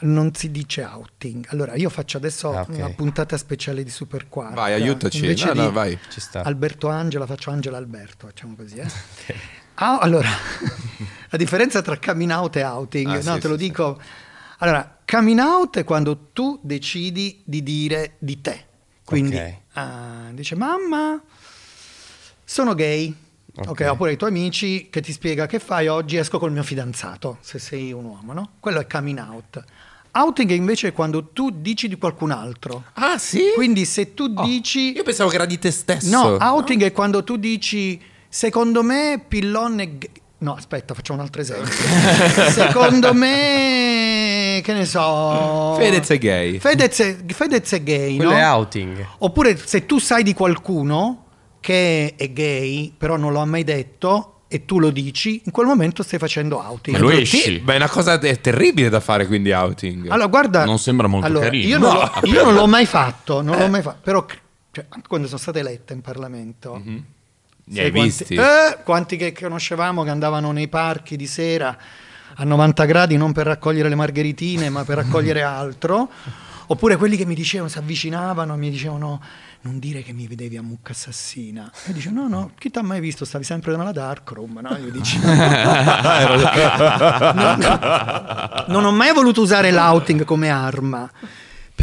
Non 0.00 0.34
si 0.34 0.50
dice 0.50 0.82
outing. 0.84 1.46
Allora 1.50 1.76
io 1.76 1.88
faccio 1.88 2.16
adesso 2.18 2.52
Ah, 2.52 2.62
ok. 2.62 2.68
una 2.70 2.90
puntata 2.90 3.36
speciale 3.38 3.82
di 3.84 3.90
Super 3.90 4.28
Quark. 4.28 4.52
Vai, 4.54 4.72
aiutaci. 4.74 5.20
Invece 5.20 5.46
No, 5.46 5.52
di 5.52 5.58
no, 5.60 5.72
vai. 5.72 5.98
Ci 6.10 6.20
sta. 6.20 6.42
Alberto 6.42 6.88
Angela 6.88 7.24
faccio 7.26 7.50
Angela 7.50 7.76
Alberto, 7.78 8.26
facciamo 8.26 8.54
così. 8.56 8.76
Eh? 8.76 8.86
Ah, 9.76 9.98
allora, 9.98 10.28
la 11.30 11.36
differenza 11.36 11.82
tra 11.82 11.98
coming 11.98 12.30
out 12.30 12.54
e 12.54 12.62
outing, 12.62 13.08
Ah, 13.10 13.14
no, 13.24 13.34
sì, 13.34 13.40
te 13.40 13.48
lo 13.48 13.58
sì, 13.58 13.64
dico. 13.64 14.00
Allora, 14.58 14.98
coming 15.06 15.38
out 15.38 15.78
è 15.78 15.84
quando 15.84 16.28
tu 16.32 16.58
decidi 16.62 17.42
di 17.44 17.62
dire 17.62 18.16
di 18.18 18.40
te. 18.40 18.64
Quindi 19.04 19.36
Ok. 19.36 19.54
ah, 19.74 20.28
dice 20.32 20.54
mamma, 20.54 21.20
sono 22.44 22.74
gay. 22.74 23.14
Ok. 23.56 23.68
ok, 23.68 23.86
oppure 23.90 24.12
i 24.12 24.16
tuoi 24.16 24.30
amici 24.30 24.88
che 24.90 25.00
ti 25.00 25.12
spiega 25.12 25.46
che 25.46 25.60
fai 25.60 25.86
oggi 25.86 26.16
esco 26.16 26.38
col 26.38 26.50
mio 26.50 26.64
fidanzato, 26.64 27.38
se 27.40 27.58
sei 27.60 27.92
un 27.92 28.04
uomo, 28.04 28.32
no? 28.32 28.50
Quello 28.58 28.80
è 28.80 28.86
coming 28.86 29.18
out. 29.18 29.62
Outing 30.16 30.50
è 30.50 30.54
invece 30.54 30.92
quando 30.92 31.28
tu 31.32 31.50
dici 31.50 31.88
di 31.88 31.96
qualcun 31.96 32.30
altro. 32.30 32.84
Ah, 32.94 33.18
sì? 33.18 33.52
Quindi 33.54 33.84
se 33.84 34.14
tu 34.14 34.28
dici 34.28 34.92
Io 34.92 35.02
pensavo 35.02 35.28
che 35.28 35.36
era 35.36 35.44
di 35.44 35.58
te 35.58 35.70
stesso. 35.70 36.08
No, 36.10 36.36
outing 36.40 36.82
è 36.84 36.92
quando 36.92 37.22
tu 37.24 37.36
dici 37.36 38.00
secondo 38.28 38.82
me 38.82 39.22
Pillon 39.26 39.80
è. 39.80 39.88
No, 40.38 40.54
aspetta, 40.54 40.94
facciamo 40.94 41.18
un 41.18 41.24
altro 41.24 41.40
esempio. 41.40 41.72
secondo 42.50 43.12
me 43.14 44.03
che 44.64 44.72
ne 44.72 44.86
so 44.86 45.74
Fedez 45.78 46.08
è 46.10 46.18
gay. 46.18 46.58
Fedez 46.58 47.00
è, 47.00 47.16
Fedez 47.26 47.72
è 47.72 47.82
gay, 47.82 48.16
Quello 48.16 48.30
no? 48.30 48.36
è 48.38 48.42
outing. 48.44 49.06
Oppure 49.18 49.56
se 49.58 49.84
tu 49.84 49.98
sai 49.98 50.22
di 50.22 50.32
qualcuno 50.32 51.26
che 51.60 52.14
è 52.16 52.32
gay, 52.32 52.92
però 52.96 53.16
non 53.16 53.32
lo 53.32 53.40
ha 53.40 53.44
mai 53.44 53.62
detto 53.64 54.30
e 54.48 54.64
tu 54.64 54.78
lo 54.78 54.90
dici, 54.90 55.42
in 55.44 55.52
quel 55.52 55.66
momento 55.66 56.02
stai 56.02 56.18
facendo 56.18 56.58
outing. 56.62 56.96
Ma 56.96 57.02
lo 57.02 57.10
esci. 57.10 57.58
Beh, 57.58 57.72
è 57.74 57.76
una 57.76 57.88
cosa 57.88 58.18
te- 58.18 58.40
terribile 58.40 58.88
da 58.88 59.00
fare, 59.00 59.26
quindi 59.26 59.52
outing. 59.52 60.08
Allora, 60.10 60.28
guarda, 60.28 60.64
Non 60.64 60.78
sembra 60.78 61.06
molto 61.08 61.26
allora, 61.26 61.44
carino. 61.46 61.66
Io 61.68 61.78
non, 61.78 61.94
No. 61.94 62.00
l'ho, 62.22 62.28
io 62.28 62.44
non 62.44 62.54
l'ho 62.54 62.66
mai 62.66 62.86
fatto, 62.86 63.42
non 63.42 63.58
l'ho 63.58 63.68
mai 63.68 63.82
fatto, 63.82 63.98
però 64.02 64.24
cioè, 64.70 64.86
quando 65.06 65.26
sono 65.26 65.38
state 65.38 65.58
elette 65.60 65.92
in 65.92 66.00
Parlamento, 66.00 66.80
Ne 66.84 67.02
sai 67.72 67.84
hai 67.86 67.90
quanti, 67.90 68.08
visti? 68.18 68.34
eh, 68.34 68.78
quanti 68.84 69.16
che 69.16 69.32
conoscevamo 69.32 70.02
che 70.04 70.10
andavano 70.10 70.52
nei 70.52 70.68
parchi 70.68 71.16
di 71.16 71.26
sera 71.26 71.76
a 72.36 72.44
90 72.44 72.84
gradi 72.84 73.16
non 73.16 73.32
per 73.32 73.46
raccogliere 73.46 73.88
le 73.88 73.94
margheritine, 73.94 74.68
ma 74.70 74.84
per 74.84 74.96
raccogliere 74.96 75.42
altro. 75.42 76.10
Oppure 76.66 76.96
quelli 76.96 77.16
che 77.16 77.26
mi 77.26 77.34
dicevano, 77.34 77.68
si 77.68 77.76
avvicinavano 77.78 78.54
e 78.54 78.56
mi 78.56 78.70
dicevano 78.70 79.20
non 79.62 79.78
dire 79.78 80.02
che 80.02 80.12
mi 80.12 80.26
vedevi 80.26 80.56
a 80.56 80.62
mucca 80.62 80.92
assassina. 80.92 81.70
E 81.86 81.92
dice 81.92 82.10
no, 82.10 82.26
no, 82.28 82.52
chi 82.58 82.70
ti 82.70 82.78
ha 82.78 82.82
mai 82.82 83.00
visto? 83.00 83.24
Stavi 83.24 83.44
sempre 83.44 83.76
nella 83.76 83.92
dark 83.92 84.30
room, 84.30 84.60
no? 84.62 84.76
Io 84.76 84.90
dici, 84.90 85.18
non, 85.20 85.34
non 88.68 88.84
ho 88.84 88.92
mai 88.92 89.12
voluto 89.12 89.42
usare 89.42 89.70
l'outing 89.70 90.24
come 90.24 90.48
arma, 90.48 91.10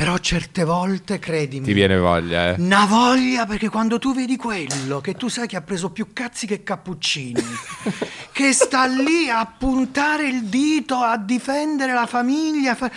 però 0.01 0.17
certe 0.17 0.63
volte, 0.63 1.19
credimi, 1.19 1.63
Ti 1.63 1.73
viene 1.73 1.95
voglia, 1.95 2.47
eh. 2.47 2.55
una 2.57 2.87
voglia 2.87 3.45
perché 3.45 3.69
quando 3.69 3.99
tu 3.99 4.15
vedi 4.15 4.35
quello 4.35 4.99
che 4.99 5.13
tu 5.13 5.27
sai 5.27 5.45
che 5.45 5.57
ha 5.57 5.61
preso 5.61 5.91
più 5.91 6.07
cazzi 6.11 6.47
che 6.47 6.63
cappuccini, 6.63 7.39
che 8.33 8.51
sta 8.51 8.85
lì 8.87 9.29
a 9.29 9.45
puntare 9.45 10.27
il 10.27 10.45
dito, 10.45 10.95
a 10.95 11.17
difendere 11.17 11.93
la 11.93 12.07
famiglia, 12.07 12.73
fa- 12.73 12.89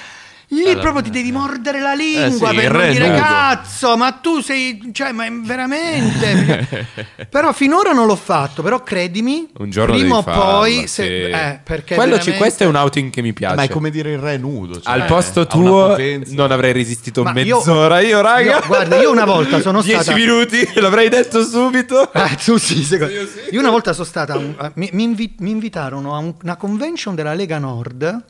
lì 0.54 0.76
proprio 0.78 1.02
ti 1.02 1.10
devi 1.10 1.32
mordere 1.32 1.80
la 1.80 1.94
lingua 1.94 2.50
Eh 2.50 2.54
sì, 2.54 2.60
per 2.60 2.72
non 2.72 2.80
re 2.80 2.90
dire 2.92 3.08
nudo. 3.08 3.20
cazzo, 3.20 3.96
ma 3.96 4.12
tu 4.12 4.40
sei, 4.40 4.90
cioè, 4.92 5.12
ma 5.12 5.24
veramente. 5.30 6.86
però 7.28 7.52
finora 7.52 7.92
non 7.92 8.06
l'ho 8.06 8.16
fatto, 8.16 8.62
però 8.62 8.82
credimi, 8.82 9.48
Un 9.58 9.70
giorno 9.70 9.94
prima 9.94 10.16
o 10.18 10.22
poi, 10.22 10.86
se- 10.86 11.02
sì. 11.04 11.08
eh, 11.08 11.60
perché 11.62 11.94
Quello 11.94 12.12
ci- 12.18 12.30
veramente- 12.30 12.38
questo 12.38 12.62
è 12.64 12.66
un 12.66 12.74
outing 12.76 13.10
che 13.10 13.22
mi 13.22 13.32
piace. 13.32 13.56
Ma 13.56 13.62
è 13.62 13.68
come 13.68 13.90
dire 13.90 14.12
il 14.12 14.18
re 14.18 14.36
nudo. 14.38 14.80
cioè, 14.80 14.92
Al 14.92 15.04
posto 15.06 15.40
ha 15.40 15.56
una 15.56 15.94
tuo 15.94 15.96
non 16.28 16.50
avrei 16.52 16.72
resistito 16.72 17.22
Ma 17.22 17.32
io- 17.40 17.56
mezz'ora 17.58 18.00
io, 18.00 18.20
raga. 18.20 18.56
io- 18.58 18.62
guarda, 18.66 19.00
io 19.00 19.10
una 19.10 19.24
volta 19.24 19.60
sono 19.60 19.80
10 19.82 20.02
stata- 20.02 20.16
minuti, 20.16 20.68
l'avrei 20.80 21.08
detto 21.08 21.42
subito. 21.44 22.08
Ah, 22.12 22.28
tu 22.42 22.56
sì, 22.58 22.82
secondo- 22.82 23.12
Io 23.50 23.60
una 23.60 23.70
volta 23.70 23.92
sono 23.92 24.06
stata, 24.06 24.38
mi, 24.74 24.88
mi 24.92 25.02
invi- 25.02 25.34
mi 25.38 25.50
invitarono 25.50 26.14
a 26.14 26.18
un- 26.18 26.34
una 26.42 26.56
convention 26.56 27.14
della 27.14 27.34
Lega 27.34 27.58
Nord, 27.58 28.24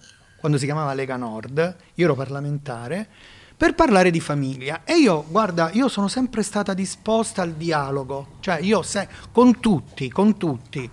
quando 0.45 0.61
si 0.61 0.67
chiamava 0.67 0.93
Lega 0.93 1.17
Nord, 1.17 1.77
io 1.95 2.05
ero 2.05 2.15
parlamentare, 2.15 3.09
per 3.57 3.75
parlare 3.75 4.11
di 4.11 4.21
famiglia. 4.21 4.83
E 4.85 4.99
io, 4.99 5.25
guarda, 5.27 5.71
io 5.73 5.89
sono 5.89 6.07
sempre 6.07 6.43
stata 6.43 6.75
disposta 6.75 7.41
al 7.41 7.55
dialogo, 7.55 8.33
cioè 8.41 8.59
io 8.61 8.83
se- 8.83 9.09
con 9.33 9.59
tutti, 9.59 10.11
con 10.11 10.37
tutti. 10.37 10.91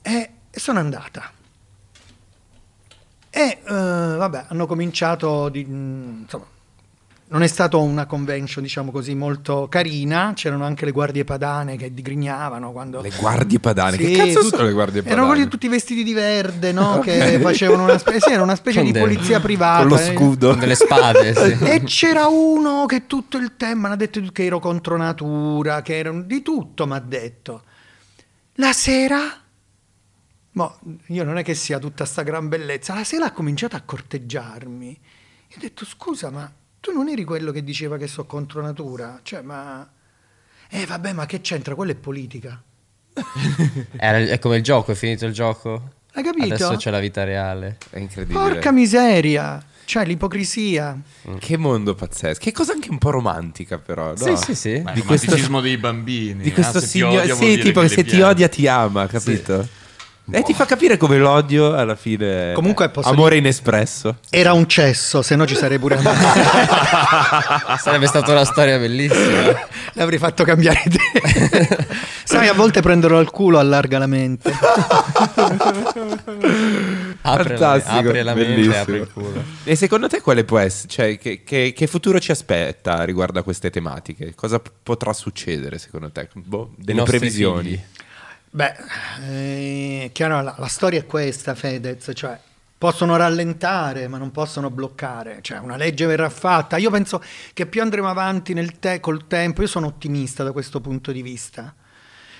E, 0.00 0.30
e 0.48 0.60
sono 0.60 0.78
andata. 0.78 1.28
E 3.30 3.40
eh, 3.40 3.72
vabbè, 3.72 4.44
hanno 4.46 4.66
cominciato 4.68 5.48
di, 5.48 5.64
mm, 5.64 6.20
insomma, 6.20 6.46
non 7.28 7.42
è 7.42 7.48
stata 7.48 7.76
una 7.76 8.06
convention, 8.06 8.62
diciamo 8.62 8.92
così, 8.92 9.14
molto 9.16 9.66
carina. 9.68 10.32
C'erano 10.34 10.64
anche 10.64 10.84
le 10.84 10.92
guardie 10.92 11.24
padane 11.24 11.76
che 11.76 11.92
digrignavano 11.92 12.70
quando. 12.70 13.00
Le 13.00 13.10
guardie 13.18 13.58
padane. 13.58 13.96
Sì, 13.96 14.04
che 14.04 14.16
cazzo 14.16 14.40
tut- 14.40 14.54
sono 14.54 14.66
le 14.66 14.72
guardie 14.72 15.02
padane? 15.02 15.20
Erano 15.20 15.32
quelli 15.32 15.48
tutti 15.48 15.66
vestiti 15.66 16.04
di 16.04 16.12
verde, 16.12 16.70
no? 16.70 17.00
Che 17.00 17.40
facevano 17.40 17.82
una 17.82 17.98
specie, 17.98 18.20
sì, 18.20 18.30
era 18.30 18.42
una 18.42 18.54
specie 18.54 18.80
Con 18.80 18.92
di 18.92 18.98
polizia 18.98 19.40
privata. 19.40 19.80
Con 19.80 19.88
lo 19.88 19.98
eh. 19.98 20.14
scudo. 20.14 20.50
Con 20.50 20.58
delle 20.60 20.74
spade, 20.76 21.34
sì. 21.34 21.64
E 21.64 21.82
c'era 21.82 22.28
uno 22.28 22.86
che 22.86 23.06
tutto 23.06 23.38
il 23.38 23.56
tempo 23.56 23.88
mi 23.88 23.92
ha 23.92 23.96
detto 23.96 24.20
che 24.30 24.44
ero 24.44 24.60
contro 24.60 24.96
natura, 24.96 25.82
che 25.82 25.98
ero 25.98 26.22
di 26.22 26.42
tutto, 26.42 26.86
mi 26.86 26.94
ha 26.94 27.00
detto. 27.00 27.62
La 28.54 28.72
sera, 28.72 29.18
boh, 30.52 30.78
io 31.06 31.24
non 31.24 31.38
è 31.38 31.42
che 31.42 31.54
sia 31.54 31.80
tutta 31.80 32.04
sta 32.04 32.22
gran 32.22 32.48
bellezza, 32.48 32.94
la 32.94 33.04
sera 33.04 33.26
ha 33.26 33.32
cominciato 33.32 33.74
a 33.74 33.82
corteggiarmi. 33.84 35.00
Gli 35.48 35.54
ho 35.56 35.58
detto, 35.60 35.84
scusa, 35.84 36.30
ma 36.30 36.50
tu 36.86 36.92
non 36.92 37.08
eri 37.08 37.24
quello 37.24 37.50
che 37.50 37.64
diceva 37.64 37.96
che 37.96 38.06
so 38.06 38.26
contro 38.26 38.62
natura? 38.62 39.18
Cioè, 39.24 39.42
ma... 39.42 39.88
Eh, 40.70 40.86
vabbè, 40.86 41.12
ma 41.14 41.26
che 41.26 41.40
c'entra? 41.40 41.74
Quella 41.74 41.90
è 41.90 41.96
politica. 41.96 42.62
Era- 43.96 44.18
è 44.18 44.38
come 44.38 44.58
il 44.58 44.62
gioco, 44.62 44.92
è 44.92 44.94
finito 44.94 45.26
il 45.26 45.32
gioco. 45.32 45.94
Hai 46.12 46.22
capito? 46.22 46.44
Adesso 46.54 46.76
c'è 46.76 46.90
la 46.90 47.00
vita 47.00 47.24
reale. 47.24 47.78
È 47.90 47.98
incredibile. 47.98 48.38
Porca 48.38 48.70
miseria! 48.70 49.60
Cioè, 49.84 50.04
l'ipocrisia. 50.04 50.96
Che 51.38 51.56
mondo 51.56 51.94
pazzesco. 51.96 52.40
Che 52.40 52.52
cosa 52.52 52.72
anche 52.72 52.90
un 52.90 52.98
po' 52.98 53.10
romantica, 53.10 53.78
però. 53.78 54.08
no? 54.10 54.16
Sì, 54.16 54.36
sì, 54.36 54.54
sì. 54.54 54.80
Ma 54.80 54.92
Di 54.92 55.00
il 55.00 55.04
questo- 55.04 55.26
romanticismo 55.26 55.60
dei 55.60 55.76
bambini. 55.76 56.42
Di 56.42 56.52
questo 56.52 56.78
ti 56.80 56.86
signore. 56.86 57.34
Sì, 57.34 57.58
tipo 57.58 57.80
che 57.80 57.88
se 57.88 58.04
ti 58.04 58.20
odia 58.20 58.48
ti 58.48 58.66
ama, 58.68 59.06
capito? 59.08 59.68
E 60.28 60.42
ti 60.42 60.54
fa 60.54 60.64
capire 60.66 60.96
come 60.96 61.18
l'odio 61.18 61.72
alla 61.74 61.94
fine. 61.94 62.52
Comunque 62.52 62.88
posso 62.90 63.08
Amore 63.08 63.36
inespresso. 63.36 64.16
Era 64.28 64.52
un 64.54 64.66
cesso, 64.66 65.22
se 65.22 65.36
no 65.36 65.46
ci 65.46 65.54
sarei 65.54 65.78
pure 65.78 65.94
andato. 66.02 66.18
Sarebbe 67.78 68.06
stata 68.08 68.32
una 68.32 68.44
storia 68.44 68.76
bellissima. 68.78 69.54
L'avrei 69.92 70.18
fatto 70.18 70.42
cambiare 70.44 70.82
idea. 70.84 71.86
Sai, 72.24 72.48
a 72.48 72.54
volte 72.54 72.80
prenderlo 72.82 73.18
al 73.18 73.30
culo 73.30 73.58
allarga 73.60 73.98
la 73.98 74.06
mente. 74.08 74.50
Apre, 77.22 77.58
la, 77.58 77.78
Fantastico, 77.80 77.96
apre 78.08 78.22
la 78.22 78.34
mente 78.34 78.50
e 78.50 78.54
bellissimo. 78.54 78.80
apre 78.82 78.96
il 78.98 79.10
culo. 79.12 79.42
E 79.64 79.76
secondo 79.76 80.08
te 80.08 80.20
quale 80.20 80.44
può 80.44 80.58
essere? 80.58 80.88
Cioè, 80.88 81.18
che, 81.18 81.42
che- 81.44 81.72
che 81.74 81.86
futuro 81.86 82.18
ci 82.20 82.30
aspetta 82.30 83.02
riguardo 83.04 83.38
a 83.38 83.42
queste 83.42 83.70
tematiche? 83.70 84.34
Cosa 84.34 84.58
p- 84.58 84.70
potrà 84.82 85.12
succedere 85.12 85.78
secondo 85.78 86.10
te? 86.10 86.28
Boh, 86.34 86.72
delle 86.76 87.02
previsioni. 87.02 87.68
figli. 87.70 87.80
Beh, 88.56 88.74
eh, 89.28 90.10
chiaro, 90.14 90.40
la, 90.40 90.54
la 90.56 90.66
storia 90.66 91.00
è 91.00 91.04
questa, 91.04 91.54
Fedez, 91.54 92.10
cioè 92.14 92.40
possono 92.78 93.14
rallentare 93.16 94.08
ma 94.08 94.16
non 94.16 94.30
possono 94.30 94.70
bloccare, 94.70 95.40
cioè 95.42 95.58
una 95.58 95.76
legge 95.76 96.06
verrà 96.06 96.30
fatta. 96.30 96.78
Io 96.78 96.90
penso 96.90 97.22
che 97.52 97.66
più 97.66 97.82
andremo 97.82 98.08
avanti 98.08 98.54
te- 98.78 98.98
col 99.00 99.26
tempo, 99.26 99.60
io 99.60 99.66
sono 99.66 99.88
ottimista 99.88 100.42
da 100.42 100.52
questo 100.52 100.80
punto 100.80 101.12
di 101.12 101.20
vista. 101.20 101.74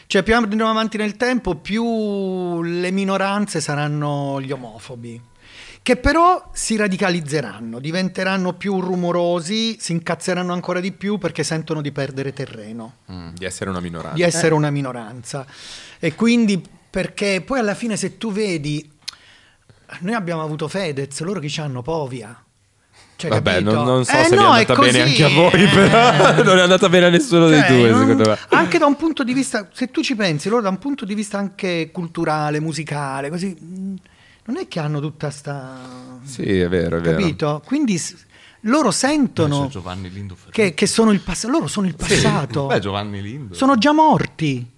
Cioè 0.07 0.23
più 0.23 0.35
andremo 0.35 0.71
avanti 0.71 0.97
nel 0.97 1.17
tempo, 1.17 1.57
più 1.57 2.62
le 2.62 2.91
minoranze 2.93 3.61
saranno 3.61 4.41
gli 4.41 4.53
omofobi, 4.53 5.21
che 5.87 5.95
però 5.95 6.51
si 6.53 6.74
radicalizzeranno, 6.74 7.78
diventeranno 7.78 8.55
più 8.55 8.80
rumorosi, 8.80 9.76
si 9.78 9.93
incazzeranno 9.93 10.53
ancora 10.53 10.80
di 10.80 10.91
più 10.91 11.16
perché 11.16 11.45
sentono 11.45 11.80
di 11.80 11.93
perdere 11.93 12.32
terreno 12.32 12.95
Di 13.32 13.45
essere 13.45 13.70
una 13.70 13.78
minoranza. 13.78 14.16
di 14.16 14.22
essere 14.22 14.53
una 14.55 14.70
minoranza. 14.70 15.47
E 16.01 16.16
quindi 16.16 16.61
perché 16.91 17.41
poi 17.41 17.61
alla 17.61 17.76
fine 17.76 17.97
se 17.97 18.18
tu 18.18 18.32
vedi, 18.32 18.91
noi 20.01 20.14
abbiamo 20.14 20.43
avuto 20.43 20.66
Fedez, 20.66 21.20
loro 21.20 21.39
che 21.39 21.49
ci 21.49 21.61
hanno 21.61 21.82
Povia. 21.82 22.37
Cioè, 23.14 23.30
Vabbè, 23.30 23.61
non, 23.61 23.84
non 23.84 24.05
so 24.05 24.11
Eh, 24.16 24.24
se 24.24 24.34
no, 24.34 24.43
è 24.43 24.62
andata 24.62 24.74
così, 24.74 24.91
bene 24.91 25.03
anche 25.05 25.22
a 25.22 25.28
voi, 25.28 25.53
eh. 25.62 25.68
però 25.68 26.43
non 26.43 26.59
è 26.59 26.62
andata 26.62 26.89
bene 26.89 27.07
a 27.07 27.11
nessuno 27.11 27.49
Cioè, 27.49 27.61
dei 27.64 27.78
due, 27.78 27.91
non- 27.91 28.01
secondo 28.01 28.28
me. 28.28 28.39
Anche 28.49 28.78
da 28.78 28.87
un 28.87 28.97
punto 28.97 29.22
di 29.22 29.32
vista, 29.32 29.68
se 29.72 29.89
tu 29.93 30.03
ci 30.03 30.16
pensi, 30.16 30.49
loro 30.49 30.62
da 30.62 30.68
un 30.68 30.78
punto 30.78 31.05
di 31.05 31.14
vista 31.14 31.39
anche 31.39 31.91
culturale, 31.93 32.59
musicale, 32.59 33.30
così, 33.30 33.55
mh, 33.57 33.95
non 34.47 34.57
è 34.59 34.68
che 34.68 34.78
hanno 34.80 35.01
tutta 35.01 35.30
sta... 35.30 36.18
Sì, 36.24 36.59
è 36.61 36.68
vero, 36.68 36.99
è 36.99 37.01
vero. 37.01 37.18
Capito? 37.18 37.62
Quindi 37.64 38.01
loro 38.61 38.90
sentono 38.90 39.68
Giovanni 39.68 40.11
Lindo 40.11 40.36
che, 40.51 40.74
che 40.74 40.86
sono 40.86 41.12
il 41.12 41.20
passato, 41.20 41.53
loro 41.53 41.66
sono 41.68 41.86
il 41.86 41.94
passato. 41.94 42.66
Beh, 42.66 42.80
Giovanni 42.80 43.22
Lindo. 43.22 43.55
sono 43.55 43.76
già 43.78 43.92
morti. 43.92 44.72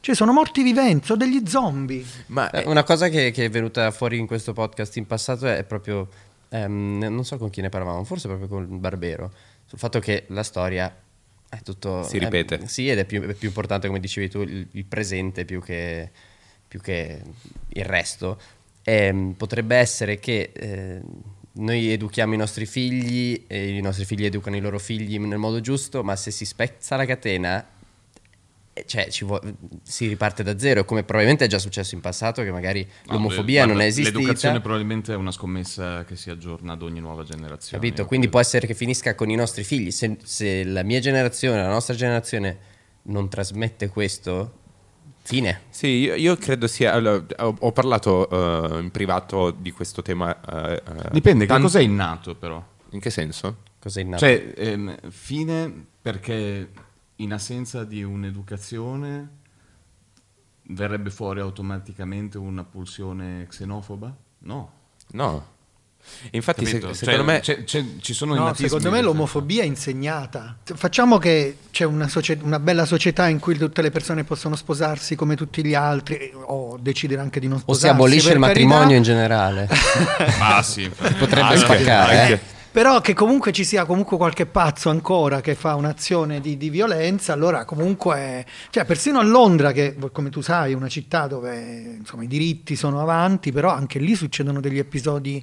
Cioè, 0.00 0.14
sono 0.14 0.32
morti 0.32 0.62
viventi, 0.62 1.06
sono 1.06 1.18
degli 1.18 1.42
zombie. 1.46 2.04
Ma 2.26 2.50
Eh, 2.50 2.64
Una 2.66 2.82
cosa 2.82 3.08
che, 3.08 3.30
che 3.30 3.46
è 3.46 3.50
venuta 3.50 3.90
fuori 3.90 4.18
in 4.18 4.26
questo 4.26 4.52
podcast 4.52 4.96
in 4.98 5.06
passato 5.06 5.46
è 5.46 5.64
proprio, 5.64 6.08
ehm, 6.50 6.98
non 7.08 7.24
so 7.24 7.38
con 7.38 7.48
chi 7.48 7.62
ne 7.62 7.70
parlavamo, 7.70 8.04
forse 8.04 8.28
proprio 8.28 8.46
con 8.48 8.62
il 8.70 8.78
Barbero, 8.78 9.32
sul 9.64 9.78
fatto 9.78 10.00
che 10.00 10.24
la 10.28 10.42
storia 10.42 10.94
è 11.48 11.62
tutto... 11.62 12.02
Si 12.02 12.18
ripete. 12.18 12.58
è- 12.60 12.66
sì, 12.66 12.88
ed 12.90 12.98
è 12.98 13.06
più, 13.06 13.22
è 13.22 13.32
più 13.32 13.48
importante, 13.48 13.86
come 13.86 13.98
dicevi 13.98 14.28
tu, 14.28 14.42
il, 14.42 14.66
il 14.72 14.84
presente 14.84 15.46
più 15.46 15.62
che, 15.62 16.10
più 16.68 16.80
che 16.82 17.22
il 17.68 17.84
resto. 17.86 18.38
Ehm, 18.84 19.32
potrebbe 19.36 19.76
essere 19.76 20.18
che 20.18 20.50
eh, 20.52 21.00
noi 21.52 21.90
educhiamo 21.92 22.34
i 22.34 22.36
nostri 22.36 22.66
figli 22.66 23.44
e 23.46 23.76
i 23.76 23.80
nostri 23.80 24.04
figli 24.04 24.24
educano 24.26 24.56
i 24.56 24.60
loro 24.60 24.78
figli 24.78 25.18
nel 25.18 25.38
modo 25.38 25.60
giusto, 25.60 26.02
ma 26.04 26.16
se 26.16 26.30
si 26.30 26.44
spezza 26.44 26.96
la 26.96 27.06
catena 27.06 27.66
eh, 28.76 28.84
cioè, 28.86 29.08
ci 29.08 29.24
vuo- 29.24 29.40
si 29.82 30.08
riparte 30.08 30.42
da 30.42 30.58
zero, 30.58 30.84
come 30.84 31.04
probabilmente 31.04 31.44
è 31.44 31.48
già 31.48 31.60
successo 31.60 31.94
in 31.94 32.00
passato, 32.00 32.42
che 32.42 32.50
magari 32.50 32.84
No, 33.06 33.12
l'omofobia 33.12 33.64
le- 33.64 33.72
non 33.72 33.80
è 33.80 33.84
guarda, 33.86 34.02
L'educazione 34.02 34.32
esistita. 34.32 34.60
probabilmente 34.60 35.12
è 35.12 35.16
una 35.16 35.30
scommessa 35.30 36.04
che 36.04 36.16
si 36.16 36.28
aggiorna 36.28 36.72
ad 36.72 36.82
ogni 36.82 36.98
nuova 37.00 37.22
generazione. 37.22 37.80
Capito? 37.82 38.02
Io 38.02 38.06
Quindi 38.08 38.26
credo. 38.26 38.30
può 38.30 38.40
essere 38.40 38.66
che 38.66 38.74
finisca 38.74 39.14
con 39.14 39.30
i 39.30 39.36
nostri 39.36 39.62
figli. 39.62 39.92
Se, 39.92 40.16
se 40.24 40.64
la 40.64 40.82
mia 40.82 40.98
generazione, 40.98 41.62
la 41.62 41.68
nostra 41.68 41.94
generazione 41.94 42.58
non 43.02 43.28
trasmette 43.28 43.88
questo, 43.88 44.58
fine. 45.24 45.62
Sì, 45.70 45.86
io, 45.88 46.14
io 46.14 46.36
credo 46.36 46.66
sia. 46.66 46.92
allora, 46.92 47.24
ho, 47.38 47.56
ho 47.58 47.72
parlato 47.72 48.28
eh, 48.76 48.80
in 48.80 48.90
privato 48.90 49.50
di 49.50 49.70
questo 49.72 50.02
tema. 50.02 50.38
eh, 50.40 50.82
Dipende, 51.10 51.46
che 51.46 51.52
tan- 51.52 51.62
cos'è 51.62 51.80
innato 51.80 52.34
però? 52.34 52.62
In 52.90 53.00
che 53.00 53.10
senso? 53.10 53.56
Cos'è 53.78 54.00
innato? 54.02 54.24
Cioè, 54.24 54.52
ehm, 54.56 55.10
fine 55.10 55.86
perché 56.00 56.70
in 57.16 57.32
assenza 57.32 57.84
di 57.84 58.02
un'educazione 58.02 59.28
verrebbe 60.68 61.10
fuori 61.10 61.40
automaticamente 61.40 62.38
una 62.38 62.64
pulsione 62.64 63.46
xenofoba? 63.48 64.14
No. 64.40 64.72
No. 65.12 65.52
Infatti, 66.32 66.64
se- 66.64 66.80
secondo 66.80 66.94
Cioè, 66.94 67.22
me. 67.22 67.40
c'è- 67.40 67.64
c'è- 67.64 67.84
ci 68.00 68.14
sono 68.14 68.34
No, 68.34 68.54
secondo 68.54 68.90
me 68.90 69.00
l'omofobia 69.02 69.62
è 69.62 69.66
insegnata. 69.66 70.56
Facciamo 70.74 71.18
che 71.18 71.56
c'è 71.70 71.84
una, 71.84 72.08
socie- 72.08 72.38
una 72.42 72.58
bella 72.58 72.86
società 72.86 73.28
in 73.28 73.38
cui 73.38 73.56
tutte 73.58 73.82
le 73.82 73.90
persone 73.90 74.24
possono 74.24 74.56
sposarsi 74.56 75.14
come 75.16 75.36
tutti 75.36 75.64
gli 75.64 75.74
altri 75.74 76.16
eh, 76.16 76.32
o 76.34 76.78
decidere 76.80 77.20
anche 77.20 77.40
di 77.40 77.46
non 77.48 77.56
o 77.56 77.60
sposarsi. 77.60 77.86
si 77.86 77.92
abolisce 77.92 78.32
il 78.32 78.40
carità. 78.40 78.46
matrimonio 78.46 78.96
in 78.96 79.02
generale. 79.02 79.68
Ah 80.40 80.62
sì. 80.62 80.88
Potrebbe 80.88 81.40
Anche- 81.40 81.56
spaccare, 81.58 82.18
anche- 82.20 82.32
eh? 82.34 82.52
Però 82.74 83.00
che 83.00 83.14
comunque 83.14 83.52
ci 83.52 83.62
sia 83.64 83.84
comunque 83.84 84.16
qualche 84.16 84.46
pazzo 84.46 84.90
ancora 84.90 85.40
che 85.40 85.54
fa 85.54 85.76
un'azione 85.76 86.40
di, 86.40 86.56
di 86.56 86.70
violenza, 86.70 87.32
allora 87.32 87.64
comunque, 87.64 88.44
cioè 88.70 88.84
persino 88.84 89.20
a 89.20 89.22
Londra, 89.22 89.70
che 89.70 89.94
come 90.10 90.28
tu 90.28 90.40
sai 90.40 90.72
è 90.72 90.74
una 90.74 90.88
città 90.88 91.28
dove 91.28 91.96
insomma, 92.00 92.24
i 92.24 92.26
diritti 92.26 92.74
sono 92.74 93.00
avanti, 93.00 93.52
però 93.52 93.70
anche 93.70 94.00
lì 94.00 94.16
succedono 94.16 94.60
degli 94.60 94.78
episodi 94.78 95.40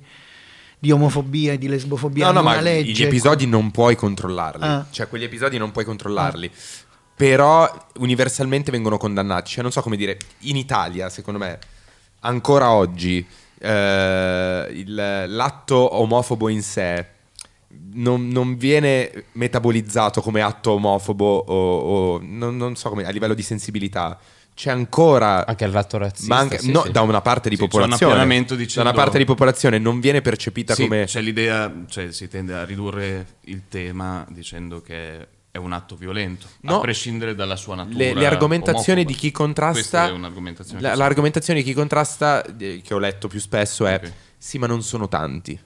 di 0.82 0.89
omofobia 0.91 1.53
e 1.53 1.59
di 1.59 1.67
lesbofobia. 1.67 2.25
No, 2.25 2.32
no, 2.32 2.41
ma 2.41 2.59
legge. 2.59 2.91
gli 3.03 3.03
episodi 3.05 3.45
non 3.45 3.69
puoi 3.69 3.95
controllarli. 3.95 4.63
Ah. 4.63 4.84
Cioè, 4.89 5.07
quegli 5.07 5.23
episodi 5.23 5.59
non 5.59 5.69
puoi 5.71 5.86
controllarli. 5.86 6.49
Però 7.15 7.71
universalmente 7.99 8.71
vengono 8.71 8.97
condannati. 8.97 9.51
Cioè, 9.51 9.61
non 9.61 9.71
so 9.71 9.82
come 9.82 9.95
dire, 9.95 10.17
in 10.39 10.55
Italia, 10.55 11.07
secondo 11.09 11.39
me, 11.39 11.59
ancora 12.21 12.71
oggi, 12.71 13.23
eh, 13.59 14.67
il- 14.71 15.25
l'atto 15.27 15.99
omofobo 15.99 16.49
in 16.49 16.63
sé 16.63 17.05
non, 17.93 18.27
non 18.29 18.57
viene 18.57 19.25
metabolizzato 19.34 20.19
come 20.21 20.41
atto 20.41 20.71
omofobo 20.71 21.25
o, 21.38 21.77
o- 22.15 22.19
non, 22.23 22.57
non 22.57 22.75
so 22.75 22.89
come, 22.89 23.05
a 23.05 23.11
livello 23.11 23.36
di 23.36 23.43
sensibilità. 23.43 24.17
C'è 24.54 24.70
ancora... 24.70 25.45
Anche 25.47 25.64
il 25.66 25.72
ratto 25.72 25.97
razzista. 25.97 26.34
ma 26.34 26.39
anche- 26.41 26.60
sì, 26.60 26.72
no, 26.72 26.84
sì. 26.84 26.91
da 26.91 27.02
una 27.02 27.22
parte 27.22 27.49
di 27.49 27.56
Sì, 27.56 27.62
c'è 27.62 27.66
un 27.68 27.70
popolazione. 27.72 28.14
appianamento 28.14 28.54
da 28.56 28.60
dicendo- 28.62 28.89
una 28.89 28.97
parte 28.99 29.18
di 29.18 29.26
popolazione 29.26 29.78
non 29.80 29.99
viene 29.99 30.22
percepita 30.22 30.74
Sì, 30.76 30.84
come... 30.84 31.06
c'è 31.06 31.22
l'idea, 31.22 31.74
cioè 31.88 32.12
si 32.12 32.28
tende 32.28 32.54
a 32.54 32.64
ridurre 32.66 33.26
il 33.45 33.64
tema 33.70 34.26
dicendo 34.30 34.82
che 34.82 35.28
è 35.52 35.58
un 35.58 35.74
atto 35.74 35.95
violento, 35.95 36.47
No. 36.62 36.78
a 36.78 36.80
prescindere 36.80 37.34
dalla 37.36 37.56
sua 37.56 37.76
natura. 37.76 37.97
le, 37.97 38.14
le 38.14 38.26
argomentazioni 38.26 39.02
omofoba. 39.02 39.12
di 39.12 39.14
chi 39.16 39.32
contrasta 39.32 39.74
Questa 39.74 40.08
è 40.08 40.12
un'argomentazione. 40.12 40.82
la- 40.82 40.95
l'argomentazione 40.95 41.60
di 41.60 41.66
chi 41.66 41.74
contrasta 41.74 42.43
eh, 42.58 42.82
che 42.84 42.93
ho 42.93 42.99
letto 42.99 43.28
più 43.28 43.39
spesso 43.39 43.86
è 43.86 43.95
Ok. 43.95 44.12
sì 44.38 44.58
ma 44.60 44.68
non 44.68 44.82
sono 44.84 45.08
tanti 45.10 45.60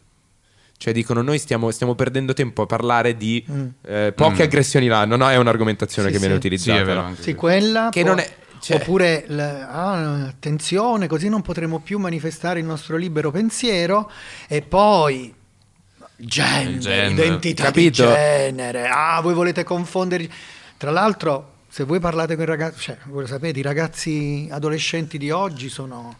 cioè 0.77 0.91
dicono 0.91 1.21
noi 1.21 1.37
stiamo, 1.39 1.69
stiamo 1.71 1.95
perdendo 1.95 2.33
tempo 2.33 2.63
a 2.63 2.65
parlare 2.65 3.15
di 3.15 3.45
eh, 3.85 4.11
poche 4.15 4.43
aggressioni 4.43 4.87
l'anno 4.87 5.15
no 5.17 5.29
è 5.29 5.37
un'argomentazione 5.37 6.07
Sì, 6.07 6.13
che 6.13 6.19
viene 6.19 6.33
sì. 6.33 6.39
utilizzata 6.39 6.77
Sì, 6.77 6.81
è 6.83 6.85
vero, 6.85 7.01
no? 7.01 7.15
Sì, 7.19 7.33
quella. 7.35 7.89
Che 7.91 8.01
può- 8.01 8.09
non 8.09 8.19
è- 8.19 8.35
cioè- 8.65 8.77
Oppure, 8.81 9.25
ah, 9.29 10.25
attenzione, 10.25 11.05
così 11.05 11.29
non 11.29 11.43
potremo 11.43 11.79
più 11.79 11.99
manifestare 11.99 12.59
il 12.59 12.65
nostro 12.65 12.97
libero 12.97 13.29
pensiero. 13.29 14.09
E 14.47 14.63
poi, 14.63 15.31
gender, 16.15 16.73
Il 16.73 16.79
gender. 16.79 17.25
identità 17.25 17.63
Capito? 17.65 18.07
di 18.07 18.11
genere. 18.13 18.87
Ah, 18.87 19.19
voi 19.21 19.35
volete 19.35 19.63
confondere. 19.63 20.27
Tra 20.77 20.89
l'altro, 20.89 21.51
se 21.69 21.83
voi 21.83 21.99
parlate 21.99 22.33
con 22.33 22.43
i 22.43 22.47
ragazzi, 22.47 22.79
cioè, 22.79 22.97
voi 23.05 23.21
lo 23.21 23.27
sapete, 23.27 23.59
i 23.59 23.61
ragazzi 23.61 24.47
adolescenti 24.49 25.19
di 25.19 25.29
oggi 25.29 25.69
sono 25.69 26.17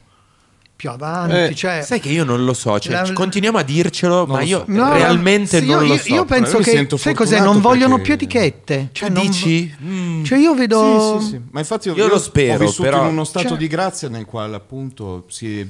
più 0.75 0.89
avanti. 0.89 1.35
Eh, 1.35 1.55
cioè, 1.55 1.81
Sai 1.81 1.99
che 1.99 2.09
io 2.09 2.23
non 2.23 2.43
lo 2.43 2.53
so, 2.53 2.77
cioè, 2.79 2.91
La- 2.93 3.13
continuiamo 3.13 3.57
a 3.57 3.63
dircelo, 3.63 4.25
ma 4.25 4.41
io 4.41 4.65
so. 4.65 4.71
No, 4.71 4.91
realmente 4.93 5.59
sì, 5.59 5.65
non 5.67 5.83
io, 5.85 5.93
lo 5.93 5.97
so. 5.97 6.13
Io 6.13 6.25
penso 6.25 6.57
che 6.57 6.63
sento 6.71 6.97
sai 6.97 7.13
cos'è? 7.13 7.39
Non 7.39 7.61
vogliono 7.61 7.95
perché- 7.95 8.15
più 8.17 8.25
etichette. 8.27 8.89
Cioè, 8.91 9.07
Tu 9.07 9.13
non- 9.13 9.25
dici? 9.25 9.75
Mm. 9.83 10.23
Cioè, 10.23 10.37
io 10.37 10.53
vedo. 10.53 11.17
Sì, 11.19 11.25
sì, 11.25 11.31
sì. 11.31 11.41
Ma 11.51 11.59
infatti 11.59 11.87
io, 11.87 11.95
Io 11.95 12.07
lo 12.07 12.19
spero, 12.19 12.55
ho 12.63 12.65
vissuto 12.67 12.83
però- 12.83 13.01
in 13.03 13.07
uno 13.11 13.23
stato 13.23 13.47
Cioè- 13.49 13.57
di 13.57 13.67
grazia 13.67 14.09
nel 14.09 14.25
quale 14.25 14.55
appunto 14.55 15.25
si, 15.29 15.65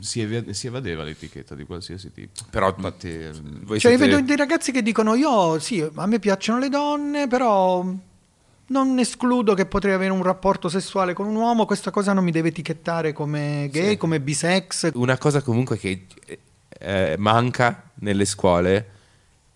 si 0.00 0.20
eva- 0.20 0.52
si 0.52 0.66
evadeva 0.66 1.02
l'etichetta 1.04 1.54
di 1.54 1.64
qualsiasi 1.64 2.12
tipo. 2.12 2.42
Però- 2.50 2.74
infatti 2.76 3.08
Voi 3.64 3.78
Cioè, 3.78 3.92
io 3.92 3.98
siete- 3.98 4.12
vedo 4.14 4.20
dei 4.26 4.36
ragazzi 4.36 4.72
che 4.72 4.82
dicono: 4.82 5.14
Io 5.14 5.58
sì, 5.60 5.86
a 5.94 6.06
me 6.06 6.18
piacciono 6.18 6.58
le 6.58 6.68
donne, 6.68 7.28
però 7.28 7.84
non 8.68 8.98
escludo 8.98 9.54
che 9.54 9.66
potrei 9.66 9.94
avere 9.94 10.12
un 10.12 10.22
rapporto 10.22 10.68
sessuale 10.68 11.12
con 11.14 11.26
un 11.26 11.34
uomo. 11.34 11.64
Questa 11.66 11.90
cosa 11.90 12.12
non 12.12 12.24
mi 12.24 12.30
deve 12.30 12.48
etichettare 12.48 13.12
come 13.12 13.68
gay, 13.72 13.96
come 13.96 14.20
bisex. 14.20 14.90
Una 14.94 15.18
cosa 15.18 15.42
comunque 15.42 15.78
che 15.78 16.06
eh, 16.80 17.14
manca 17.18 17.90
nelle 18.00 18.24
scuole, 18.24 18.88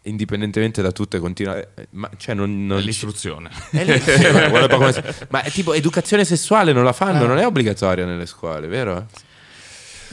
indipendentemente 0.02 0.82
da 0.82 0.92
tutto, 0.92 1.16
e 1.16 1.20
continua. 1.20 1.56
eh, 1.56 1.88
Ma, 1.90 2.10
cioè 2.16 2.34
non, 2.34 2.66
non 2.66 2.78
è 2.78 2.82
l'istruzione. 2.82 3.50
È 3.70 3.98
sì, 4.00 4.26
ma 5.30 5.42
è 5.42 5.50
tipo 5.50 5.72
educazione 5.74 6.24
sessuale 6.24 6.72
non 6.72 6.84
la 6.84 6.90
Ah. 6.90 6.94
fanno, 6.94 7.26
non 7.26 7.38
è 7.38 7.46
obbligatoria 7.46 8.04
nelle 8.04 8.26
scuole, 8.26 8.66
vero? 8.66 8.96
Eh, 8.98 9.30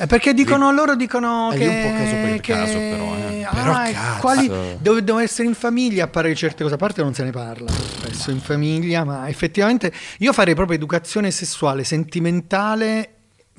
Perché 0.08 0.34
dicono 0.34 0.72
loro 0.72 0.96
dicono 0.96 1.52
Eh, 1.52 1.58
che, 1.58 1.68
lì 1.68 1.76
un 1.76 1.82
po' 1.82 1.98
caso 1.98 2.16
per 2.16 2.40
che- 2.42 2.54
caso, 2.54 2.74
però, 2.78 3.16
eh. 3.16 3.44
ah, 3.44 3.54
Però 3.54 3.74
cazzo. 3.74 4.20
quali 4.20 4.48
dove 4.80 5.04
devono 5.04 5.24
essere 5.24 5.48
in 5.48 5.54
famiglia 5.56 6.06
a 6.06 6.08
parlare 6.08 6.34
di 6.34 6.40
certe 6.40 6.64
cose 6.64 6.76
a 6.76 6.78
parte 6.78 7.02
non 7.02 7.14
se 7.14 7.24
ne 7.24 7.32
parla 7.32 7.70
spesso 7.72 8.32
in 8.32 8.40
famiglia 8.40 9.04
ma 9.04 9.28
effettivamente 9.28 9.92
io 10.20 10.32
farei 10.34 10.56
proprio 10.56 10.78
educazione 10.78 11.32
sessuale 11.32 11.84
sentimentale 11.84 13.10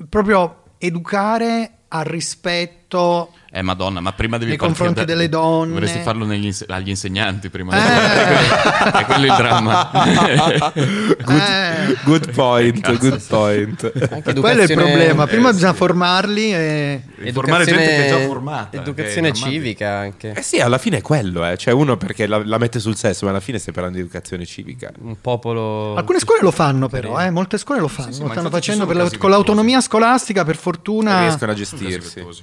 proprio 0.09 0.63
educare 0.77 1.71
al 1.89 2.05
rispetto 2.05 3.33
Eh 3.53 3.61
madonna, 3.61 3.99
ma 3.99 4.13
prima 4.13 4.37
devi 4.37 4.51
Nei 4.51 4.57
confronti 4.57 5.03
delle 5.03 5.27
donne. 5.27 5.73
Dovresti 5.73 5.99
farlo 5.99 6.25
negli 6.25 6.45
inse- 6.45 6.65
agli 6.69 6.87
insegnanti 6.87 7.49
prima. 7.49 7.75
Eh. 7.75 8.99
è 8.99 9.05
quello 9.05 9.25
il 9.25 9.33
dramma. 9.35 9.91
Eh, 11.31 11.97
Good 12.03 12.31
point, 12.33 12.97
good 12.97 13.21
point. 13.27 13.91
Anche 14.11 14.33
quello 14.33 14.61
è 14.61 14.65
il 14.65 14.73
problema 14.73 15.25
prima 15.27 15.49
eh, 15.49 15.53
bisogna 15.53 15.71
sì. 15.71 15.77
formarli 15.77 16.53
e 16.53 17.01
Informare 17.23 17.65
gente 17.65 17.83
che 17.83 18.05
è 18.05 18.09
già 18.09 18.25
formata. 18.25 18.77
Educazione 18.77 19.31
civica 19.33 19.89
anche. 19.97 20.33
Eh 20.35 20.41
sì, 20.41 20.59
alla 20.59 20.77
fine 20.77 20.97
è 20.97 21.01
quello, 21.01 21.45
eh. 21.45 21.57
Cioè 21.57 21.73
uno 21.73 21.97
perché 21.97 22.27
la, 22.27 22.41
la 22.43 22.57
mette 22.57 22.79
sul 22.79 22.95
sesso, 22.95 23.25
ma 23.25 23.31
alla 23.31 23.39
fine 23.39 23.57
stai 23.57 23.73
parlando 23.73 23.97
di 23.97 24.03
educazione 24.03 24.45
civica. 24.45 24.91
Un 25.01 25.19
popolo... 25.19 25.95
alcune 25.95 26.19
scuole 26.19 26.41
lo 26.41 26.51
fanno 26.51 26.87
però 26.87 27.19
eh, 27.19 27.29
molte 27.29 27.57
scuole 27.57 27.79
lo 27.81 27.87
fanno 27.87 28.11
sì, 28.11 28.21
lo 28.21 28.27
ma 28.27 28.33
stanno 28.33 28.49
facendo 28.49 28.91
la- 28.91 29.09
con 29.17 29.29
l'autonomia 29.29 29.81
scolastica 29.81 30.43
per 30.43 30.55
fortuna 30.55 31.21
riescono 31.21 31.51
a 31.51 31.55
gestirsi. 31.55 32.13
virtuosi. 32.15 32.41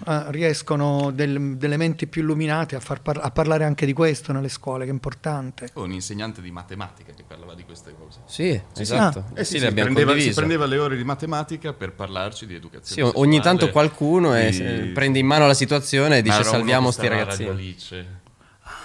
Eh, 1.06 1.12
del- 1.12 1.56
delle 1.56 1.76
menti 1.76 2.06
più 2.06 2.22
illuminate 2.22 2.74
a, 2.76 2.80
far 2.80 3.00
par- 3.02 3.20
a 3.22 3.30
parlare 3.30 3.64
anche 3.64 3.86
di 3.86 3.92
questo 3.92 4.32
nelle 4.32 4.48
scuole, 4.48 4.84
che 4.84 4.90
è 4.90 4.92
importante. 4.92 5.70
Un 5.74 5.92
insegnante 5.92 6.40
di 6.42 6.50
matematica 6.50 7.12
che 7.12 7.22
parlava 7.26 7.54
di 7.54 7.64
queste 7.64 7.94
cose. 7.98 8.20
Sì, 8.26 8.60
Sì, 8.72 8.82
esatto. 8.82 9.24
sì. 9.34 9.40
Eh 9.40 9.44
sì, 9.44 9.58
sì, 9.58 9.66
abbiamo 9.66 9.92
prendeva, 9.92 10.18
si 10.18 10.32
prendeva 10.34 10.66
le 10.66 10.78
ore 10.78 10.96
di 10.96 11.04
matematica 11.04 11.72
per 11.72 11.92
parlarci 11.92 12.46
di 12.46 12.54
educazione. 12.54 13.10
Sì, 13.10 13.16
ogni 13.18 13.40
tanto 13.40 13.70
qualcuno 13.70 14.36
eh, 14.36 14.50
di- 14.50 14.56
se- 14.56 14.90
prende 14.94 15.18
in 15.18 15.26
mano 15.26 15.46
la 15.46 15.54
situazione 15.54 16.18
e 16.18 16.22
dice 16.22 16.42
salviamo 16.44 16.90
sti 16.90 17.08
ragazzini. 17.08 17.48
Radio 17.48 17.60
Alice. 17.60 18.06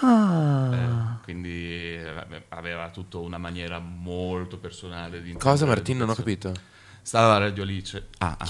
Ah, 0.06 0.70
Eh, 0.74 1.24
quindi 1.24 1.50
eh, 1.96 2.44
aveva 2.50 2.90
tutta 2.90 3.18
una 3.20 3.38
maniera 3.38 3.80
molto 3.80 4.58
personale 4.58 5.22
di 5.22 5.32
Cosa 5.34 5.66
intendere 5.66 5.68
Martin? 5.76 5.98
Non 5.98 6.10
ho 6.10 6.14
capito. 6.16 6.54
Stava 7.02 7.36
a 7.36 7.38
Radio 7.38 7.64
Alice. 7.64 8.08
Ah, 8.20 8.36
ah. 8.40 8.46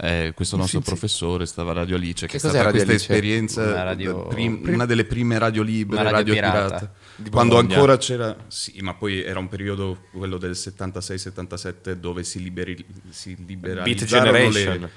Eh, 0.00 0.30
questo 0.32 0.56
nostro 0.56 0.78
professore 0.80 1.44
stava 1.44 1.72
a 1.72 1.74
Radio 1.74 1.96
Alice. 1.96 2.26
Che, 2.26 2.30
Che 2.30 2.36
è 2.36 2.38
stata 2.38 2.58
Radio 2.62 2.70
questa 2.84 2.90
Alice? 2.92 3.12
esperienza, 3.12 3.62
Una 3.62 3.82
radio- 3.82 4.26
prim- 4.28 4.60
una 4.68 4.86
delle 4.86 5.04
prime 5.04 5.38
radio 5.38 5.62
libere, 5.62 6.00
Una 6.00 6.10
radio 6.10 6.34
radio, 6.34 6.34
pirata. 6.34 6.64
pirata. 6.76 6.92
Di 7.16 7.30
Quando 7.30 7.54
Bologna. 7.56 7.74
ancora 7.74 7.96
c'era, 7.96 8.36
sì, 8.46 8.78
ma 8.80 8.94
poi 8.94 9.20
era 9.22 9.40
un 9.40 9.48
periodo, 9.48 10.04
quello 10.12 10.38
del 10.38 10.52
76-77, 10.52 11.92
dove 11.94 12.22
si, 12.22 12.40
liberi, 12.40 12.84
si 13.10 13.36
liberalizzarono 13.44 14.30
Generation. 14.38 14.80
le, 14.80 14.90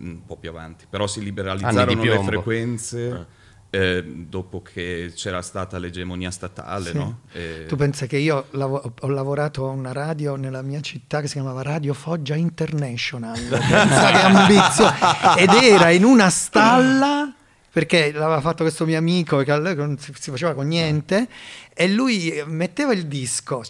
un 0.00 0.20
po' 0.26 0.36
più 0.36 0.50
avanti, 0.50 0.84
però 0.88 1.06
si 1.06 1.22
liberalizzarono 1.22 2.02
le 2.02 2.22
frequenze 2.22 3.08
eh, 3.08 3.24
dopo 4.04 4.60
che 4.60 5.12
c'era 5.14 5.40
stata 5.40 5.78
l'egemonia 5.78 6.30
statale, 6.30 6.90
Sì. 6.90 6.96
no? 6.98 7.20
E- 7.32 7.64
tu 7.66 7.76
pensa 7.76 8.04
che 8.06 8.18
io 8.18 8.46
lavo- 8.50 8.92
ho 9.00 9.08
lavorato 9.08 9.66
a 9.66 9.70
una 9.70 9.92
radio 9.92 10.36
nella 10.36 10.60
mia 10.60 10.80
città 10.82 11.20
che 11.22 11.26
si 11.26 11.34
chiamava 11.34 11.62
Radio 11.62 11.94
Foggia 11.94 12.34
International. 12.34 13.38
Ed 15.36 15.50
era 15.62 15.90
in 15.90 16.04
una 16.04 16.28
stalla 16.30 17.32
perché 17.72 18.12
l'aveva 18.12 18.40
fatto 18.42 18.62
questo 18.64 18.84
mio 18.84 18.98
amico 18.98 19.38
che 19.38 19.56
non 19.56 19.96
si, 19.98 20.12
faceva 20.30 20.52
con 20.52 20.66
niente 20.68 21.26
e 21.74 21.88
lui 21.88 22.42
metteva 22.46 22.92
il 22.92 23.06
disco 23.06 23.62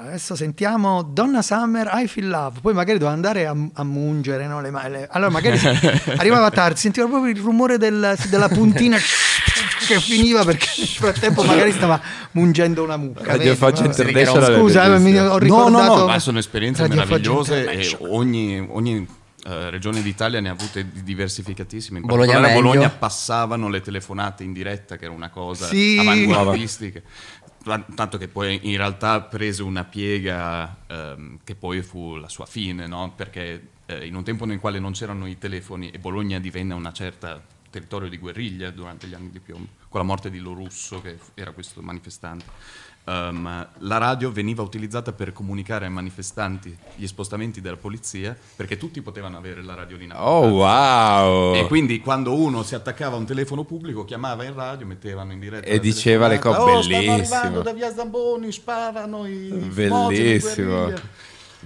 adesso 0.00 0.34
sentiamo 0.34 1.02
Donna 1.02 1.42
Summer 1.42 1.90
I 1.92 2.08
Feel 2.08 2.26
Love 2.28 2.60
poi 2.62 2.72
magari 2.72 2.96
doveva 2.96 3.14
andare 3.14 3.46
a, 3.46 3.54
a 3.74 3.84
mungere 3.84 4.46
no, 4.46 4.62
le, 4.62 4.70
le- 4.88 5.08
allora 5.10 5.30
magari 5.30 5.58
arrivava 6.16 6.50
tardi 6.50 6.78
sentiva 6.80 7.06
proprio 7.06 7.30
il 7.30 7.38
rumore 7.38 7.76
del- 7.76 8.16
della 8.30 8.48
puntina 8.48 8.96
che 9.86 10.00
finiva 10.00 10.42
perché 10.44 10.66
nel 10.78 10.86
frattempo 10.88 11.42
magari 11.42 11.72
stava 11.72 12.00
mungendo 12.30 12.82
una 12.82 12.96
mucca 12.96 13.24
Radio 13.24 13.54
Vabbè. 13.54 13.84
International 13.84 14.54
scusa 14.58 14.84
eh, 14.94 14.98
mi 14.98 15.18
ho 15.18 15.24
No, 15.28 15.36
ricordato 15.38 15.92
no, 15.94 15.96
no, 15.96 16.06
ma 16.06 16.18
sono 16.18 16.38
esperienze 16.38 16.88
meravigliose 16.88 17.70
e 17.70 17.96
ogni, 18.00 18.66
ogni, 18.70 19.06
eh, 19.44 19.70
regione 19.70 20.02
d'Italia 20.02 20.40
ne 20.40 20.48
ha 20.48 20.52
avute 20.52 20.90
di- 20.90 21.02
diversificatissime. 21.02 21.98
In 22.00 22.06
Bologna 22.06 22.32
particolare 22.40 22.58
a. 22.58 22.62
Bologna 22.62 22.90
passavano 22.90 23.68
le 23.68 23.80
telefonate 23.80 24.42
in 24.44 24.52
diretta, 24.52 24.96
che 24.96 25.04
era 25.04 25.14
una 25.14 25.30
cosa 25.30 25.66
Sì. 25.66 25.96
avanguardistica. 26.00 27.00
Tanto 27.94 28.16
che 28.18 28.28
poi 28.28 28.58
in 28.62 28.76
realtà 28.78 29.20
prese 29.20 29.62
una 29.62 29.84
piega 29.84 30.76
ehm, 30.86 31.38
che 31.44 31.54
poi 31.54 31.82
fu 31.82 32.16
la 32.16 32.28
sua 32.28 32.46
fine, 32.46 32.86
no? 32.86 33.12
perché 33.14 33.68
eh, 33.86 34.06
in 34.06 34.14
un 34.14 34.24
tempo 34.24 34.46
nel 34.46 34.58
quale 34.58 34.78
non 34.78 34.92
c'erano 34.92 35.26
i 35.26 35.36
telefoni 35.36 35.90
e 35.90 35.98
Bologna 35.98 36.38
divenne 36.38 36.72
una 36.72 36.92
certa 36.92 37.42
territorio 37.70 38.08
di 38.08 38.16
guerriglia 38.16 38.70
durante 38.70 39.06
gli 39.06 39.12
anni 39.12 39.30
di 39.30 39.40
piombo, 39.40 39.68
con 39.90 40.00
la 40.00 40.06
morte 40.06 40.30
di 40.30 40.38
Lorusso, 40.38 41.02
che 41.02 41.16
f- 41.18 41.32
era 41.34 41.50
questo 41.50 41.82
manifestante. 41.82 42.46
Ehm, 43.08 43.68
la 43.78 43.98
radio 43.98 44.30
veniva 44.30 44.62
utilizzata 44.62 45.12
per 45.12 45.32
comunicare 45.32 45.86
ai 45.86 45.90
manifestanti 45.90 46.76
gli 46.94 47.06
spostamenti 47.06 47.60
della 47.60 47.76
polizia, 47.76 48.36
perché 48.56 48.76
tutti 48.76 49.00
potevano 49.00 49.36
avere 49.36 49.62
la 49.62 49.74
radiolina. 49.74 50.22
Oh 50.24 50.48
wow! 50.48 51.54
E 51.54 51.66
quindi 51.66 52.00
quando 52.00 52.34
uno 52.34 52.62
si 52.62 52.74
attaccava 52.74 53.16
a 53.16 53.18
un 53.18 53.26
telefono 53.26 53.64
pubblico, 53.64 54.04
chiamava 54.04 54.44
in 54.44 54.54
radio, 54.54 54.86
mettevano 54.86 55.32
in 55.32 55.40
diretta 55.40 55.66
E 55.66 55.80
diceva 55.80 56.28
le 56.28 56.38
cose, 56.38 56.58
"Oh, 56.58 56.82
stanno 56.82 57.04
bellissimo." 57.04 57.14
arrivando 57.14 57.62
da 57.62 57.72
via 57.72 57.92
Zamboni, 57.94 58.52
sparano 58.52 59.26
i 59.26 59.48
Bellissimo. 59.72 60.92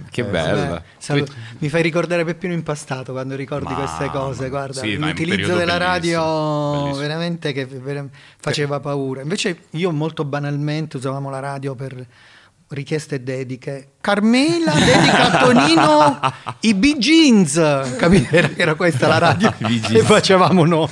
Che 0.09 0.23
bella. 0.23 0.65
Vabbè, 0.67 0.81
salu- 0.97 1.27
mi 1.59 1.69
fai 1.69 1.81
ricordare 1.83 2.25
Peppino 2.25 2.53
Impastato 2.53 3.11
quando 3.11 3.35
ricordi 3.35 3.65
Mamma 3.71 3.77
queste 3.85 4.09
cose. 4.09 4.49
Guarda, 4.49 4.79
Sì, 4.79 4.97
ma 4.97 5.07
l'utilizzo 5.07 5.55
della 5.55 5.77
radio 5.77 6.19
bellissimo, 6.19 6.71
bellissimo. 6.81 6.95
veramente 7.07 7.51
che 7.53 7.65
vera- 7.65 8.05
faceva 8.39 8.79
paura. 8.79 9.21
Invece 9.21 9.65
io 9.71 9.91
molto 9.91 10.25
banalmente 10.25 10.97
usavamo 10.97 11.29
la 11.29 11.39
radio 11.39 11.75
per 11.75 12.05
richieste 12.69 13.21
dediche. 13.21 13.89
Carmela 14.01 14.73
dedica 14.73 15.31
a 15.31 15.45
Tonino 15.45 16.19
i 16.61 16.73
Bee 16.73 16.97
Jeans. 16.97 17.95
Capite? 17.97 18.35
Era, 18.35 18.49
era 18.55 18.73
questa 18.73 19.07
la 19.07 19.19
radio 19.19 19.53
che 19.59 19.99
facevamo 19.99 20.65
noi. 20.65 20.87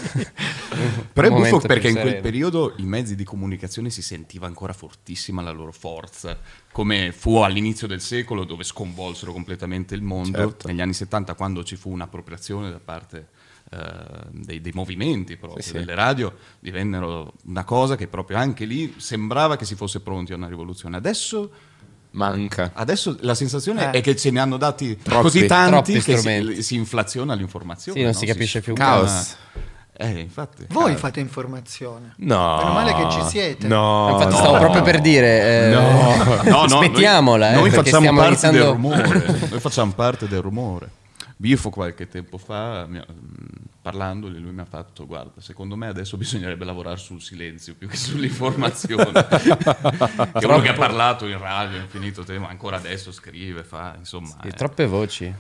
Però 1.14 1.28
è 1.28 1.30
buffo 1.30 1.60
perché 1.60 1.88
più 1.90 1.98
in 1.98 2.02
quel 2.02 2.22
periodo 2.22 2.74
i 2.78 2.84
mezzi 2.84 3.16
di 3.16 3.24
comunicazione 3.24 3.90
si 3.90 4.02
sentiva 4.02 4.48
ancora 4.48 4.74
fortissima 4.74 5.42
la 5.42 5.52
loro 5.52 5.72
forza, 5.72 6.38
come 6.72 7.12
fu 7.12 7.38
all'inizio 7.38 7.88
del 7.88 8.02
secolo 8.02 8.44
dove 8.44 8.64
sconvolsero 8.64 9.32
completamente 9.32 9.96
il 9.96 10.02
mondo, 10.02 10.38
Certo. 10.38 10.68
negli 10.68 10.82
anni 10.82 10.94
70 10.94 11.34
quando 11.36 11.64
ci 11.64 11.76
fu 11.76 11.90
un'appropriazione 11.92 12.70
da 12.72 12.80
parte 12.84 13.28
eh, 13.72 13.80
dei, 14.32 14.60
dei 14.62 14.72
movimenti 14.74 15.38
proprio, 15.38 15.62
Sì, 15.62 15.70
sì. 15.70 15.78
delle 15.78 15.96
radio, 15.96 16.36
divennero 16.60 17.34
una 17.46 17.64
cosa 17.64 17.96
che 17.96 18.08
proprio 18.08 18.38
anche 18.38 18.66
lì 18.66 18.96
sembrava 18.98 19.56
che 19.56 19.66
si 19.66 19.76
fosse 19.76 20.00
pronti 20.02 20.34
a 20.34 20.36
una 20.36 20.48
rivoluzione. 20.48 20.98
Adesso... 20.98 21.52
Manca. 22.14 22.72
Adesso 22.74 23.16
la 23.22 23.34
sensazione 23.34 23.86
Eh. 23.86 23.92
è 23.92 24.02
che 24.02 24.18
ce 24.18 24.32
ne 24.32 24.42
hanno 24.42 24.58
dati 24.58 24.98
Troppi. 25.02 25.22
così 25.22 25.46
tanti 25.46 25.98
che 26.02 26.18
si, 26.18 26.62
si 26.62 26.76
inflaziona 26.76 27.34
l'informazione. 27.36 27.98
Sì, 27.98 28.04
non 28.04 28.12
no? 28.14 28.20
si 28.20 28.26
capisce 28.26 28.60
più. 28.60 28.74
sfuma- 28.76 28.90
Caos. 28.90 29.36
Eh, 29.94 30.20
infatti. 30.20 30.66
Voi 30.70 30.96
fate 30.96 31.20
informazione. 31.20 32.14
No. 32.18 32.58
Meno 32.58 32.74
male 32.74 32.94
che 32.94 33.12
ci 33.12 33.22
siete. 33.24 33.68
No. 33.68 34.10
Infatti 34.12 34.32
no. 34.32 34.38
stavo 34.38 34.58
proprio 34.58 34.82
per 34.82 35.00
dire, 35.00 35.68
eh, 35.68 35.70
No. 35.70 36.40
No, 36.52 36.62
no, 36.62 36.68
smettiamola, 36.68 37.52
noi, 37.52 37.58
eh, 37.58 37.60
noi 37.60 37.70
facciamo 37.70 37.98
stiamo 38.00 38.20
parte 38.20 38.48
iniziando... 38.48 38.58
del 38.58 38.68
rumore. 38.68 39.48
Noi 39.52 39.60
facciamo 39.60 39.92
parte 39.92 40.28
del 40.28 40.42
rumore. 40.42 40.90
Bifo 41.36 41.70
qualche 41.70 42.08
tempo 42.08 42.38
fa, 42.38 42.86
mh, 42.86 43.02
parlandogli, 43.82 44.38
lui 44.38 44.52
mi 44.52 44.62
ha 44.62 44.66
fatto, 44.66 45.08
guarda, 45.08 45.42
secondo 45.42 45.76
me 45.76 45.88
adesso 45.88 46.18
bisognerebbe 46.18 46.66
lavorare 46.66 46.98
sul 46.98 47.20
silenzio 47.20 47.74
più 47.74 47.88
che 47.88 47.98
sull'informazione. 47.98 49.12
che 49.12 50.40
è 50.40 50.46
uno 50.46 50.62
che 50.62 50.70
ha 50.70 50.74
parlato 50.74 51.26
in 51.26 51.40
radio 51.40 51.78
infinito 51.78 52.24
tempo, 52.24 52.48
ancora 52.48 52.78
adesso 52.78 53.12
scrive, 53.12 53.64
fa, 53.64 53.96
insomma... 53.98 54.36
Sì, 54.42 54.50
eh. 54.50 54.52
troppe 54.52 54.86
voci. 54.86 55.34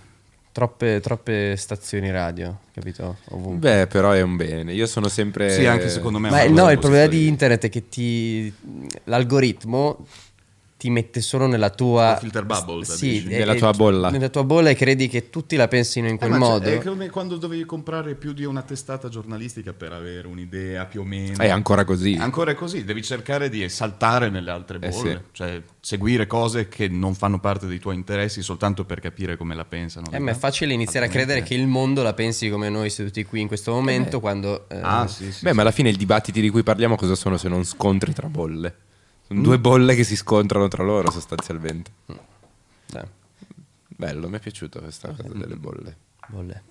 Troppe, 0.52 0.99
troppe 0.99 1.56
stazioni 1.56 2.12
radio, 2.12 2.60
capito? 2.74 3.18
Ovunque. 3.30 3.58
Beh, 3.58 3.88
però 3.88 4.12
è 4.12 4.22
un 4.22 4.36
bene. 4.36 4.74
Io 4.74 4.86
sono 4.86 5.08
sempre. 5.08 5.49
Sì, 5.52 5.66
anche 5.66 5.89
secondo 5.89 6.20
me. 6.20 6.30
è 6.30 6.32
Ma 6.32 6.45
no, 6.45 6.72
il 6.72 6.80
problema 6.80 7.08
di 7.08 7.28
internet 7.28 7.66
è 7.66 7.70
che 7.70 7.88
ti 7.89 8.54
l'algoritmo 9.06 10.06
ti 10.82 10.89
mette 10.89 11.21
solo 11.21 11.45
nella 11.45 11.69
tua 11.69 12.05
La 12.05 12.17
filter 12.17 12.43
bubble, 12.43 12.84
sì, 12.86 13.07
dici? 13.11 13.27
Nella 13.27 13.53
e- 13.53 13.57
tua 13.57 13.69
bolla. 13.69 14.09
Nella 14.09 14.29
tua 14.29 14.43
bolla 14.43 14.71
e 14.71 14.75
credi 14.75 15.07
che 15.07 15.29
tutti 15.29 15.55
la 15.55 15.67
pensino 15.67 16.07
in 16.07 16.15
Eh, 16.15 16.17
quel 16.17 16.32
ma 16.32 16.38
c'è- 16.39 16.41
modo. 16.41 16.69
È 16.69 16.77
come 16.84 17.07
quando 17.11 17.38
dovevi 17.38 17.65
comprare 17.65 18.15
più 18.15 18.34
di 18.34 18.45
una 18.45 18.63
testata 18.63 19.07
giornalistica 19.07 19.73
per 19.73 19.93
avere 19.93 20.25
un'idea 20.25 20.86
più 20.86 21.01
o 21.01 21.03
meno. 21.03 21.38
È 21.38 21.49
ancora 21.49 21.86
così. 21.86 22.17
Ancora 22.19 22.55
così, 22.55 22.84
devi 22.84 23.03
cercare 23.03 23.47
di 23.49 23.69
saltare 23.69 24.32
nelle 24.32 24.49
altre 24.49 24.77
Eh, 24.82 24.89
bolle, 24.89 25.13
sì. 25.13 25.19
cioè 25.34 25.61
seguire 25.79 26.25
cose 26.25 26.67
che 26.67 26.88
non 26.88 27.13
fanno 27.13 27.39
parte 27.39 27.67
dei 27.67 27.77
tuoi 27.77 27.93
interessi 27.93 28.41
soltanto 28.41 28.84
per 28.84 28.99
capire 29.01 29.38
come 29.38 29.53
la 29.53 29.65
pensano. 29.65 30.07
Eh, 30.11 30.17
ma 30.17 30.32
è 30.32 30.36
facile 30.36 30.73
iniziare 30.73 31.05
a 31.05 31.09
credere 31.09 31.43
che 31.43 31.53
il 31.53 31.67
mondo 31.67 32.01
la 32.01 32.13
pensi 32.15 32.49
come 32.49 32.69
noi 32.69 32.89
seduti 32.89 33.23
qui 33.23 33.39
in 33.41 33.47
questo 33.47 33.71
momento 33.71 34.19
quando 34.19 34.67
eh, 34.67 34.79
Ah, 34.82 35.05
sì, 35.05 35.32
sì. 35.32 35.43
Beh, 35.43 35.53
ma 35.53 35.61
alla 35.61 35.69
fine 35.69 35.89
i 35.89 35.95
dibattiti 35.95 36.41
di 36.41 36.49
cui 36.49 36.63
parliamo 36.63 36.95
cosa 36.95 37.13
sono 37.13 37.38
se 37.38 37.49
non 37.49 37.63
scontri 37.65 38.13
tra 38.13 38.27
bolle? 38.27 38.75
Sono 39.32 39.43
due 39.43 39.59
bolle 39.59 39.95
che 39.95 40.03
si 40.03 40.15
scontrano 40.17 40.67
tra 40.67 40.84
loro 40.84 41.09
sostanzialmente. 41.09 41.91
dai, 42.88 43.05
Bello, 43.88 44.27
mi 44.27 44.36
è 44.36 44.39
piaciuta 44.39 44.79
questa 44.79 45.09
cosa 45.09 45.29
delle 45.29 45.55
bolle. 45.55 45.95
bolle. 46.27 46.63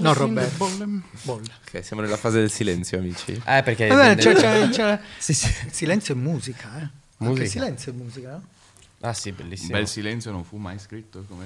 No, 0.00 0.12
Roberto. 0.14 0.66
Bolle. 1.22 1.50
Ok, 1.66 1.84
siamo 1.84 2.00
nella 2.02 2.16
fase 2.16 2.38
del 2.40 2.50
silenzio, 2.50 2.98
amici. 2.98 3.32
Eh, 3.32 3.62
perché 3.62 3.86
Va 3.88 3.96
bene, 3.96 4.14
delle- 4.14 4.34
c'è, 4.34 4.40
c'è- 4.40 4.68
c'è- 4.70 5.00
Sì, 5.18 5.34
sì. 5.34 5.46
il 5.66 5.72
silenzio 5.72 6.14
è 6.14 6.16
musica, 6.16 6.68
eh. 6.78 6.80
Anche 6.80 6.92
Musica. 7.18 7.42
il 7.44 7.48
silenzio 7.50 7.92
è 7.92 7.94
musica, 7.94 8.30
no? 8.30 8.42
Ah, 9.00 9.12
sì, 9.12 9.32
bellissimo. 9.32 9.72
bel 9.76 9.86
silenzio 9.88 10.30
non 10.30 10.44
fu 10.44 10.56
mai 10.56 10.78
scritto, 10.78 11.24
come 11.28 11.44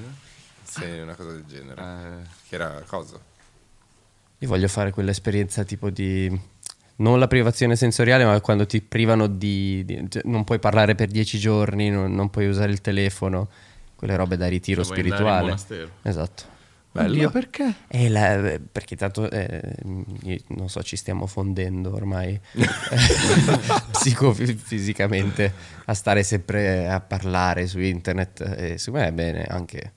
Sì, 0.65 0.85
una 0.85 1.15
cosa 1.17 1.33
del 1.33 1.45
genere. 1.47 1.81
eh, 1.83 2.27
Che 2.49 2.55
era 2.55 2.83
cosa? 2.87 3.19
Io 4.39 4.49
voglio 4.49 4.69
fare 4.69 4.91
quell'esperienza 4.93 5.65
tipo 5.65 5.91
di 5.91 6.39
non 7.03 7.19
la 7.19 7.27
privazione 7.27 7.75
sensoriale, 7.77 8.25
ma 8.25 8.41
quando 8.41 8.65
ti 8.67 8.81
privano 8.81 9.27
di, 9.27 9.85
di- 9.85 10.07
cioè, 10.09 10.23
non 10.25 10.45
puoi 10.45 10.59
parlare 10.59 10.95
per 10.95 11.09
dieci 11.09 11.39
giorni, 11.39 11.91
non, 11.91 12.15
non 12.15 12.31
puoi 12.31 12.47
usare 12.49 12.71
il 12.73 12.81
telefono, 12.81 13.49
quelle 13.97 14.17
robe 14.17 14.37
da 14.37 14.47
ritiro 14.49 14.83
Cioè, 14.85 14.93
spirituale. 14.93 15.51
Esatto. 16.03 16.51
Bello. 16.95 17.11
Oddio, 17.13 17.31
perché? 17.31 17.75
E 17.89 18.09
la- 18.11 18.59
perché 18.71 18.97
tanto, 18.97 19.29
eh, 19.31 19.63
non 20.49 20.69
so, 20.69 20.83
ci 20.83 20.97
stiamo 20.97 21.27
fondendo 21.27 21.95
ormai 21.95 22.39
psicofisicamente 23.91 25.53
a 25.87 25.95
stare 25.95 26.23
sempre 26.23 26.89
a 26.89 27.01
parlare 27.01 27.67
su 27.67 27.81
internet. 27.81 28.41
E 28.57 28.79
secondo 28.79 29.05
me 29.07 29.11
è 29.11 29.13
bene 29.13 29.45
anche 29.45 29.93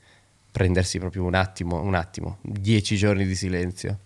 prendersi 0.51 0.99
proprio 0.99 1.23
un 1.23 1.35
attimo, 1.35 1.81
un 1.81 1.95
attimo, 1.95 2.37
dieci 2.41 2.95
giorni 2.95 3.25
di 3.25 3.35
silenzio. 3.35 3.99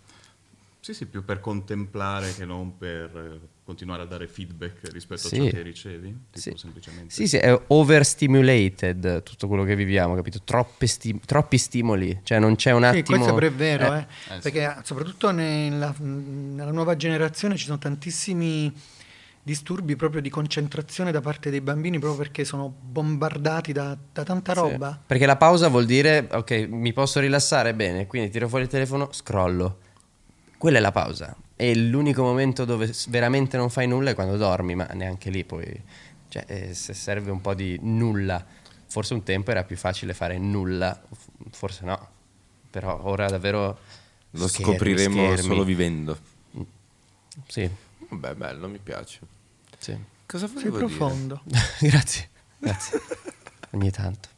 Sì, 0.81 0.93
sì, 0.93 1.07
più 1.07 1.25
per 1.25 1.39
contemplare 1.41 2.33
che 2.33 2.45
non 2.45 2.77
per 2.77 3.15
eh, 3.15 3.39
continuare 3.65 4.03
a 4.03 4.05
dare 4.05 4.27
feedback 4.27 4.91
rispetto 4.91 5.27
Sì. 5.27 5.35
a 5.39 5.43
ciò 5.43 5.49
che 5.49 5.61
ricevi. 5.61 6.07
Tipo 6.31 6.39
Sì. 6.39 6.53
semplicemente. 6.55 7.13
Sì, 7.13 7.27
sì, 7.27 7.37
è 7.37 7.59
overstimulated 7.67 9.23
tutto 9.23 9.47
quello 9.47 9.63
che 9.63 9.75
viviamo, 9.75 10.15
capito? 10.15 10.39
Troppe 10.43 10.87
sti- 10.87 11.19
troppi 11.25 11.57
stimoli, 11.57 12.19
cioè 12.23 12.39
non 12.39 12.55
c'è 12.55 12.71
un 12.71 12.83
Sì, 12.83 12.87
attimo... 12.99 13.17
questo 13.17 13.33
pure 13.33 13.47
è 13.47 13.51
vero, 13.51 13.93
eh, 13.93 13.99
eh, 13.99 14.05
sì. 14.35 14.39
perché 14.41 14.65
ah, 14.65 14.81
soprattutto 14.83 15.31
nella, 15.31 15.93
nella 15.99 16.71
nuova 16.71 16.95
generazione 16.95 17.57
ci 17.57 17.65
sono 17.65 17.77
tantissimi 17.77 18.73
disturbi 19.41 19.95
proprio 19.95 20.21
di 20.21 20.29
concentrazione 20.29 21.11
da 21.11 21.21
parte 21.21 21.49
dei 21.49 21.61
bambini 21.61 21.97
proprio 21.97 22.21
perché 22.21 22.45
sono 22.45 22.69
bombardati 22.69 23.71
da, 23.73 23.97
da 24.13 24.23
tanta 24.23 24.53
Sì. 24.53 24.59
roba. 24.59 24.99
Perché 25.05 25.25
la 25.25 25.37
pausa 25.37 25.67
vuol 25.67 25.85
dire, 25.85 26.27
ok, 26.31 26.67
mi 26.69 26.93
posso 26.93 27.19
rilassare 27.19 27.73
bene, 27.73 28.07
quindi 28.07 28.29
tiro 28.29 28.47
fuori 28.47 28.63
il 28.63 28.69
telefono, 28.69 29.09
scrollo. 29.11 29.79
Quella 30.59 30.77
è 30.77 30.81
la 30.81 30.91
pausa. 30.91 31.33
E 31.55 31.73
l'unico 31.73 32.21
momento 32.21 32.65
dove 32.65 32.93
veramente 33.07 33.55
non 33.55 33.69
fai 33.69 33.87
nulla 33.87 34.09
è 34.09 34.13
quando 34.13 34.35
dormi, 34.35 34.75
ma 34.75 34.83
neanche 34.87 35.29
lì 35.29 35.45
poi... 35.45 35.81
Cioè, 36.27 36.43
eh, 36.47 36.73
se 36.73 36.93
serve 36.93 37.31
un 37.31 37.39
po' 37.39 37.53
di 37.53 37.79
nulla. 37.81 38.45
Forse 38.87 39.13
un 39.13 39.23
tempo 39.23 39.51
era 39.51 39.63
più 39.63 39.77
facile 39.77 40.13
fare 40.13 40.37
nulla, 40.37 41.01
forse 41.51 41.85
no. 41.85 42.07
Però 42.69 42.99
ora 43.05 43.27
davvero... 43.29 43.79
Lo 44.31 44.47
schermi, 44.47 44.73
scopriremo 44.73 45.15
schermi. 45.15 45.41
solo 45.43 45.63
vivendo. 45.63 46.17
Sì, 47.47 47.69
Beh, 48.09 48.35
bello, 48.35 48.67
mi 48.67 48.79
piace. 48.79 49.19
sì. 49.77 49.97
Cosa 50.25 50.45
Sei 50.47 50.55
volevo 50.69 50.77
dire? 50.85 50.97
profondo. 50.97 51.41
grazie, 51.79 52.29
grazie. 52.57 53.01
Ogni 53.71 53.91
tanto. 53.91 54.29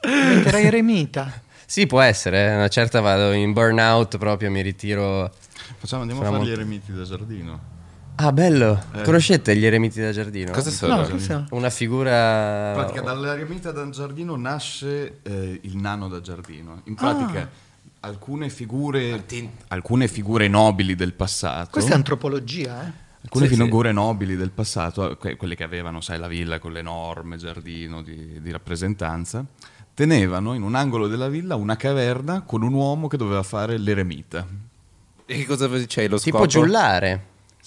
Diventerai 0.00 0.66
eremita. 0.66 1.42
Sì, 1.68 1.86
può 1.86 2.00
essere, 2.00 2.46
eh. 2.46 2.54
una 2.54 2.68
certa 2.68 3.00
vado 3.00 3.32
in 3.32 3.52
burnout 3.52 4.18
proprio, 4.18 4.50
mi 4.50 4.62
ritiro... 4.62 5.32
Facciamo, 5.78 6.02
andiamo 6.02 6.22
Sarà 6.22 6.36
a 6.36 6.38
fare 6.38 6.48
gli 6.50 6.52
eremiti 6.52 6.92
da 6.92 7.02
giardino. 7.02 7.74
Ah, 8.18 8.32
bello! 8.32 8.82
Conoscete 9.02 9.54
gli 9.56 9.66
eremiti 9.66 10.00
da 10.00 10.12
giardino? 10.12 10.52
Cosa 10.52 10.70
sono? 10.70 11.06
No, 11.06 11.46
Una 11.50 11.68
figura... 11.68 12.68
In 12.68 12.74
pratica 12.76 13.00
dall'eremita 13.02 13.72
da 13.72 13.88
giardino 13.90 14.36
nasce 14.36 15.18
eh, 15.22 15.58
il 15.62 15.76
nano 15.76 16.08
da 16.08 16.20
giardino. 16.20 16.80
In 16.84 16.94
pratica 16.94 17.40
Ah. 17.40 18.08
alcune 18.08 18.48
figure 18.48 19.24
alcune 19.68 20.06
figure 20.06 20.46
nobili 20.46 20.94
del 20.94 21.12
passato 21.14 21.70
Questa 21.72 21.92
è 21.92 21.94
antropologia, 21.94 22.86
eh? 22.86 23.04
Alcune 23.22 23.48
Sì, 23.48 23.54
sì. 23.54 23.60
figure 23.62 23.90
nobili 23.90 24.36
del 24.36 24.50
passato, 24.50 25.16
que- 25.18 25.34
quelle 25.34 25.56
che 25.56 25.64
avevano, 25.64 26.00
sai, 26.00 26.18
la 26.20 26.28
villa 26.28 26.60
con 26.60 26.72
l'enorme 26.72 27.36
giardino 27.36 28.00
di, 28.00 28.40
di 28.40 28.52
rappresentanza, 28.52 29.44
tenevano 29.96 30.52
in 30.52 30.62
un 30.62 30.74
angolo 30.74 31.08
della 31.08 31.28
villa 31.28 31.54
una 31.56 31.74
caverna 31.76 32.42
con 32.42 32.62
un 32.62 32.74
uomo 32.74 33.08
che 33.08 33.16
doveva 33.16 33.42
fare 33.42 33.78
l'eremita. 33.78 34.46
E 35.24 35.34
che 35.38 35.46
cosa 35.46 35.66
c'è? 35.68 36.06
Lo 36.06 36.18
Tipo 36.20 36.36
scopo? 36.36 36.46
giullare. 36.50 37.24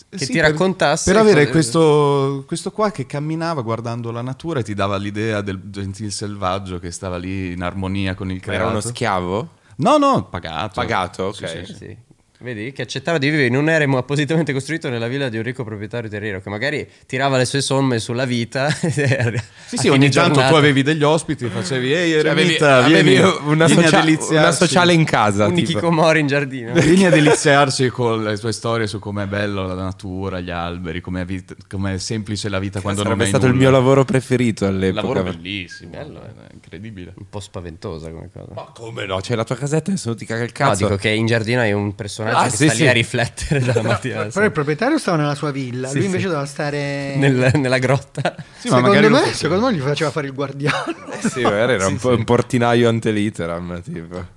Che 0.08 0.20
Sì, 0.20 0.28
ti 0.28 0.34
per- 0.40 0.52
raccontasse... 0.52 1.12
Per 1.12 1.20
avere 1.20 1.40
cose- 1.42 1.52
questo, 1.52 2.44
questo 2.46 2.72
qua 2.72 2.92
che 2.92 3.08
camminava 3.08 3.62
guardando 3.64 4.12
la 4.12 4.22
natura 4.22 4.60
e 4.60 4.64
ti 4.64 4.76
dava 4.76 4.96
l'idea 4.98 5.42
del 5.42 5.60
gentil 5.66 6.12
selvaggio 6.12 6.78
che 6.78 6.92
stava 6.92 7.18
lì 7.18 7.52
in 7.52 7.64
armonia 7.64 8.14
con 8.14 8.30
il 8.32 8.40
creato. 8.40 8.62
Era 8.62 8.70
uno 8.72 8.80
schiavo? 8.80 9.50
No, 9.78 9.98
no, 9.98 10.26
pagato. 10.26 10.74
Pagato, 10.76 11.24
ok. 11.24 11.36
Sì, 11.36 11.48
sì, 11.48 11.66
sì. 11.66 11.74
Sì. 11.76 11.98
Vedi 12.42 12.72
che 12.72 12.84
accettava 12.84 13.18
di 13.18 13.30
vivere 13.30 13.48
in 13.48 13.56
un 13.58 13.68
eremo 13.70 13.98
appositamente 13.98 14.54
costruito 14.54 14.88
nella 14.90 15.08
villa 15.10 15.28
di 15.28 15.36
un 15.36 15.44
ricco 15.44 15.66
proprietario 15.66 16.10
terriero 16.10 16.40
che 16.40 16.50
magari 16.50 16.88
tirava 17.06 17.36
le 17.36 17.44
sue 17.44 17.60
somme 17.62 18.00
sulla 18.00 18.26
vita. 18.26 18.68
Sì, 19.70 19.78
sì, 19.78 19.88
ogni 19.90 20.10
tanto 20.10 20.40
tu 20.48 20.56
avevi 20.56 20.82
degli 20.82 21.04
ospiti, 21.04 21.46
facevi, 21.48 21.94
ehi 21.94 22.12
Cioè, 22.14 22.20
avevi, 22.32 22.42
eremita, 22.56 22.78
avevi 22.78 23.10
vieni, 23.10 23.20
una, 23.44 23.66
vieni 23.68 23.84
socia- 23.84 23.98
a 24.00 24.02
deliziarci." 24.02 24.34
una 24.36 24.52
sociale 24.52 24.94
in 24.94 25.04
casa. 25.04 25.46
un 25.46 25.54
tipo. 25.54 25.68
Kikomori 25.74 26.20
in 26.22 26.26
giardino. 26.28 26.74
Vieni 26.74 27.06
a 27.06 27.10
deliziarci 27.12 27.90
con 27.90 28.24
le 28.24 28.36
tue 28.40 28.52
storie 28.52 28.88
su 28.88 28.98
com'è 28.98 29.28
bello 29.28 29.68
la 29.68 29.76
natura, 29.76 30.40
gli 30.40 30.50
alberi, 30.50 31.02
com'è, 31.02 31.24
vit- 31.24 31.56
com'è 31.70 32.00
semplice 32.00 32.50
la 32.50 32.58
vita 32.58 32.82
quando 32.82 33.04
non 33.04 33.20
hai 33.20 33.28
stato 33.28 33.46
il 33.46 33.52
nulla. 33.52 33.62
mio 33.64 33.72
lavoro 33.72 34.04
preferito 34.06 34.66
all'epoca. 34.66 35.02
lavoro 35.02 35.24
bellissimo, 35.24 35.92
Bello, 35.92 36.20
eh. 36.24 36.48
è 36.48 36.54
incredibile. 36.54 37.14
Un 37.16 37.30
po' 37.30 37.40
spaventosa 37.40 38.10
come 38.10 38.30
cosa. 38.34 38.52
Ma 38.56 38.72
come 38.74 39.06
no? 39.06 39.20
C'è 39.20 39.36
la 39.36 39.44
tua 39.44 39.56
casetta 39.56 39.90
e 39.90 39.92
nessuno 39.92 40.16
ti 40.16 40.26
caga 40.26 40.42
il 40.44 40.52
No, 40.58 40.66
cazzo. 40.66 40.84
dico 40.86 40.96
che 40.98 41.10
in 41.10 41.28
giardino 41.28 41.60
hai 41.62 41.74
un 41.74 41.94
personaggio 41.94 42.29
Ah, 42.38 42.44
che 42.44 42.50
sì, 42.56 42.66
sta 42.66 42.74
sì. 42.76 42.82
lì 42.84 42.88
a 42.88 42.92
riflettere 42.92 43.60
dalla 43.60 43.82
mattina 43.82 44.26
Però 44.26 44.46
il 44.46 44.52
proprietario 44.52 44.98
stava 44.98 45.18
nella 45.18 45.36
sua 45.36 45.52
villa, 45.52 45.88
Sì, 45.88 45.94
lui 45.96 46.02
sì. 46.04 46.08
invece 46.10 46.26
doveva 46.28 46.46
stare... 46.46 47.16
Nel- 47.16 47.52
nella 47.56 47.78
grotta. 47.78 48.36
Sì, 48.58 48.70
ma 48.70 48.78
secondo, 48.78 49.10
me, 49.10 49.34
secondo 49.34 49.66
me 49.68 49.74
gli 49.74 49.80
faceva 49.80 50.12
fare 50.12 50.28
il 50.28 50.34
guardiano. 50.34 50.96
Eh 51.12 51.28
sì, 51.30 51.42
magari 51.42 51.74
era 51.74 51.88
un, 51.88 51.96
Sì, 51.98 52.02
po' 52.02 52.12
sì. 52.14 52.18
un 52.20 52.24
portinaio 52.26 52.90
ante 52.90 53.12
litteram, 53.12 53.82
tipo. 53.82 54.28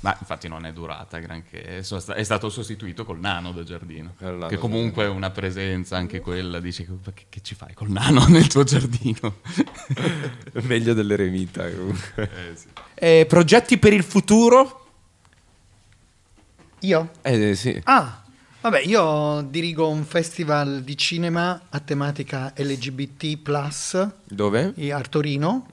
Ma 0.00 0.16
infatti 0.20 0.46
non 0.46 0.64
è 0.66 0.72
durata 0.72 1.18
granché, 1.18 1.78
è 1.80 2.22
stato 2.22 2.48
sostituito 2.48 3.04
col 3.04 3.18
nano 3.18 3.50
del 3.50 3.64
giardino, 3.64 4.14
nano 4.18 4.46
che 4.46 4.56
comunque 4.56 5.04
è 5.04 5.08
una 5.08 5.30
presenza 5.30 5.96
anche 5.96 6.20
quella, 6.20 6.60
dici 6.60 6.86
"Ma 6.88 7.10
che, 7.12 7.24
che 7.28 7.40
ci 7.42 7.56
fai 7.56 7.74
col 7.74 7.88
nano 7.90 8.24
nel 8.28 8.46
tuo 8.46 8.62
giardino? 8.62 9.38
Meglio 10.62 10.94
dell'eremita 10.94 11.68
comunque. 11.70 12.22
Eh, 12.22 12.56
sì. 12.56 12.66
Eh, 12.94 13.26
progetti 13.28 13.78
per 13.78 13.92
il 13.94 14.04
futuro? 14.04 14.85
Io? 16.80 17.10
Eh 17.22 17.54
sì. 17.54 17.80
Ah, 17.84 18.22
vabbè, 18.60 18.80
io 18.80 19.46
dirigo 19.48 19.88
un 19.88 20.04
festival 20.04 20.82
di 20.82 20.96
cinema 20.96 21.62
a 21.70 21.80
tematica 21.80 22.52
LGBT+, 22.56 24.12
Dove? 24.24 24.74
a 24.92 25.00
Torino, 25.00 25.66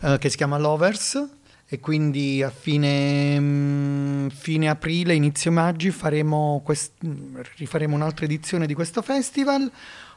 eh, 0.00 0.18
che 0.18 0.28
si 0.28 0.36
chiama 0.36 0.58
Lovers, 0.58 1.26
e 1.68 1.80
quindi 1.80 2.42
a 2.42 2.50
fine, 2.50 3.40
mm, 3.40 4.28
fine 4.28 4.68
aprile, 4.68 5.14
inizio 5.14 5.50
maggio 5.50 5.90
faremo 5.90 6.60
quest- 6.64 7.04
mm, 7.04 7.38
rifaremo 7.56 7.94
un'altra 7.94 8.24
edizione 8.24 8.66
di 8.66 8.74
questo 8.74 9.02
festival 9.02 9.70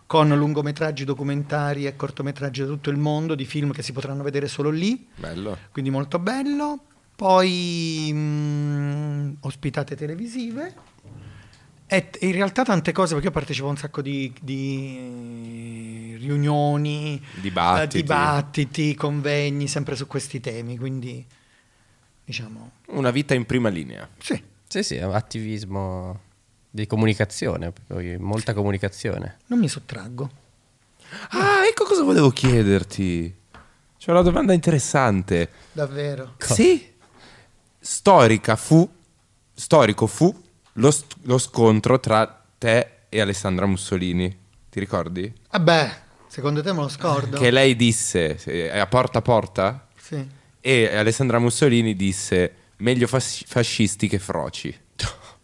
con 0.05 0.28
lungometraggi 0.28 1.05
documentari 1.05 1.86
e 1.86 1.95
cortometraggi 1.95 2.61
da 2.61 2.67
tutto 2.67 2.89
il 2.89 2.97
mondo, 2.97 3.36
di 3.36 3.45
film 3.45 3.72
che 3.72 3.84
si 3.84 3.93
potranno 3.93 4.24
vedere 4.24 4.47
solo 4.47 4.70
lì 4.70 5.07
Bello. 5.15 5.57
quindi 5.72 5.91
molto 5.91 6.20
bello. 6.20 6.80
Poi 7.20 8.11
mm, 8.13 9.32
ospitate 9.41 9.97
televisive 9.97 10.74
e 11.86 12.09
in 12.22 12.32
realtà 12.32 12.63
tante 12.63 12.93
cose 12.93 13.11
perché 13.11 13.28
io 13.28 13.34
partecipo 13.34 13.67
a 13.67 13.72
un 13.72 13.76
sacco 13.76 14.01
di, 14.01 14.34
di 14.39 16.15
riunioni, 16.17 17.22
Dibattiti. 17.41 17.97
eh, 17.97 18.01
dibattiti, 18.01 18.95
convegni 18.95 19.67
sempre 19.67 19.97
su 19.97 20.07
questi 20.07 20.39
temi, 20.39 20.78
quindi 20.78 21.26
diciamo. 22.24 22.72
Una 22.91 23.11
vita 23.11 23.34
in 23.34 23.45
prima 23.45 23.67
linea. 23.67 24.07
Sì. 24.17 24.41
Sì, 24.65 24.82
sì, 24.82 24.97
attivismo 24.97 26.22
di 26.70 26.88
comunicazione, 26.88 27.74
molta 28.17 28.53
comunicazione. 28.53 29.39
Non 29.47 29.59
mi 29.59 29.67
sottraggo. 29.67 30.30
Ah, 31.32 31.67
ecco 31.70 31.84
cosa 31.84 32.03
volevo 32.03 32.30
chiederti. 32.30 33.36
C'è 33.97 34.11
una 34.11 34.22
domanda 34.22 34.53
interessante. 34.53 35.49
Davvero. 35.74 36.36
Sì. 36.38 36.89
Storica 37.80 38.56
fu, 38.56 38.88
storico 39.54 40.06
fu 40.08 40.34
lo, 40.74 40.92
st- 40.92 41.16
lo 41.24 41.38
scontro 41.38 42.00
tra 42.00 42.44
te 42.58 42.92
e 43.10 43.22
Alessandra 43.22 43.66
Mussolini. 43.66 44.38
Ti 44.70 44.80
ricordi? 44.80 45.34
Vabbè, 45.52 46.02
secondo 46.28 46.62
te 46.62 46.74
me 46.74 46.82
lo 46.82 46.90
scordo? 46.90 47.38
Che 47.40 47.52
lei 47.52 47.76
disse, 47.76 48.38
se- 48.38 48.72
a 48.72 48.86
porta 48.88 49.20
a 49.20 49.22
porta, 49.22 49.88
Sì. 50.00 50.28
e 50.60 50.96
Alessandra 50.96 51.40
Mussolini 51.40 51.96
disse 51.96 52.54
meglio 52.78 53.08
fas- 53.08 53.44
fascisti 53.46 54.08
che 54.08 54.20
froci. 54.20 54.78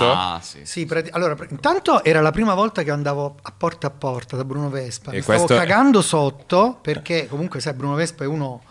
Ah, 0.00 0.40
sì. 0.42 0.60
Sì, 0.64 0.86
prati- 0.86 1.10
allora, 1.12 1.34
pr- 1.34 1.50
intanto 1.50 2.02
era 2.04 2.22
la 2.22 2.30
prima 2.30 2.54
volta 2.54 2.82
che 2.82 2.90
andavo 2.90 3.36
a 3.42 3.52
porta 3.52 3.88
a 3.88 3.90
porta 3.90 4.34
da 4.34 4.44
Bruno 4.46 4.70
Vespa. 4.70 5.10
E 5.12 5.16
Mi 5.16 5.20
stavo 5.22 5.44
questo- 5.44 5.56
cagando 5.62 6.00
sotto 6.00 6.78
perché 6.80 7.26
comunque 7.28 7.60
sai 7.60 7.74
Bruno 7.74 7.94
Vespa 7.94 8.24
è 8.24 8.26
uno 8.26 8.62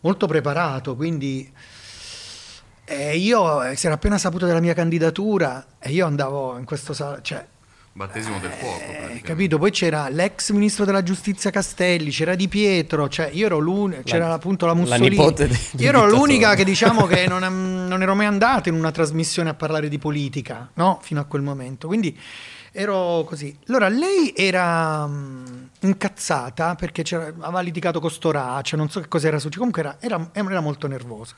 molto 0.00 0.26
preparato, 0.26 0.94
quindi 0.96 1.50
eh, 2.98 3.16
io 3.16 3.62
eh, 3.62 3.76
si 3.76 3.86
era 3.86 3.94
appena 3.94 4.18
saputo 4.18 4.46
della 4.46 4.60
mia 4.60 4.74
candidatura 4.74 5.64
e 5.78 5.90
io 5.90 6.06
andavo 6.06 6.56
in 6.58 6.64
questo 6.64 6.92
sal- 6.92 7.20
cioè 7.22 7.44
Battesimo 7.92 8.38
del 8.38 8.50
fuoco. 8.52 8.78
eh, 8.80 9.20
capito? 9.24 9.58
Poi 9.58 9.72
c'era 9.72 10.08
l'ex 10.08 10.50
ministro 10.52 10.84
della 10.84 11.02
giustizia 11.02 11.50
Castelli, 11.50 12.10
c'era 12.10 12.36
Di 12.36 12.46
Pietro, 12.46 13.08
cioè 13.08 13.28
io 13.32 13.46
ero 13.46 13.58
l'unica, 13.58 14.02
c'era 14.02 14.32
appunto 14.32 14.66
la 14.66 14.72
la 14.72 14.78
Mussolini. 14.78 15.08
nipote 15.08 15.48
di- 15.48 15.58
di 15.72 15.82
io 15.82 15.88
ero 15.88 16.06
l'unica 16.06 16.54
che 16.54 16.62
diciamo 16.62 17.06
che 17.06 17.26
non, 17.26 17.42
non 17.88 18.00
ero 18.00 18.14
mai 18.14 18.26
andato 18.26 18.68
in 18.68 18.76
una 18.76 18.92
trasmissione 18.92 19.50
a 19.50 19.54
parlare 19.54 19.88
di 19.88 19.98
politica, 19.98 20.70
no? 20.74 21.00
Fino 21.02 21.20
a 21.20 21.24
quel 21.24 21.42
momento. 21.42 21.88
Quindi 21.88 22.16
ero 22.70 23.24
così. 23.26 23.56
Allora 23.66 23.88
lei 23.88 24.32
era 24.36 25.04
mm, 25.04 25.44
incazzata 25.80 26.76
perché 26.76 27.02
c'era- 27.02 27.26
aveva 27.40 27.60
litigato 27.60 27.98
con 27.98 28.10
Storaccia, 28.10 28.76
non 28.76 28.88
so 28.90 29.00
che 29.00 29.08
cosa 29.08 29.26
era 29.26 29.38
successo, 29.40 29.58
comunque 29.58 29.82
era, 29.82 29.96
era- 29.98 30.30
era 30.48 30.60
molto 30.60 30.86
nervosa. 30.86 31.34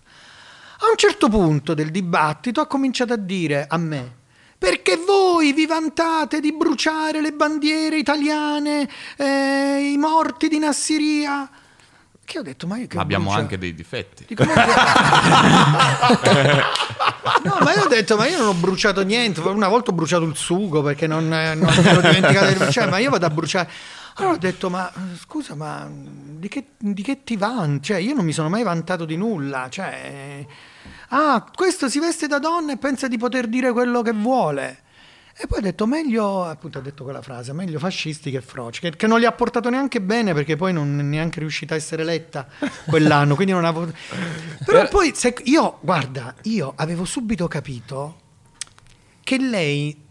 A 0.82 0.88
un 0.90 0.96
certo 0.96 1.28
punto 1.28 1.74
del 1.74 1.90
dibattito 1.90 2.60
ha 2.60 2.66
cominciato 2.66 3.12
a 3.12 3.16
dire 3.16 3.66
a 3.68 3.76
me 3.76 4.18
perché 4.56 4.96
voi 4.96 5.52
vi 5.54 5.66
vantate 5.66 6.40
di 6.40 6.52
bruciare 6.52 7.22
le 7.22 7.32
bandiere 7.32 7.96
italiane, 7.96 8.86
eh, 9.16 9.90
i 9.92 9.96
morti 9.96 10.48
di 10.48 10.58
Nassiria? 10.58 11.48
Che 12.22 12.38
ho 12.38 12.42
detto, 12.42 12.66
ma 12.66 12.76
io 12.76 12.86
che 12.86 12.96
Ma 12.96 13.02
abbiamo 13.02 13.24
bruciato? 13.24 13.42
anche 13.42 13.58
dei 13.58 13.74
difetti. 13.74 14.24
Dico, 14.28 14.44
ma 14.44 14.54
no, 17.42 17.56
ma 17.60 17.74
io 17.74 17.84
ho 17.84 17.88
detto, 17.88 18.16
ma 18.16 18.28
io 18.28 18.38
non 18.38 18.48
ho 18.48 18.54
bruciato 18.54 19.02
niente. 19.02 19.40
Una 19.40 19.68
volta 19.68 19.90
ho 19.90 19.94
bruciato 19.94 20.24
il 20.24 20.36
sugo 20.36 20.82
perché 20.82 21.06
non, 21.06 21.26
non 21.26 21.72
ero 21.82 22.00
dimenticato 22.02 22.46
di 22.46 22.54
bruciare, 22.54 22.90
ma 22.90 22.98
io 22.98 23.10
vado 23.10 23.26
a 23.26 23.30
bruciare. 23.30 23.70
Allora 24.20 24.34
ho 24.34 24.38
detto, 24.38 24.68
ma 24.68 24.92
scusa, 25.18 25.54
ma 25.54 25.90
di 25.90 26.46
che, 26.48 26.72
di 26.76 27.02
che 27.02 27.24
ti 27.24 27.38
vanti? 27.38 27.86
Cioè, 27.86 27.96
io 27.96 28.12
non 28.14 28.26
mi 28.26 28.32
sono 28.32 28.50
mai 28.50 28.62
vantato 28.62 29.06
di 29.06 29.16
nulla. 29.16 29.68
Cioè, 29.70 30.46
ah, 31.08 31.50
questo 31.54 31.88
si 31.88 31.98
veste 31.98 32.26
da 32.26 32.38
donna 32.38 32.72
e 32.72 32.76
pensa 32.76 33.08
di 33.08 33.16
poter 33.16 33.46
dire 33.46 33.72
quello 33.72 34.02
che 34.02 34.12
vuole. 34.12 34.82
E 35.34 35.46
poi 35.46 35.60
ha 35.60 35.62
detto 35.62 35.86
meglio, 35.86 36.44
appunto 36.44 36.76
ha 36.76 36.82
detto 36.82 37.02
quella 37.02 37.22
frase, 37.22 37.54
meglio 37.54 37.78
fascisti 37.78 38.30
che 38.30 38.42
froci, 38.42 38.80
che, 38.80 38.94
che 38.94 39.06
non 39.06 39.18
li 39.18 39.24
ha 39.24 39.32
portato 39.32 39.70
neanche 39.70 40.02
bene 40.02 40.34
perché 40.34 40.54
poi 40.54 40.74
non 40.74 40.98
è 40.98 41.02
neanche 41.02 41.40
riuscita 41.40 41.72
a 41.72 41.78
essere 41.78 42.02
eletta 42.02 42.46
quell'anno, 42.86 43.34
quindi 43.36 43.54
non 43.54 43.64
avevo... 43.64 43.90
Però 44.66 44.86
poi, 44.88 45.12
se- 45.14 45.34
io, 45.44 45.78
guarda, 45.80 46.34
io 46.42 46.74
avevo 46.76 47.06
subito 47.06 47.48
capito 47.48 48.20
che 49.22 49.38
lei, 49.38 50.08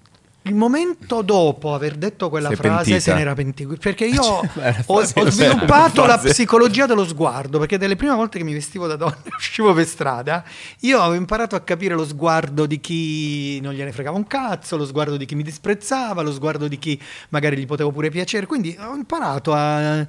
il 0.49 0.55
momento 0.55 1.21
dopo 1.21 1.73
aver 1.73 1.95
detto 1.95 2.29
quella 2.29 2.49
frase, 2.51 2.89
pentita. 2.89 2.99
se 2.99 3.13
ne 3.13 3.21
era 3.21 3.33
pentito. 3.35 3.75
Perché 3.79 4.05
io 4.05 4.41
Beh, 4.53 4.83
ho, 4.87 4.95
ho 4.95 5.29
sviluppato 5.29 6.05
la 6.05 6.17
psicologia 6.17 6.85
dello 6.85 7.05
sguardo, 7.05 7.59
perché 7.59 7.77
delle 7.77 7.95
prime 7.95 8.15
volte 8.15 8.39
che 8.39 8.43
mi 8.43 8.53
vestivo 8.53 8.87
da 8.87 8.95
donna 8.95 9.17
e 9.23 9.29
uscivo 9.37 9.73
per 9.73 9.85
strada, 9.85 10.43
io 10.81 10.99
avevo 10.99 11.15
imparato 11.15 11.55
a 11.55 11.61
capire 11.61 11.93
lo 11.93 12.05
sguardo 12.05 12.65
di 12.65 12.79
chi 12.79 13.59
non 13.61 13.73
gliene 13.73 13.91
fregava 13.91 14.17
un 14.17 14.27
cazzo, 14.27 14.75
lo 14.75 14.85
sguardo 14.85 15.15
di 15.15 15.25
chi 15.25 15.35
mi 15.35 15.43
disprezzava, 15.43 16.21
lo 16.21 16.33
sguardo 16.33 16.67
di 16.67 16.79
chi 16.79 16.99
magari 17.29 17.57
gli 17.57 17.65
potevo 17.65 17.91
pure 17.91 18.09
piacere. 18.09 18.45
Quindi 18.45 18.75
ho 18.79 18.95
imparato 18.95 19.53
a... 19.53 19.99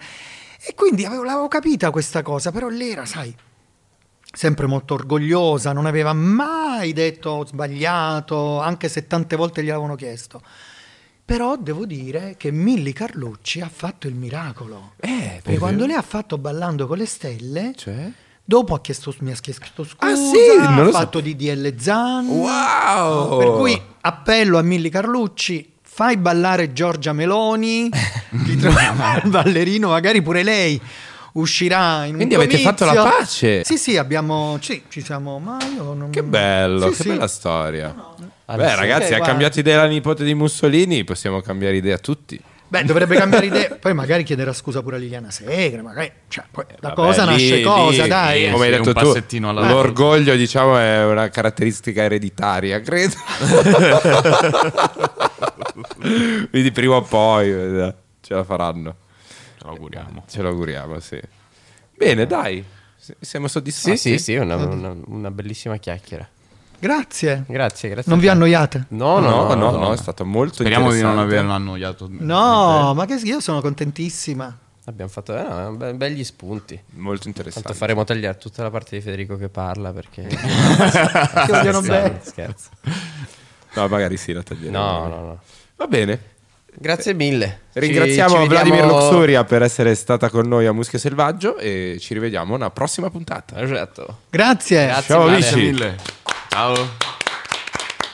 E 0.62 0.74
quindi 0.74 1.05
avevo, 1.05 1.22
l'avevo 1.22 1.49
capita 1.49 1.91
questa 1.91 2.22
cosa, 2.22 2.51
però 2.51 2.68
lei 2.68 2.91
era, 2.91 3.07
sai, 3.07 3.34
sempre 4.33 4.66
molto 4.66 4.95
orgogliosa, 4.95 5.72
non 5.72 5.87
aveva 5.87 6.12
mai 6.12 6.93
detto 6.93 7.31
ho 7.31 7.47
sbagliato, 7.47 8.61
anche 8.61 8.89
se 8.89 9.07
tante 9.07 9.37
volte 9.37 9.62
gli 9.62 9.70
avevano 9.70 9.95
chiesto. 9.97 10.41
Però 11.24 11.57
devo 11.57 11.87
dire 11.87 12.35
che 12.37 12.51
Milli 12.51 12.93
Carlucci 12.93 13.61
ha 13.61 13.70
fatto 13.72 14.09
il 14.09 14.14
miracolo. 14.14 14.93
Eh, 14.99 15.41
Perché 15.43 15.59
quando 15.59 15.87
lei 15.87 15.95
ha 15.95 16.03
fatto 16.03 16.39
Ballando 16.39 16.87
con 16.89 16.99
le 16.99 17.07
stelle, 17.07 17.72
Cioè? 17.76 18.11
dopo 18.45 18.74
ha 18.74 18.81
chiesto, 18.81 19.14
mi 19.20 19.31
ha 19.31 19.37
chiesto 19.37 19.85
scusa, 19.85 19.97
Ah, 20.12 20.16
sì? 20.16 20.57
Non 20.59 20.89
ha 20.89 20.91
fatto 20.91 21.20
DDL 21.20 21.74
Zan. 21.78 22.26
Wow! 22.26 23.39
Per 23.39 23.49
cui 23.53 23.81
appello 24.01 24.59
a 24.59 24.62
Milli 24.62 24.89
Carlucci, 24.91 25.74
fai 25.83 26.16
ballare 26.16 26.72
Giorgia 26.72 27.12
Meloni, 27.12 27.89
ti 28.45 28.57
troviamo 28.57 29.05
il 29.22 29.31
ballerino, 29.31 29.91
magari 29.91 30.22
pure 30.22 30.43
lei 30.43 30.81
uscirà 31.33 32.05
in 32.05 32.11
un 32.12 32.16
Quindi 32.16 32.35
avete 32.35 32.57
comizio. 32.61 32.70
fatto 32.70 32.85
la 32.93 33.03
pace? 33.11 33.64
Sì, 33.64 33.78
sì, 33.78 33.97
abbiamo, 33.97 34.59
sì, 34.61 34.83
ci 34.89 35.01
siamo, 35.03 35.39
ma 35.39 35.57
io 35.76 35.93
non... 35.95 36.11
Che 36.11 36.22
bello, 36.22 36.91
Sì, 36.91 36.97
che 36.97 37.03
sì. 37.03 37.09
bella 37.09 37.28
storia. 37.28 37.95
Ah, 38.47 38.57
Beh, 38.57 38.68
sì. 38.68 38.74
ragazzi, 38.76 39.07
Ok, 39.07 39.12
ha 39.12 39.16
guarda. 39.16 39.24
cambiato 39.26 39.59
idea 39.61 39.76
la 39.83 39.87
nipote 39.87 40.24
di 40.24 40.35
Mussolini, 40.35 41.05
possiamo 41.05 41.41
cambiare 41.41 41.76
idea 41.76 41.99
tutti. 41.99 42.41
Beh, 42.70 42.85
dovrebbe 42.85 43.16
cambiare 43.16 43.47
idea, 43.47 43.76
poi 43.81 43.93
magari 43.95 44.22
chiederà 44.22 44.53
scusa 44.53 44.81
pure 44.81 44.95
a 44.95 44.99
Liliana 45.01 45.33
Segre, 45.33 45.83
magari, 45.83 46.09
cioè, 46.28 46.45
poi 46.49 46.64
la 46.78 46.91
Vabbè, 46.91 46.95
cosa 46.95 47.24
lì- 47.24 47.31
nasce 47.33 47.57
lì, 47.57 47.62
cosa, 47.64 48.07
dai. 48.07 48.45
eh, 48.47 48.51
Come 48.53 48.64
hai 48.66 48.70
detto 48.70 48.89
un 48.91 48.95
tu, 49.28 49.41
l'orgoglio, 49.53 50.37
diciamo, 50.37 50.78
è 50.78 51.05
una 51.05 51.28
caratteristica 51.31 52.03
ereditaria, 52.05 52.81
credo. 52.81 53.14
Quindi 56.51 56.70
prima 56.72 56.97
o 56.97 57.03
poi 57.03 57.51
eh, 57.51 57.95
ce 58.20 58.35
la 58.35 58.45
faranno. 58.45 58.97
Ce 59.71 59.77
lo 59.79 59.85
auguriamo. 59.85 60.25
Ce 60.29 60.43
lo 60.43 60.49
auguriamo, 60.49 61.01
sì. 61.01 61.21
Bene, 61.97 62.27
dai. 62.27 62.64
S- 62.99 63.14
Siamo 63.21 63.49
soddisfatti? 63.49 63.97
Sì, 63.97 64.11
sì, 64.12 64.18
sì, 64.18 64.35
una, 64.37 64.57
una- 64.57 64.95
una 65.07 65.31
bellissima 65.31 65.77
chiacchiera. 65.77 66.27
Grazie. 66.79 67.45
Grazie, 67.47 67.89
grazie. 67.91 68.11
Non 68.11 68.21
vi 68.21 68.29
annoiate? 68.29 68.87
No, 68.89 69.18
No, 69.18 69.53
no, 69.53 69.55
no, 69.55 69.71
no, 69.73 69.93
è 69.93 69.97
stato 69.99 70.25
molto 70.25 70.55
Speriamo 70.55 70.91
di 70.93 71.01
non 71.03 71.11
interessante. 71.11 71.35
averlo 71.37 71.53
annoiato. 71.53 72.07
No, 72.11 72.95
ma 72.95 73.05
che 73.07 73.14
io 73.23 73.41
sono 73.41 73.61
contentissima. 73.61 74.59
Abbiamo 74.87 75.11
fatto 75.11 75.37
eh, 75.37 75.43
no, 75.43 75.73
be- 75.77 75.93
begli 75.95 76.25
spunti. 76.25 76.81
Molto 76.95 77.29
interessante. 77.29 77.68
Tanto 77.68 77.79
faremo 77.79 78.03
tagliare 78.05 78.39
tutta 78.39 78.62
la 78.62 78.71
parte 78.71 78.97
di 78.97 79.03
Federico 79.03 79.37
che 79.37 79.49
parla 79.51 79.93
perché... 79.93 80.23
Ti 80.27 80.37
vogliono 81.51 81.81
Scherzo, 81.81 81.81
bene. 81.83 82.21
Scherzo. 82.23 82.68
No, 83.75 83.87
magari 83.89 84.16
sì, 84.16 84.33
la 84.33 84.43
taglieremo. 84.43 84.79
No, 84.79 85.07
no, 85.07 85.21
no. 85.21 85.41
Va 85.77 85.87
bene. 85.87 86.18
Grazie 86.75 87.14
mille. 87.14 87.61
Ci- 87.73 87.81
Ringraziamo 87.81 88.43
ci 88.43 88.49
Vladimir 88.49 88.81
vediamo- 88.81 89.01
Luxuria 89.11 89.45
per 89.45 89.62
essere 89.62 89.95
stata 89.95 90.31
con 90.31 90.47
noi 90.49 90.66
a 90.66 90.73
Muschio 90.73 90.99
Selvaggio 90.99 91.57
e 91.59 91.97
ci 92.01 92.14
rivediamo 92.14 92.55
una 92.55 92.71
prossima 92.71 93.11
puntata. 93.11 93.61
Esatto. 93.61 94.18
Grazie. 94.31 94.87
Grazie 94.87 95.14
Ciao 95.14 95.27
amici. 95.27 95.41
Grazie 95.41 95.62
mille. 95.62 95.97
Ciao. 96.49 97.10